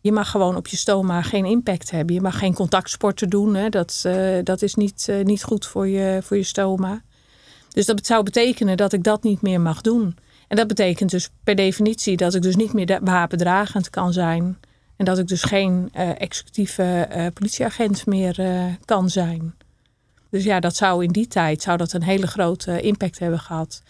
Je 0.00 0.12
mag 0.12 0.30
gewoon 0.30 0.56
op 0.56 0.66
je 0.66 0.76
stoma 0.76 1.22
geen 1.22 1.44
impact 1.44 1.90
hebben. 1.90 2.14
Je 2.14 2.20
mag 2.20 2.38
geen 2.38 2.54
contactsporten 2.54 3.28
doen. 3.28 3.54
Hè. 3.54 3.68
Dat, 3.68 4.02
uh, 4.06 4.38
dat 4.44 4.62
is 4.62 4.74
niet, 4.74 5.06
uh, 5.10 5.24
niet 5.24 5.44
goed 5.44 5.66
voor 5.66 5.88
je, 5.88 6.18
voor 6.22 6.36
je 6.36 6.42
stoma. 6.42 7.02
Dus 7.68 7.86
dat 7.86 8.06
zou 8.06 8.22
betekenen 8.22 8.76
dat 8.76 8.92
ik 8.92 9.02
dat 9.02 9.22
niet 9.22 9.42
meer 9.42 9.60
mag 9.60 9.80
doen. 9.80 10.16
En 10.48 10.56
dat 10.56 10.66
betekent 10.66 11.10
dus 11.10 11.30
per 11.44 11.54
definitie 11.54 12.16
dat 12.16 12.34
ik 12.34 12.42
dus 12.42 12.56
niet 12.56 12.72
meer 12.72 12.98
wapendragend 13.02 13.90
kan 13.90 14.12
zijn. 14.12 14.58
En 14.96 15.04
dat 15.04 15.18
ik 15.18 15.28
dus 15.28 15.42
geen 15.42 15.90
uh, 15.96 16.20
executieve 16.20 17.30
politieagent 17.34 18.06
meer 18.06 18.36
kan 18.84 19.10
zijn. 19.10 19.54
Dus 20.30 20.44
ja, 20.44 20.60
dat 20.60 20.76
zou 20.76 21.04
in 21.04 21.12
die 21.12 21.26
tijd 21.26 21.62
zou 21.62 21.76
dat 21.76 21.92
een 21.92 22.02
hele 22.02 22.26
grote 22.26 22.80
impact 22.80 23.18
hebben 23.18 23.38
gehad. 23.38 23.82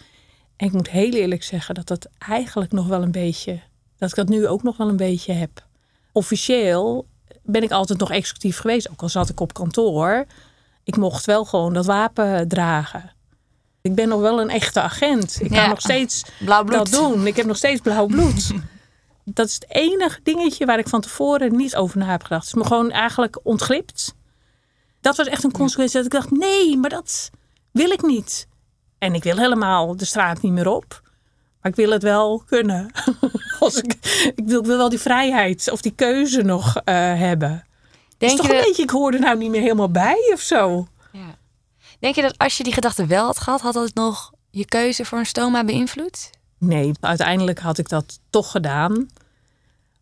En 0.57 0.67
ik 0.67 0.73
moet 0.73 0.91
heel 0.91 1.13
eerlijk 1.13 1.43
zeggen 1.43 1.75
dat 1.75 1.87
dat 1.87 2.09
eigenlijk 2.19 2.73
nog 2.73 2.87
wel 2.87 3.03
een 3.03 3.13
beetje... 3.13 3.61
dat 3.99 4.09
ik 4.09 4.17
dat 4.17 4.29
nu 4.29 4.47
ook 4.47 4.63
nog 4.63 4.77
wel 4.77 4.89
een 4.89 4.97
beetje 4.97 5.33
heb 5.33 5.67
officieel 6.19 7.07
ben 7.43 7.63
ik 7.63 7.71
altijd 7.71 7.99
nog 7.99 8.11
executief 8.11 8.59
geweest. 8.59 8.91
Ook 8.91 9.03
al 9.03 9.09
zat 9.09 9.29
ik 9.29 9.41
op 9.41 9.53
kantoor. 9.53 10.27
Ik 10.85 10.97
mocht 10.97 11.27
wel 11.27 11.45
gewoon 11.45 11.73
dat 11.75 11.87
wapen 11.87 12.49
dragen. 12.49 13.13
Ik 13.81 13.95
ben 13.95 14.09
nog 14.09 14.21
wel 14.21 14.41
een 14.41 14.51
echte 14.51 14.81
agent. 14.81 15.41
Ik 15.41 15.51
ja. 15.51 15.61
kan 15.61 15.69
nog 15.69 15.81
steeds 15.81 16.25
dat 16.67 16.91
doen. 16.91 17.27
Ik 17.27 17.37
heb 17.37 17.47
nog 17.47 17.57
steeds 17.57 17.81
blauw 17.81 18.07
bloed. 18.17 18.53
dat 19.25 19.47
is 19.47 19.55
het 19.55 19.67
enige 19.69 20.21
dingetje 20.23 20.67
waar 20.67 20.79
ik 20.79 20.89
van 20.89 21.01
tevoren 21.01 21.57
niet 21.57 21.77
over 21.77 21.99
na 21.99 22.07
heb 22.07 22.23
gedacht. 22.23 22.47
Het 22.47 22.57
is 22.57 22.63
me 22.63 22.69
gewoon 22.69 22.91
eigenlijk 22.91 23.41
ontglipt. 23.43 24.15
Dat 25.01 25.17
was 25.17 25.27
echt 25.27 25.45
een 25.45 25.53
consequentie 25.53 25.97
dat 25.97 26.05
ik 26.05 26.13
dacht: 26.13 26.31
nee, 26.31 26.77
maar 26.77 26.91
dat 26.91 27.31
wil 27.71 27.91
ik 27.91 28.03
niet. 28.03 28.47
En 28.99 29.15
ik 29.15 29.23
wil 29.23 29.37
helemaal 29.37 29.97
de 29.97 30.05
straat 30.05 30.43
niet 30.43 30.53
meer 30.53 30.69
op. 30.69 31.08
Maar 31.61 31.71
ik 31.71 31.77
wil 31.77 31.91
het 31.91 32.03
wel 32.03 32.43
kunnen. 32.47 32.91
Als 33.61 33.77
ik, 33.77 33.93
ik, 34.37 34.45
wil, 34.47 34.61
ik 34.61 34.67
wil 34.67 34.77
wel 34.77 34.89
die 34.89 34.99
vrijheid 34.99 35.71
of 35.71 35.81
die 35.81 35.93
keuze 35.95 36.43
nog 36.43 36.77
uh, 36.77 36.83
hebben. 36.95 37.67
Denk 38.19 38.33
is 38.33 38.39
toch 38.39 38.47
je 38.47 38.57
een 38.57 38.65
beetje, 38.65 38.83
ik 38.83 38.91
hoor 38.91 39.13
er 39.13 39.21
nou 39.21 39.39
niet 39.39 39.51
meer 39.51 39.61
helemaal 39.61 39.91
bij 39.91 40.31
of 40.33 40.41
zo. 40.41 40.87
Ja. 41.13 41.37
Denk 41.99 42.15
je 42.15 42.23
dat 42.23 42.39
als 42.39 42.57
je 42.57 42.65
die 42.65 42.73
gedachte 42.73 43.07
wel 43.07 43.25
had 43.25 43.39
gehad, 43.39 43.61
had 43.61 43.75
het 43.75 43.95
nog 43.95 44.33
je 44.51 44.65
keuze 44.65 45.05
voor 45.05 45.19
een 45.19 45.27
stoma 45.27 45.65
beïnvloed? 45.65 46.31
Nee, 46.59 46.93
uiteindelijk 47.01 47.59
had 47.59 47.79
ik 47.79 47.89
dat 47.89 48.21
toch 48.31 48.51
gedaan. 48.51 49.09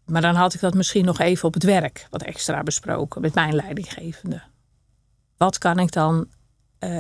Maar 0.05 0.23
dan 0.23 0.35
had 0.35 0.55
ik 0.55 0.61
dat 0.61 0.75
misschien 0.75 1.05
nog 1.05 1.19
even 1.19 1.49
op 1.49 1.55
het 1.55 1.62
werk 1.62 2.07
wat 2.11 2.23
extra 2.23 2.62
besproken 2.62 3.21
met 3.21 3.35
mijn 3.35 3.55
leidinggevende. 3.55 4.42
Wat 5.37 5.59
kan 5.59 5.79
ik 5.79 5.92
dan 5.92 6.27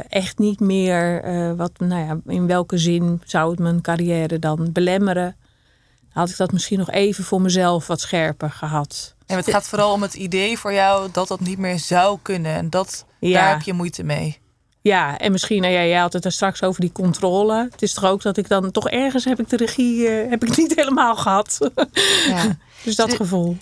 echt 0.08 0.38
niet 0.38 0.60
meer. 0.60 1.22
wat, 1.56 1.72
nou 1.78 2.06
ja, 2.06 2.32
in 2.34 2.46
welke 2.46 2.78
zin 2.78 3.22
zou 3.24 3.50
het 3.50 3.58
mijn 3.58 3.80
carrière 3.80 4.38
dan 4.38 4.72
belemmeren? 4.72 5.36
Had 6.08 6.30
ik 6.30 6.36
dat 6.36 6.52
misschien 6.52 6.78
nog 6.78 6.90
even 6.90 7.24
voor 7.24 7.40
mezelf 7.40 7.86
wat 7.86 8.00
scherper 8.00 8.50
gehad. 8.50 9.14
En 9.26 9.36
het 9.36 9.50
gaat 9.50 9.68
vooral 9.68 9.92
om 9.92 10.02
het 10.02 10.14
idee 10.14 10.58
voor 10.58 10.72
jou 10.72 11.08
dat 11.12 11.28
dat 11.28 11.40
niet 11.40 11.58
meer 11.58 11.78
zou 11.78 12.18
kunnen. 12.22 12.54
En 12.54 12.70
dat, 12.70 13.04
daar 13.20 13.48
heb 13.48 13.62
je 13.62 13.72
moeite 13.72 14.02
mee. 14.02 14.38
Ja, 14.86 15.18
en 15.18 15.32
misschien, 15.32 15.60
nou 15.60 15.72
ja, 15.72 15.84
jij 15.84 15.98
had 15.98 16.12
het 16.12 16.24
er 16.24 16.32
straks 16.32 16.62
over 16.62 16.80
die 16.80 16.92
controle. 16.92 17.68
Het 17.70 17.82
is 17.82 17.94
toch 17.94 18.04
ook 18.04 18.22
dat 18.22 18.36
ik 18.36 18.48
dan 18.48 18.70
toch 18.70 18.88
ergens 18.88 19.24
heb 19.24 19.40
ik 19.40 19.48
de 19.48 19.56
regie 19.56 19.98
uh, 19.98 20.30
heb 20.30 20.44
ik 20.44 20.56
niet 20.56 20.74
helemaal 20.80 21.16
gehad. 21.16 21.70
Ja. 22.26 22.56
dus 22.84 22.96
dat 22.96 23.14
gevoel. 23.14 23.56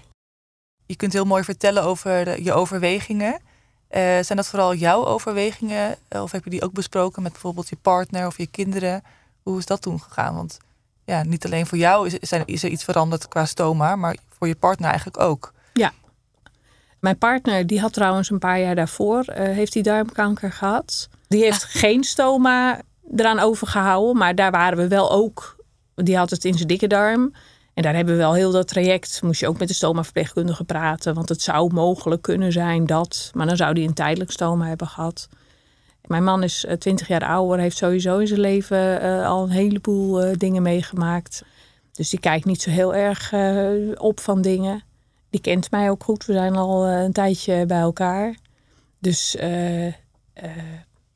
Je 0.86 0.96
kunt 0.96 1.12
heel 1.12 1.24
mooi 1.24 1.44
vertellen 1.44 1.82
over 1.82 2.24
de, 2.24 2.44
je 2.44 2.52
overwegingen. 2.52 3.40
Uh, 3.96 4.00
zijn 4.00 4.36
dat 4.36 4.46
vooral 4.46 4.74
jouw 4.74 5.04
overwegingen? 5.04 5.96
Of 6.08 6.32
heb 6.32 6.44
je 6.44 6.50
die 6.50 6.62
ook 6.62 6.72
besproken 6.72 7.22
met 7.22 7.32
bijvoorbeeld 7.32 7.68
je 7.68 7.76
partner 7.82 8.26
of 8.26 8.38
je 8.38 8.46
kinderen? 8.46 9.02
Hoe 9.42 9.58
is 9.58 9.66
dat 9.66 9.82
toen 9.82 10.00
gegaan? 10.00 10.34
Want 10.34 10.58
ja, 11.04 11.22
niet 11.22 11.44
alleen 11.44 11.66
voor 11.66 11.78
jou 11.78 12.06
is, 12.06 12.18
is 12.44 12.62
er 12.62 12.70
iets 12.70 12.84
veranderd 12.84 13.28
qua 13.28 13.44
stoma, 13.44 13.96
maar 13.96 14.16
voor 14.38 14.48
je 14.48 14.54
partner 14.54 14.88
eigenlijk 14.88 15.20
ook. 15.20 15.52
Ja. 15.72 15.92
Mijn 16.98 17.18
partner, 17.18 17.66
die 17.66 17.80
had 17.80 17.92
trouwens 17.92 18.30
een 18.30 18.38
paar 18.38 18.60
jaar 18.60 18.74
daarvoor, 18.74 19.24
uh, 19.28 19.34
heeft 19.36 19.72
die 19.72 19.82
darmkanker 19.82 20.52
gehad. 20.52 21.08
Die 21.28 21.42
heeft 21.42 21.64
geen 21.64 22.04
stoma 22.04 22.80
eraan 23.16 23.38
overgehouden, 23.38 24.16
maar 24.16 24.34
daar 24.34 24.50
waren 24.50 24.78
we 24.78 24.88
wel 24.88 25.10
ook. 25.10 25.56
Die 25.94 26.16
had 26.16 26.30
het 26.30 26.44
in 26.44 26.54
zijn 26.54 26.68
dikke 26.68 26.86
darm. 26.86 27.34
En 27.74 27.82
daar 27.82 27.94
hebben 27.94 28.14
we 28.14 28.20
wel 28.20 28.34
heel 28.34 28.50
dat 28.50 28.68
traject. 28.68 29.22
Moest 29.22 29.40
je 29.40 29.48
ook 29.48 29.58
met 29.58 29.68
de 29.68 29.74
stoma-verpleegkundige 29.74 30.64
praten. 30.64 31.14
Want 31.14 31.28
het 31.28 31.42
zou 31.42 31.72
mogelijk 31.72 32.22
kunnen 32.22 32.52
zijn 32.52 32.86
dat. 32.86 33.30
Maar 33.34 33.46
dan 33.46 33.56
zou 33.56 33.72
hij 33.72 33.84
een 33.84 33.94
tijdelijk 33.94 34.30
stoma 34.30 34.66
hebben 34.66 34.86
gehad. 34.86 35.28
Mijn 36.06 36.24
man 36.24 36.42
is 36.42 36.66
20 36.78 37.00
eh, 37.00 37.18
jaar 37.18 37.28
ouder, 37.28 37.58
heeft 37.58 37.76
sowieso 37.76 38.18
in 38.18 38.26
zijn 38.26 38.40
leven 38.40 39.04
uh, 39.04 39.26
al 39.26 39.42
een 39.42 39.50
heleboel 39.50 40.24
uh, 40.24 40.32
dingen 40.36 40.62
meegemaakt. 40.62 41.44
Dus 41.92 42.10
die 42.10 42.20
kijkt 42.20 42.44
niet 42.44 42.62
zo 42.62 42.70
heel 42.70 42.94
erg 42.94 43.32
op 43.98 44.20
van 44.20 44.42
dingen. 44.42 44.82
Die 45.30 45.40
kent 45.40 45.70
mij 45.70 45.90
ook 45.90 46.04
goed. 46.04 46.26
We 46.26 46.32
zijn 46.32 46.56
al 46.56 46.86
een 46.86 47.12
tijdje 47.12 47.66
bij 47.66 47.80
elkaar. 47.80 48.36
Dus 48.98 49.36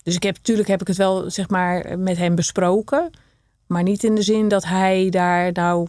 dus 0.03 0.16
ik 0.16 0.23
heb 0.23 0.37
natuurlijk 0.37 0.68
heb 0.68 0.81
ik 0.81 0.87
het 0.87 0.97
wel 0.97 1.31
zeg 1.31 1.49
maar 1.49 1.99
met 1.99 2.16
hem 2.16 2.35
besproken. 2.35 3.11
Maar 3.66 3.83
niet 3.83 4.05
in 4.05 4.14
de 4.14 4.23
zin 4.23 4.49
dat 4.49 4.64
hij 4.64 5.11
daar 5.11 5.53
nou 5.53 5.88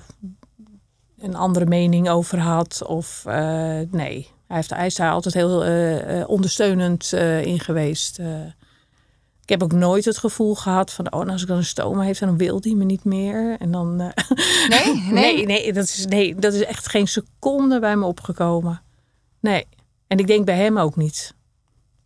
een 1.21 1.35
andere 1.35 1.65
mening 1.65 2.09
over 2.09 2.39
had. 2.39 2.83
Of 2.85 3.23
uh, 3.27 3.33
nee, 3.91 4.27
hij, 4.47 4.55
heeft, 4.55 4.69
hij 4.69 4.85
is 4.85 4.95
daar 4.95 5.11
altijd 5.11 5.33
heel 5.33 5.67
uh, 5.67 6.29
ondersteunend 6.29 7.11
uh, 7.13 7.45
in 7.45 7.59
geweest. 7.59 8.19
ik 9.41 9.49
heb 9.49 9.63
ook 9.63 9.71
nooit 9.71 10.05
het 10.05 10.17
gevoel 10.17 10.55
gehad 10.55 10.91
van, 10.93 11.05
oh, 11.05 11.19
nou, 11.19 11.31
als 11.31 11.41
ik 11.41 11.47
dan 11.47 11.57
een 11.57 11.65
stoma 11.65 12.01
heeft, 12.01 12.19
dan 12.19 12.37
wil 12.37 12.57
hij 12.61 12.73
me 12.73 12.83
niet 12.83 13.03
meer. 13.03 13.55
En 13.59 13.71
dan. 13.71 13.95
Nee, 13.95 14.13
nee, 14.69 15.11
nee, 15.11 15.45
nee, 15.45 15.73
dat 15.73 15.83
is, 15.83 16.05
nee, 16.05 16.35
dat 16.35 16.53
is 16.53 16.63
echt 16.63 16.89
geen 16.89 17.07
seconde 17.07 17.79
bij 17.79 17.95
me 17.95 18.05
opgekomen. 18.05 18.81
Nee. 19.39 19.67
En 20.07 20.17
ik 20.17 20.27
denk 20.27 20.45
bij 20.45 20.55
hem 20.55 20.77
ook 20.77 20.95
niet. 20.95 21.33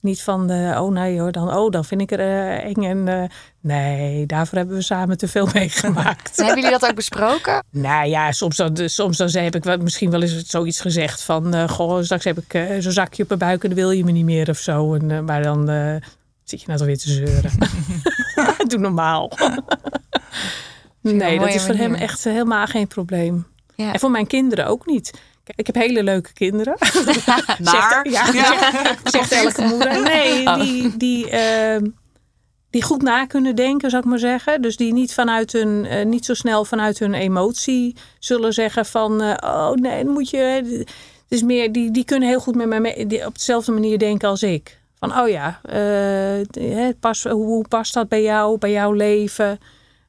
Niet 0.03 0.21
van, 0.21 0.47
de, 0.47 0.75
oh 0.77 0.91
nee 0.91 1.19
hoor, 1.19 1.31
dan, 1.31 1.55
oh, 1.55 1.71
dan 1.71 1.85
vind 1.85 2.01
ik 2.01 2.11
er 2.11 2.19
uh, 2.19 2.65
eng. 2.65 2.83
En, 2.83 3.07
uh, 3.07 3.23
nee, 3.59 4.25
daarvoor 4.25 4.57
hebben 4.57 4.75
we 4.75 4.81
samen 4.81 5.17
te 5.17 5.27
veel 5.27 5.47
meegemaakt. 5.53 6.37
hebben 6.37 6.55
jullie 6.55 6.79
dat 6.79 6.89
ook 6.89 6.95
besproken? 6.95 7.63
nou 7.69 8.07
ja, 8.07 8.31
soms 8.31 8.55
dan, 8.55 8.89
soms 8.89 9.17
dan 9.17 9.29
heb 9.31 9.55
ik 9.55 9.81
misschien 9.81 10.09
wel 10.09 10.21
eens 10.21 10.43
zoiets 10.43 10.81
gezegd 10.81 11.23
van... 11.23 11.69
Goh, 11.69 12.01
straks 12.01 12.23
heb 12.23 12.37
ik 12.37 12.81
zo'n 12.81 12.91
zakje 12.91 13.23
op 13.23 13.27
mijn 13.27 13.39
buik 13.39 13.63
en 13.63 13.69
dan 13.69 13.77
wil 13.77 13.91
je 13.91 14.03
me 14.03 14.11
niet 14.11 14.25
meer 14.25 14.49
of 14.49 14.57
zo. 14.57 14.93
En, 14.93 15.25
maar 15.25 15.43
dan 15.43 15.67
zit 16.43 16.59
je 16.61 16.67
nou 16.67 16.77
toch 16.77 16.87
weer 16.87 16.97
te 16.97 17.09
zeuren. 17.09 17.51
Doe 18.67 18.79
normaal. 18.79 19.31
nee, 21.01 21.39
dat 21.39 21.53
is 21.53 21.63
voor 21.63 21.75
hem 21.75 21.93
echt 21.93 22.23
helemaal 22.23 22.65
geen 22.65 22.87
probleem. 22.87 23.47
Ja. 23.75 23.93
En 23.93 23.99
voor 23.99 24.11
mijn 24.11 24.27
kinderen 24.27 24.67
ook 24.67 24.85
niet. 24.85 25.21
Ik 25.45 25.65
heb 25.65 25.75
hele 25.75 26.03
leuke 26.03 26.33
kinderen. 26.33 26.75
maar? 27.63 28.01
Zegt, 28.03 28.33
ja, 28.33 28.95
Zegt, 29.03 29.31
elke 29.31 29.61
moeder. 29.61 30.01
Nee, 30.01 30.47
oh. 30.47 30.59
die, 30.59 30.97
die, 30.97 31.31
uh, 31.31 31.89
die 32.69 32.83
goed 32.83 33.01
na 33.01 33.25
kunnen 33.25 33.55
denken, 33.55 33.89
zou 33.89 34.03
ik 34.03 34.09
maar 34.09 34.19
zeggen. 34.19 34.61
Dus 34.61 34.77
die 34.77 34.93
niet, 34.93 35.13
vanuit 35.13 35.51
hun, 35.51 35.85
uh, 35.85 36.05
niet 36.05 36.25
zo 36.25 36.33
snel 36.33 36.65
vanuit 36.65 36.99
hun 36.99 37.13
emotie 37.13 37.95
zullen 38.19 38.53
zeggen 38.53 38.85
van... 38.85 39.21
Uh, 39.21 39.33
oh 39.41 39.71
nee, 39.71 40.03
dan 40.03 40.13
moet 40.13 40.29
je... 40.29 40.37
Het 40.37 41.41
is 41.41 41.43
meer, 41.43 41.71
die, 41.71 41.91
die 41.91 42.05
kunnen 42.05 42.29
heel 42.29 42.39
goed 42.39 42.55
met 42.55 42.67
mij 42.67 42.79
mee, 42.79 43.25
op 43.25 43.33
dezelfde 43.33 43.71
manier 43.71 43.97
denken 43.97 44.29
als 44.29 44.43
ik. 44.43 44.81
Van, 44.99 45.19
oh 45.19 45.29
ja, 45.29 45.59
pas, 46.99 47.23
hoe, 47.23 47.45
hoe 47.45 47.67
past 47.67 47.93
dat 47.93 48.07
bij 48.07 48.21
jou, 48.21 48.57
bij 48.57 48.71
jouw 48.71 48.91
leven? 48.91 49.59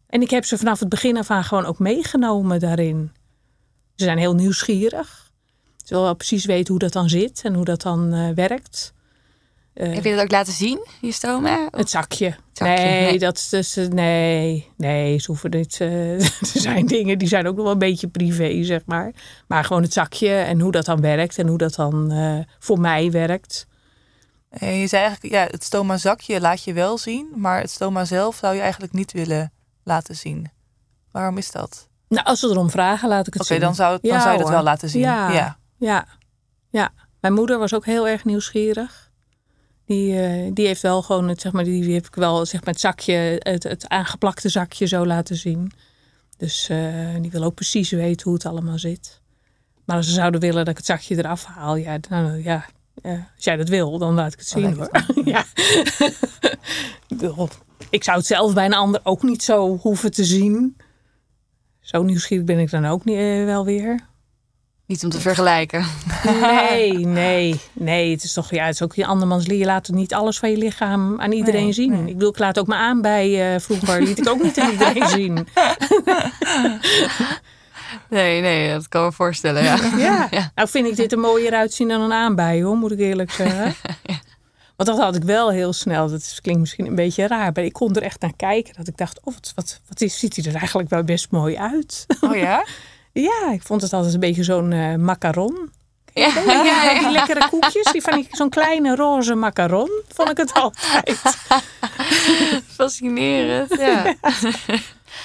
En 0.07 0.23
ik 0.23 0.31
heb 0.31 0.45
ze 0.45 0.59
vanaf 0.59 0.81
het 0.81 0.89
begin 0.89 1.17
af 1.17 1.31
aan 1.31 1.45
gewoon 1.45 1.65
ook 1.65 1.79
meegenomen 1.79 2.61
daarin. 2.61 3.13
Ze 3.95 4.05
zijn 4.05 4.19
heel 4.19 4.35
nieuwsgierig. 4.35 5.24
Ze 5.85 5.95
wil 5.95 6.03
wel 6.03 6.15
precies 6.15 6.45
weten 6.45 6.71
hoe 6.71 6.79
dat 6.79 6.93
dan 6.93 7.09
zit 7.09 7.41
en 7.45 7.55
hoe 7.55 7.65
dat 7.65 7.83
dan 7.83 8.15
uh, 8.15 8.35
werkt. 8.35 8.93
Uh, 9.75 9.95
Heb 9.95 10.05
je 10.05 10.15
dat 10.15 10.25
ook 10.25 10.31
laten 10.31 10.53
zien, 10.53 10.87
je 11.01 11.13
stoma? 11.13 11.69
Het 11.71 11.91
zakje. 11.91 12.35
Nee, 12.55 13.19
dat 13.19 13.37
is 13.37 13.49
dus, 13.49 13.75
nee, 13.91 14.71
nee, 14.77 15.19
ze 15.19 15.27
hoeven 15.27 15.51
dit. 15.51 15.79
Uh, 15.81 16.13
er 16.55 16.61
zijn 16.61 16.87
dingen 16.87 17.19
die 17.19 17.29
zijn 17.29 17.47
ook 17.47 17.55
nog 17.55 17.65
wel 17.65 17.73
een 17.73 17.79
beetje 17.79 18.09
privé, 18.09 18.63
zeg 18.63 18.83
maar. 18.87 19.13
Maar 19.47 19.65
gewoon 19.65 19.83
het 19.83 19.93
zakje 19.93 20.35
en 20.35 20.61
hoe 20.61 20.73
dat 20.73 20.85
dan 20.85 21.01
werkt 21.01 21.39
en 21.39 21.49
hoe 21.49 21.59
dat 21.59 21.75
dan 21.75 22.13
voor 22.59 22.81
mij 22.81 23.11
werkt. 23.11 23.67
je 24.51 24.87
zei 24.87 25.03
eigenlijk, 25.03 25.35
ja, 25.35 25.47
het 25.51 25.65
stoma 25.65 25.97
zakje 25.97 26.41
laat 26.41 26.65
je 26.65 26.73
wel 26.73 26.99
zien, 26.99 27.29
maar 27.37 27.61
het 27.61 27.71
stoma 27.71 28.05
zelf 28.05 28.37
zou 28.37 28.55
je 28.55 28.61
eigenlijk 28.61 28.93
niet 28.93 29.13
willen 29.13 29.53
laten 29.83 30.17
zien. 30.17 30.51
Waarom 31.11 31.39
is 31.39 31.51
dat? 31.51 31.89
Nou, 32.09 32.27
als 32.27 32.41
ze 32.41 32.49
erom 32.49 32.71
vragen, 32.71 33.09
laat 33.09 33.27
ik 33.27 33.35
het 33.35 33.47
zien. 33.47 33.57
Oké, 33.57 33.67
dan 33.67 33.75
zou, 33.75 33.99
dan 34.03 34.21
zou 34.21 34.33
je 34.33 34.39
het 34.39 34.49
wel 34.49 34.63
laten 34.63 34.89
zien. 34.89 35.01
Ja. 35.01 35.31
ja. 35.31 35.59
Ja, 35.85 36.07
ja. 36.71 36.93
Mijn 37.21 37.35
moeder 37.35 37.59
was 37.59 37.75
ook 37.75 37.85
heel 37.85 38.09
erg 38.09 38.25
nieuwsgierig. 38.25 39.11
Die, 39.87 40.13
uh, 40.13 40.51
die 40.55 40.67
heeft 40.67 40.83
wel 40.83 41.03
gewoon 41.03 41.29
het, 41.29 41.41
zeg 41.41 41.53
maar, 41.53 41.65
die, 41.65 41.83
die 41.83 41.95
heb 41.95 42.07
ik 42.07 42.15
wel 42.15 42.47
zeg 42.47 42.61
maar, 42.61 42.73
het 42.73 42.81
zakje, 42.81 43.37
het, 43.39 43.63
het 43.63 43.89
aangeplakte 43.89 44.49
zakje 44.49 44.87
zo 44.87 45.07
laten 45.07 45.37
zien. 45.37 45.73
Dus 46.37 46.69
uh, 46.71 47.15
die 47.21 47.31
wil 47.31 47.43
ook 47.43 47.55
precies 47.55 47.91
weten 47.91 48.25
hoe 48.25 48.35
het 48.35 48.47
allemaal 48.47 48.79
zit. 48.79 49.21
Maar 49.85 49.97
als 49.97 50.07
ze 50.07 50.13
zouden 50.13 50.41
willen 50.41 50.65
dat 50.65 50.69
ik 50.69 50.77
het 50.77 50.87
zakje 50.87 51.17
eraf 51.17 51.45
haal, 51.45 51.77
ja, 51.77 51.99
dan, 51.99 52.43
ja, 52.43 52.67
als 53.03 53.45
jij 53.45 53.57
dat 53.57 53.69
wil, 53.69 53.99
dan 53.99 54.15
laat 54.15 54.33
ik 54.33 54.39
het 54.39 54.49
zien 54.49 54.75
hoor. 54.75 54.91
ja. 55.25 55.45
ik 57.91 58.05
zou 58.05 58.17
het 58.17 58.27
zelf 58.27 58.55
bij 58.55 58.65
een 58.65 58.75
ander 58.75 59.01
ook 59.03 59.23
niet 59.23 59.43
zo 59.43 59.77
hoeven 59.77 60.11
te 60.11 60.25
zien. 60.25 60.77
Zo 61.81 62.03
nieuwsgierig 62.03 62.47
ben 62.47 62.59
ik 62.59 62.71
dan 62.71 62.85
ook 62.85 63.05
niet, 63.05 63.17
wel 63.45 63.65
weer. 63.65 64.13
Niet 64.87 65.05
om 65.05 65.11
te 65.11 65.21
vergelijken. 65.21 65.87
Nee, 66.41 66.93
nee, 67.07 67.61
nee. 67.73 68.11
Het 68.11 68.25
is 68.25 68.33
toch, 68.33 68.51
ja, 68.51 68.65
het 68.65 68.75
is 68.75 68.83
ook 68.83 68.95
je 68.95 69.07
andermans 69.07 69.47
Je 69.47 69.65
laat 69.65 69.89
niet 69.89 70.15
alles 70.15 70.39
van 70.39 70.51
je 70.51 70.57
lichaam 70.57 71.21
aan 71.21 71.33
iedereen 71.33 71.75
zien. 71.75 72.09
Ik 72.09 72.13
bedoel, 72.13 72.31
ik 72.31 72.39
laat 72.39 72.59
ook 72.59 72.67
me 72.67 72.75
aan 72.75 73.03
bij 73.03 73.55
uh, 73.55 73.61
vroeger. 73.61 74.03
Liet 74.03 74.19
ik 74.19 74.29
ook 74.29 74.43
niet 74.43 74.61
aan 74.61 74.71
iedereen 74.71 75.09
zien. 75.19 75.47
Nee, 78.09 78.41
nee, 78.41 78.73
dat 78.73 78.89
kan 78.89 79.05
me 79.05 79.13
voorstellen. 79.13 79.63
Ja. 79.63 79.79
ja. 80.31 80.51
Nou 80.55 80.69
vind 80.69 80.87
ik 80.87 80.97
dit 80.97 81.13
er 81.13 81.19
mooier 81.19 81.53
uitzien 81.53 81.89
dan 81.89 82.01
een 82.01 82.13
aanbij, 82.13 82.63
hoor, 82.63 82.77
moet 82.77 82.93
ik 82.93 82.99
eerlijk 82.99 83.31
zeggen. 83.31 83.75
ja. 84.03 84.21
Want 84.77 84.89
dat 84.89 84.99
had 84.99 85.17
ik 85.17 85.23
wel 85.23 85.51
heel 85.51 85.73
snel. 85.73 86.11
Dat 86.11 86.39
klinkt 86.43 86.61
misschien 86.61 86.87
een 86.87 86.95
beetje 86.95 87.27
raar. 87.27 87.51
Maar 87.55 87.65
ik 87.65 87.73
kon 87.73 87.95
er 87.95 88.03
echt 88.03 88.21
naar 88.21 88.37
kijken. 88.37 88.75
Dat 88.77 88.89
ik 88.89 88.97
dacht, 88.97 89.19
oh, 89.19 89.35
wat, 89.35 89.53
wat, 89.55 89.81
wat 89.89 90.01
is, 90.01 90.19
ziet 90.19 90.37
hij 90.37 90.45
er 90.45 90.59
eigenlijk 90.59 90.89
wel 90.89 91.05
best 91.05 91.31
mooi 91.31 91.57
uit. 91.57 92.07
Oh 92.21 92.37
ja? 92.37 92.67
Ja, 93.23 93.51
ik 93.53 93.63
vond 93.63 93.83
het 93.83 93.93
altijd 93.93 94.15
een 94.15 94.21
beetje 94.21 94.45
zo'n 94.45 94.71
uh, 94.71 94.95
macaron. 94.95 95.57
Ja. 96.15 96.33
ja, 96.65 96.99
die 96.99 97.11
lekkere 97.11 97.49
koekjes. 97.49 97.93
Die 97.93 98.03
van 98.03 98.27
zo'n 98.31 98.49
kleine 98.49 98.97
roze 98.97 99.35
macaron. 99.35 100.03
Vond 100.09 100.31
ik 100.31 100.37
het 100.37 100.53
altijd. 100.63 101.21
Fascinerend, 102.67 103.75
ja. 103.81 104.15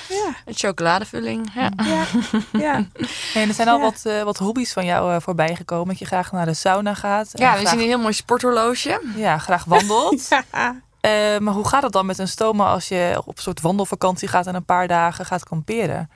Ja. 0.09 0.35
Een 0.45 0.53
chocoladevulling. 0.53 1.51
Ja. 1.55 1.71
ja. 1.83 2.05
ja. 2.51 2.85
En 3.33 3.47
er 3.47 3.53
zijn 3.53 3.67
al 3.67 3.79
wat, 3.79 4.03
uh, 4.07 4.23
wat 4.23 4.37
hobby's 4.37 4.73
van 4.73 4.85
jou 4.85 5.13
uh, 5.13 5.19
voorbij 5.19 5.55
gekomen. 5.55 5.87
Dat 5.87 5.99
je 5.99 6.05
graag 6.05 6.31
naar 6.31 6.45
de 6.45 6.53
sauna 6.53 6.93
gaat. 6.93 7.29
Ja, 7.33 7.57
we 7.59 7.67
zien 7.67 7.79
een 7.79 7.85
heel 7.85 7.99
mooi 7.99 8.13
sporthorloge. 8.13 9.01
Ja, 9.15 9.37
graag 9.37 9.63
wandelt. 9.63 10.27
ja. 10.51 10.75
Uh, 11.01 11.37
maar 11.39 11.53
hoe 11.53 11.67
gaat 11.67 11.83
het 11.83 11.91
dan 11.91 12.05
met 12.05 12.17
een 12.17 12.27
stoma 12.27 12.71
als 12.71 12.87
je 12.87 13.21
op 13.25 13.37
een 13.37 13.43
soort 13.43 13.61
wandelvakantie 13.61 14.27
gaat 14.27 14.47
en 14.47 14.55
een 14.55 14.65
paar 14.65 14.87
dagen 14.87 15.25
gaat 15.25 15.43
kamperen? 15.43 16.09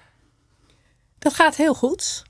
Dat 1.23 1.33
gaat 1.33 1.55
heel 1.55 1.73
goed. 1.73 2.23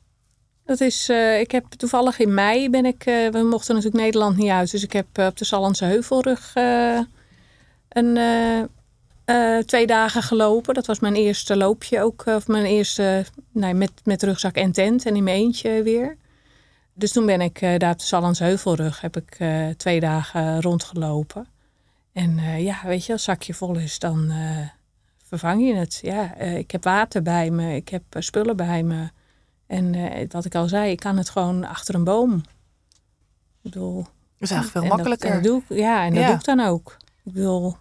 Dat 0.66 0.82
is, 0.82 1.10
uh, 1.10 1.40
ik 1.40 1.52
heb 1.52 1.66
toevallig 1.66 2.20
in 2.20 2.34
mei 2.34 2.70
ben 2.70 2.86
ik, 2.86 3.06
uh, 3.06 3.30
we 3.30 3.44
mochten 3.44 3.76
natuurlijk 3.76 4.04
Nederland 4.04 4.38
niet 4.38 4.50
uit, 4.50 4.72
dus 4.72 4.84
ik 4.84 4.94
heb 4.94 5.06
uh, 5.20 5.26
op 5.26 5.38
de 5.38 5.46
Sallandse 5.46 5.86
Heuvelrug 5.86 6.54
een 7.90 8.20
twee 9.66 9.88
dagen 9.88 10.24
gelopen. 10.24 10.74
Dat 10.74 10.86
was 10.86 11.00
mijn 11.00 11.16
eerste 11.16 11.58
loopje 11.58 12.02
ook, 12.02 12.26
of 12.26 12.48
mijn 12.48 12.66
eerste, 12.66 13.26
nee, 13.52 13.74
met, 13.74 13.92
met 14.04 14.24
rugzak 14.24 14.56
en 14.56 14.72
tent 14.72 15.06
en 15.06 15.16
in 15.16 15.24
mijn 15.24 15.38
eentje 15.38 15.84
weer. 15.84 16.18
Dus 16.94 17.12
toen 17.12 17.26
ben 17.26 17.42
ik 17.42 17.60
daar 17.60 17.92
op 17.92 18.00
de 18.00 18.06
Sallandse 18.06 18.44
Heuvelrug 18.44 19.02
heb 19.02 19.18
ik 19.18 19.38
twee 19.78 20.00
dagen 20.00 20.62
rondgelopen. 20.62 21.48
En 22.14 22.38
eh, 22.38 22.64
ja, 22.64 22.80
weet 22.84 23.06
je, 23.06 23.12
als 23.12 23.24
zakje 23.24 23.54
vol 23.54 23.76
is, 23.76 24.00
dan 24.00 24.30
eh, 24.30 24.68
vervang 25.40 25.68
je 25.68 25.76
het. 25.76 26.00
Ja, 26.02 26.36
eh, 26.36 26.58
ik 26.58 26.72
heb 26.72 26.84
water 26.84 27.22
bij 27.22 27.50
me, 27.50 27.76
ik 27.76 27.90
heb 27.90 28.04
spullen 28.10 28.56
bij 28.56 28.84
me. 28.84 29.10
En 29.68 29.96
wat 30.32 30.46
ik 30.46 30.56
al 30.56 30.68
zei, 30.68 30.92
ik 30.92 31.00
kan 31.00 31.18
het 31.18 31.30
gewoon 31.30 31.64
achter 31.64 31.96
een 31.96 32.04
boom. 32.04 32.34
Ik 32.34 32.44
bedoel... 33.62 33.96
Dat 33.96 34.50
is 34.50 34.52
eigenlijk 34.52 34.86
veel 34.86 34.96
makkelijker. 34.96 35.34
Dat, 35.34 35.44
doe 35.44 35.62
ik, 35.68 35.78
ja, 35.78 36.06
en 36.06 36.14
dat 36.14 36.26
doe 36.26 36.36
ik 36.36 36.44
dan 36.44 36.60
ook. 36.60 36.98
Ik 37.24 37.34
wil, 37.34 37.78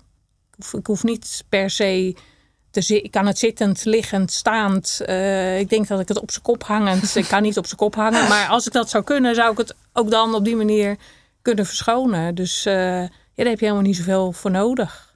ik 0.50 0.54
hoef, 0.56 0.74
ik 0.74 0.86
hoef 0.86 1.02
niet 1.02 1.44
per 1.48 1.70
se 1.70 2.14
ik 2.72 3.10
kan 3.10 3.26
het 3.26 3.38
zittend, 3.38 3.84
liggend, 3.84 4.32
staand. 4.32 5.00
Uh, 5.06 5.58
ik 5.58 5.68
denk 5.68 5.88
dat 5.88 6.00
ik 6.00 6.08
het 6.08 6.20
op 6.20 6.30
zijn 6.30 6.42
kop 6.42 6.64
hangend. 6.64 7.16
ik 7.16 7.28
kan 7.28 7.42
niet 7.42 7.58
op 7.58 7.66
zijn 7.66 7.76
kop 7.76 7.94
hangen. 7.94 8.28
Maar 8.28 8.48
als 8.48 8.66
ik 8.66 8.72
dat 8.72 8.90
zou 8.90 9.04
kunnen, 9.04 9.34
zou 9.34 9.52
ik 9.52 9.58
het 9.58 9.74
ook 9.92 10.10
dan 10.10 10.34
op 10.34 10.44
die 10.44 10.56
manier 10.56 10.96
kunnen 11.42 11.66
verschonen. 11.66 12.34
Dus 12.34 12.62
ja, 12.62 13.08
daar 13.34 13.46
heb 13.46 13.58
je 13.58 13.64
helemaal 13.64 13.82
niet 13.82 13.96
zoveel 13.96 14.32
voor 14.32 14.50
nodig. 14.50 15.11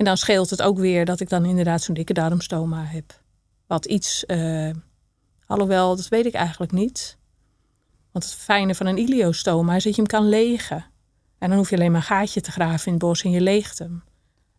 En 0.00 0.06
dan 0.06 0.16
scheelt 0.16 0.50
het 0.50 0.62
ook 0.62 0.78
weer 0.78 1.04
dat 1.04 1.20
ik 1.20 1.28
dan 1.28 1.44
inderdaad 1.44 1.82
zo'n 1.82 1.94
dikke 1.94 2.12
darmstoma 2.12 2.84
heb. 2.84 3.20
Wat 3.66 3.84
iets, 3.86 4.24
uh, 4.26 4.70
alhoewel, 5.46 5.96
dat 5.96 6.08
weet 6.08 6.26
ik 6.26 6.34
eigenlijk 6.34 6.72
niet. 6.72 7.18
Want 8.12 8.24
het 8.24 8.34
fijne 8.34 8.74
van 8.74 8.86
een 8.86 8.98
iliostoma 8.98 9.74
is 9.74 9.84
dat 9.84 9.94
je 9.94 10.00
hem 10.00 10.10
kan 10.10 10.28
legen. 10.28 10.84
En 11.38 11.48
dan 11.48 11.58
hoef 11.58 11.70
je 11.70 11.76
alleen 11.76 11.90
maar 11.92 12.00
een 12.00 12.06
gaatje 12.06 12.40
te 12.40 12.50
graven 12.50 12.86
in 12.86 12.92
het 12.92 13.02
bos 13.02 13.22
en 13.22 13.30
je 13.30 13.40
leegt 13.40 13.78
hem. 13.78 14.02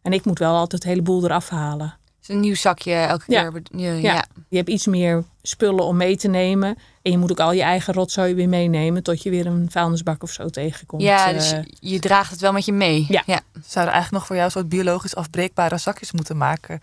En 0.02 0.14
ik 0.14 0.26
moet 0.26 0.40
wel 0.40 0.54
altijd 0.54 0.84
het 0.84 0.92
hele 0.92 1.02
boel 1.02 1.24
eraf 1.24 1.50
halen 1.50 1.98
een 2.28 2.40
nieuw 2.40 2.56
zakje 2.56 2.94
elke 2.94 3.26
keer. 3.26 3.62
Ja. 3.76 3.92
ja. 3.92 4.26
Je 4.50 4.58
hebt 4.58 4.70
iets 4.70 4.88
meer 4.88 5.24
spullen 5.42 5.86
om 5.86 5.98
mee 5.98 6.18
te 6.18 6.28
nemen. 6.28 6.78
En 7.02 7.12
je 7.12 7.18
moet 7.18 7.32
ook 7.32 7.40
al 7.40 7.52
je 7.52 7.62
eigen 7.62 7.94
rotzooi 7.94 8.36
weer 8.36 8.50
meenemen 8.50 9.04
tot 9.04 9.24
je 9.24 9.30
weer 9.30 9.46
een 9.46 9.68
vuilnisbak 9.72 10.24
of 10.24 10.32
zo 10.32 10.50
tegenkomt. 10.50 11.02
Ja, 11.02 11.34
dus 11.34 11.52
eh. 11.52 11.60
je 11.80 12.00
draagt 12.00 12.32
het 12.32 12.42
wel 12.42 12.52
met 12.52 12.66
je 12.66 12.72
mee. 12.72 13.06
Ja. 13.08 13.24
ja. 13.26 13.40
Zouden 13.54 13.94
eigenlijk 13.94 14.12
nog 14.12 14.26
voor 14.26 14.36
jou 14.36 14.50
soort 14.50 14.70
biologisch 14.70 15.16
afbreekbare 15.16 15.78
zakjes 15.78 16.12
moeten 16.12 16.38
maken? 16.38 16.80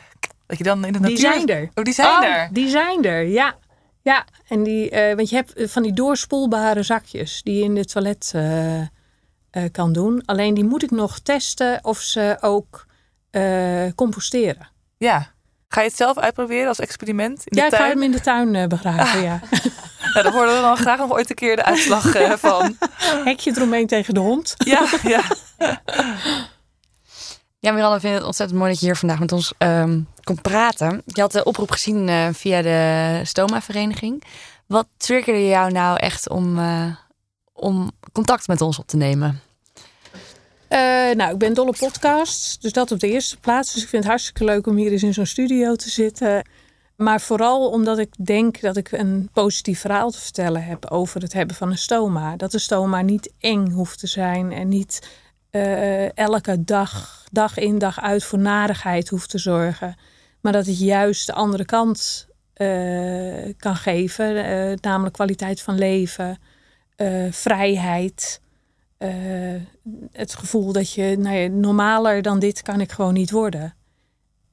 Dat 0.46 0.58
je 0.58 0.64
dan 0.64 0.84
in 0.84 0.92
de 0.92 0.98
natuur... 0.98 1.16
Die 1.16 1.26
zijn 1.26 1.46
er. 1.46 1.70
Oh, 1.74 1.84
die 1.84 1.94
zijn 1.94 2.08
oh, 2.08 2.24
er? 2.24 2.48
Die 2.52 2.68
zijn 2.68 3.04
er, 3.04 3.26
ja. 3.26 3.56
Ja, 4.02 4.24
en 4.48 4.62
die, 4.62 4.90
uh, 4.90 5.14
want 5.14 5.30
je 5.30 5.36
hebt 5.36 5.72
van 5.72 5.82
die 5.82 5.92
doorspoelbare 5.92 6.82
zakjes 6.82 7.42
die 7.42 7.54
je 7.54 7.64
in 7.64 7.76
het 7.76 7.92
toilet 7.92 8.32
uh, 8.34 8.82
kan 9.72 9.92
doen. 9.92 10.22
Alleen 10.24 10.54
die 10.54 10.64
moet 10.64 10.82
ik 10.82 10.90
nog 10.90 11.18
testen 11.18 11.84
of 11.84 12.00
ze 12.00 12.38
ook 12.40 12.86
composteren. 13.94 14.68
Ja. 14.98 15.30
Ga 15.68 15.80
je 15.80 15.86
het 15.86 15.96
zelf 15.96 16.18
uitproberen 16.18 16.68
als 16.68 16.78
experiment 16.78 17.42
in 17.44 17.56
ja, 17.56 17.64
de 17.64 17.70
tuin? 17.70 17.70
Ja, 17.70 17.76
ik 17.76 17.82
ga 17.84 17.88
hem 17.88 18.02
in 18.02 18.10
de 18.10 18.20
tuin 18.20 18.54
uh, 18.54 18.66
begraven, 18.66 19.22
ja. 19.30 19.40
nou, 20.12 20.22
dan 20.22 20.32
horen 20.32 20.54
we 20.54 20.60
dan 20.60 20.76
graag 20.76 20.98
nog 20.98 21.12
ooit 21.12 21.30
een 21.30 21.36
keer 21.36 21.56
de 21.56 21.64
uitslag 21.64 22.16
uh, 22.16 22.32
van. 22.48 22.76
Hekje 23.24 23.52
eromheen 23.56 23.86
tegen 23.86 24.14
de 24.14 24.20
hond. 24.20 24.54
ja, 24.64 24.86
ja. 25.02 25.22
Ja, 27.60 27.72
Miranda, 27.72 28.00
vind 28.00 28.14
het 28.14 28.24
ontzettend 28.24 28.58
mooi 28.58 28.70
dat 28.70 28.80
je 28.80 28.86
hier 28.86 28.96
vandaag 28.96 29.18
met 29.18 29.32
ons 29.32 29.52
um, 29.58 30.08
komt 30.22 30.42
praten. 30.42 31.02
Je 31.04 31.20
had 31.20 31.32
de 31.32 31.44
oproep 31.44 31.70
gezien 31.70 32.08
uh, 32.08 32.28
via 32.32 32.62
de 32.62 33.20
Stoma-vereniging. 33.24 34.22
Wat 34.66 34.86
triggerde 34.96 35.46
jou 35.46 35.72
nou 35.72 35.96
echt 35.96 36.28
om, 36.28 36.58
om 37.52 37.90
contact 38.12 38.46
met 38.46 38.60
ons 38.60 38.78
op 38.78 38.86
te 38.86 38.96
nemen? 38.96 39.42
Uh, 40.68 41.14
nou, 41.14 41.32
ik 41.32 41.38
ben 41.38 41.54
dolle 41.54 41.74
podcasts, 41.78 42.58
dus 42.58 42.72
dat 42.72 42.92
op 42.92 43.00
de 43.00 43.10
eerste 43.10 43.36
plaats. 43.38 43.72
Dus 43.72 43.82
ik 43.82 43.88
vind 43.88 44.02
het 44.02 44.12
hartstikke 44.12 44.44
leuk 44.44 44.66
om 44.66 44.76
hier 44.76 44.92
eens 44.92 45.02
in 45.02 45.14
zo'n 45.14 45.26
studio 45.26 45.74
te 45.74 45.90
zitten. 45.90 46.48
Maar 46.96 47.20
vooral 47.20 47.70
omdat 47.70 47.98
ik 47.98 48.14
denk 48.18 48.60
dat 48.60 48.76
ik 48.76 48.92
een 48.92 49.28
positief 49.32 49.80
verhaal 49.80 50.10
te 50.10 50.20
vertellen 50.20 50.64
heb 50.64 50.90
over 50.90 51.20
het 51.20 51.32
hebben 51.32 51.56
van 51.56 51.70
een 51.70 51.78
stoma. 51.78 52.36
Dat 52.36 52.50
de 52.50 52.58
stoma 52.58 53.00
niet 53.00 53.32
eng 53.38 53.70
hoeft 53.70 53.98
te 53.98 54.06
zijn 54.06 54.52
en 54.52 54.68
niet 54.68 55.08
uh, 55.50 56.16
elke 56.16 56.64
dag, 56.64 57.24
dag 57.32 57.58
in 57.58 57.78
dag 57.78 58.00
uit 58.00 58.24
voor 58.24 58.38
narigheid 58.38 59.08
hoeft 59.08 59.30
te 59.30 59.38
zorgen. 59.38 59.96
Maar 60.40 60.52
dat 60.52 60.66
het 60.66 60.78
juist 60.78 61.26
de 61.26 61.32
andere 61.32 61.64
kant 61.64 62.26
uh, 62.56 63.54
kan 63.56 63.76
geven, 63.76 64.78
namelijk 64.80 65.14
kwaliteit 65.14 65.62
van 65.62 65.78
leven, 65.78 66.38
vrijheid. 67.30 68.40
Uh, 68.98 69.62
het 70.12 70.34
gevoel 70.34 70.72
dat 70.72 70.92
je, 70.92 71.16
nou 71.18 71.36
ja, 71.36 71.48
normaler 71.48 72.22
dan 72.22 72.38
dit 72.38 72.62
kan 72.62 72.80
ik 72.80 72.92
gewoon 72.92 73.14
niet 73.14 73.30
worden. 73.30 73.74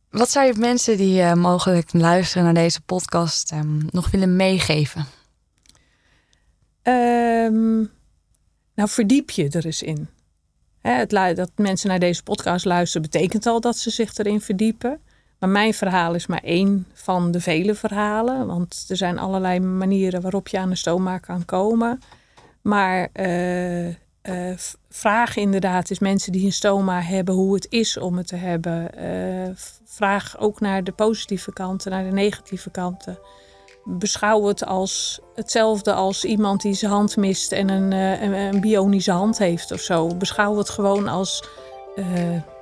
Wat 0.10 0.30
zou 0.30 0.46
je 0.46 0.54
mensen 0.58 0.98
die 0.98 1.22
uh, 1.22 1.34
mogelijk 1.34 1.94
luisteren 1.94 2.44
naar 2.44 2.54
deze 2.54 2.82
podcast 2.82 3.52
um, 3.52 3.88
nog 3.92 4.12
willen 4.12 4.36
meegeven? 4.36 5.06
Um, 6.84 7.92
nou, 8.76 8.90
verdiep 8.90 9.30
je 9.30 9.50
er 9.50 9.66
eens 9.66 9.82
in. 9.82 10.08
Hè, 10.82 10.92
het, 10.92 11.10
dat 11.36 11.52
mensen 11.56 11.90
naar 11.90 12.00
deze 12.00 12.24
podcast 12.24 12.66
luisteren 12.66 13.10
betekent 13.10 13.46
al 13.46 13.60
dat 13.60 13.78
ze 13.78 13.90
zich 13.90 14.18
erin 14.18 14.42
verdiepen. 14.42 15.00
Maar 15.40 15.50
mijn 15.50 15.74
verhaal 15.74 16.14
is 16.14 16.28
maar 16.28 16.44
één 16.44 16.88
van 16.94 17.32
de 17.32 17.42
vele 17.42 17.76
verhalen. 17.76 18.48
Want 18.48 18.86
er 18.88 18.98
zijn 18.98 19.18
allerlei 19.20 19.60
manieren 19.60 20.22
waarop 20.22 20.48
je 20.48 20.60
aan 20.60 20.70
de 20.70 20.76
stoma 20.76 21.18
kan 21.18 21.46
komen. 21.46 22.00
Maar 22.62 23.10
uh, 23.14 23.94
uh, 24.30 24.54
vraag 24.90 25.36
inderdaad 25.36 25.90
eens 25.90 26.00
mensen 26.00 26.32
die 26.32 26.46
een 26.46 26.54
stoma 26.54 27.02
hebben 27.02 27.36
hoe 27.36 27.54
het 27.54 27.68
is 27.70 27.98
om 27.98 28.18
het 28.18 28.28
te 28.28 28.36
hebben. 28.36 28.90
Uh, 29.04 29.50
vraag 29.86 30.40
ook 30.40 30.60
naar 30.60 30.84
de 30.84 30.92
positieve 30.92 31.54
kanten, 31.54 31.92
naar 31.92 32.04
de 32.04 32.12
negatieve 32.12 32.70
kanten. 32.70 33.20
Beschouw 33.84 34.44
het 34.44 34.66
als 34.66 35.20
hetzelfde 35.36 35.94
als 35.94 36.26
iemand 36.26 36.62
die 36.62 36.74
zijn 36.74 36.92
hand 36.92 37.18
mist 37.18 37.52
en 37.52 37.70
een, 37.70 37.92
een, 37.92 38.34
een, 38.34 38.62
bionische 38.62 39.12
hand 39.12 39.38
heeft 39.38 39.72
of 39.72 39.80
zo. 39.80 40.08
Beschouw 40.08 40.58
het 40.58 40.70
gewoon 40.70 41.08
als 41.08 41.48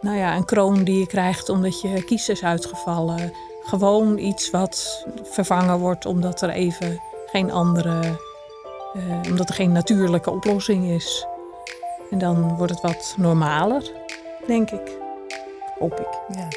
nou 0.01 0.18
ja, 0.18 0.36
een 0.36 0.45
kroon 0.45 0.84
die 0.84 0.99
je 0.99 1.07
krijgt 1.07 1.49
omdat 1.49 1.82
je 1.82 2.03
kies 2.03 2.30
is 2.30 2.43
uitgevallen. 2.43 3.34
Gewoon 3.64 4.18
iets 4.18 4.49
wat 4.49 5.05
vervangen 5.24 5.80
wordt 5.80 6.05
omdat 6.05 6.41
er 6.41 6.49
even 6.49 7.01
geen 7.26 7.51
andere, 7.51 8.20
omdat 9.30 9.49
er 9.49 9.55
geen 9.55 9.72
natuurlijke 9.72 10.32
oplossing 10.32 10.89
is. 10.89 11.26
En 12.14 12.20
dan 12.20 12.55
wordt 12.55 12.72
het 12.72 12.82
wat 12.82 13.16
normaler, 13.18 13.91
denk 14.47 14.72
ik. 14.72 14.91
Hoop 15.80 15.99
ik. 15.99 16.07
Ja. 16.38 16.47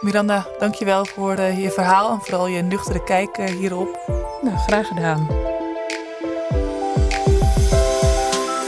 Miranda, 0.00 0.46
dankjewel 0.58 1.06
voor 1.06 1.38
uh, 1.38 1.62
je 1.62 1.70
verhaal 1.70 2.10
en 2.10 2.20
vooral 2.20 2.46
je 2.46 2.62
nuchtere 2.62 3.04
kijk 3.04 3.38
uh, 3.38 3.46
hierop. 3.46 3.98
Nou, 4.42 4.56
graag 4.56 4.86
gedaan. 4.86 5.26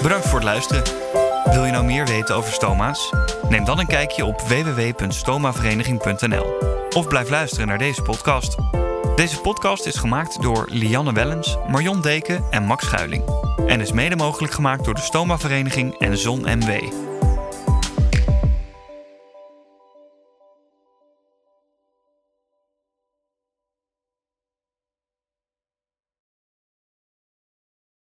Bedankt 0.03 0.27
voor 0.27 0.39
het 0.39 0.45
luisteren. 0.45 0.83
Wil 1.45 1.65
je 1.65 1.73
nou 1.73 1.85
meer 1.85 2.07
weten 2.07 2.35
over 2.35 2.53
stoma's? 2.53 3.13
Neem 3.49 3.65
dan 3.65 3.79
een 3.79 3.87
kijkje 3.87 4.25
op 4.25 4.41
www.stomavereniging.nl 4.41 6.47
of 6.97 7.09
blijf 7.09 7.31
luisteren 7.31 7.67
naar 7.67 7.79
deze 7.79 8.03
podcast. 8.03 8.57
Deze 9.17 9.41
podcast 9.41 9.87
is 9.87 9.97
gemaakt 9.97 10.43
door 10.43 10.67
Lianne 10.71 11.13
Wellens, 11.13 11.57
Marion 11.69 12.01
Deken 12.01 12.45
en 12.51 12.63
Max 12.63 12.85
Schuiling 12.85 13.25
en 13.67 13.81
is 13.81 13.93
mede 13.93 14.17
mogelijk 14.17 14.53
gemaakt 14.53 14.85
door 14.85 14.95
de 14.95 15.01
Stoma 15.01 15.39
Vereniging 15.39 15.99
en 15.99 16.19
Zon 16.19 16.41
MW. 16.41 17.06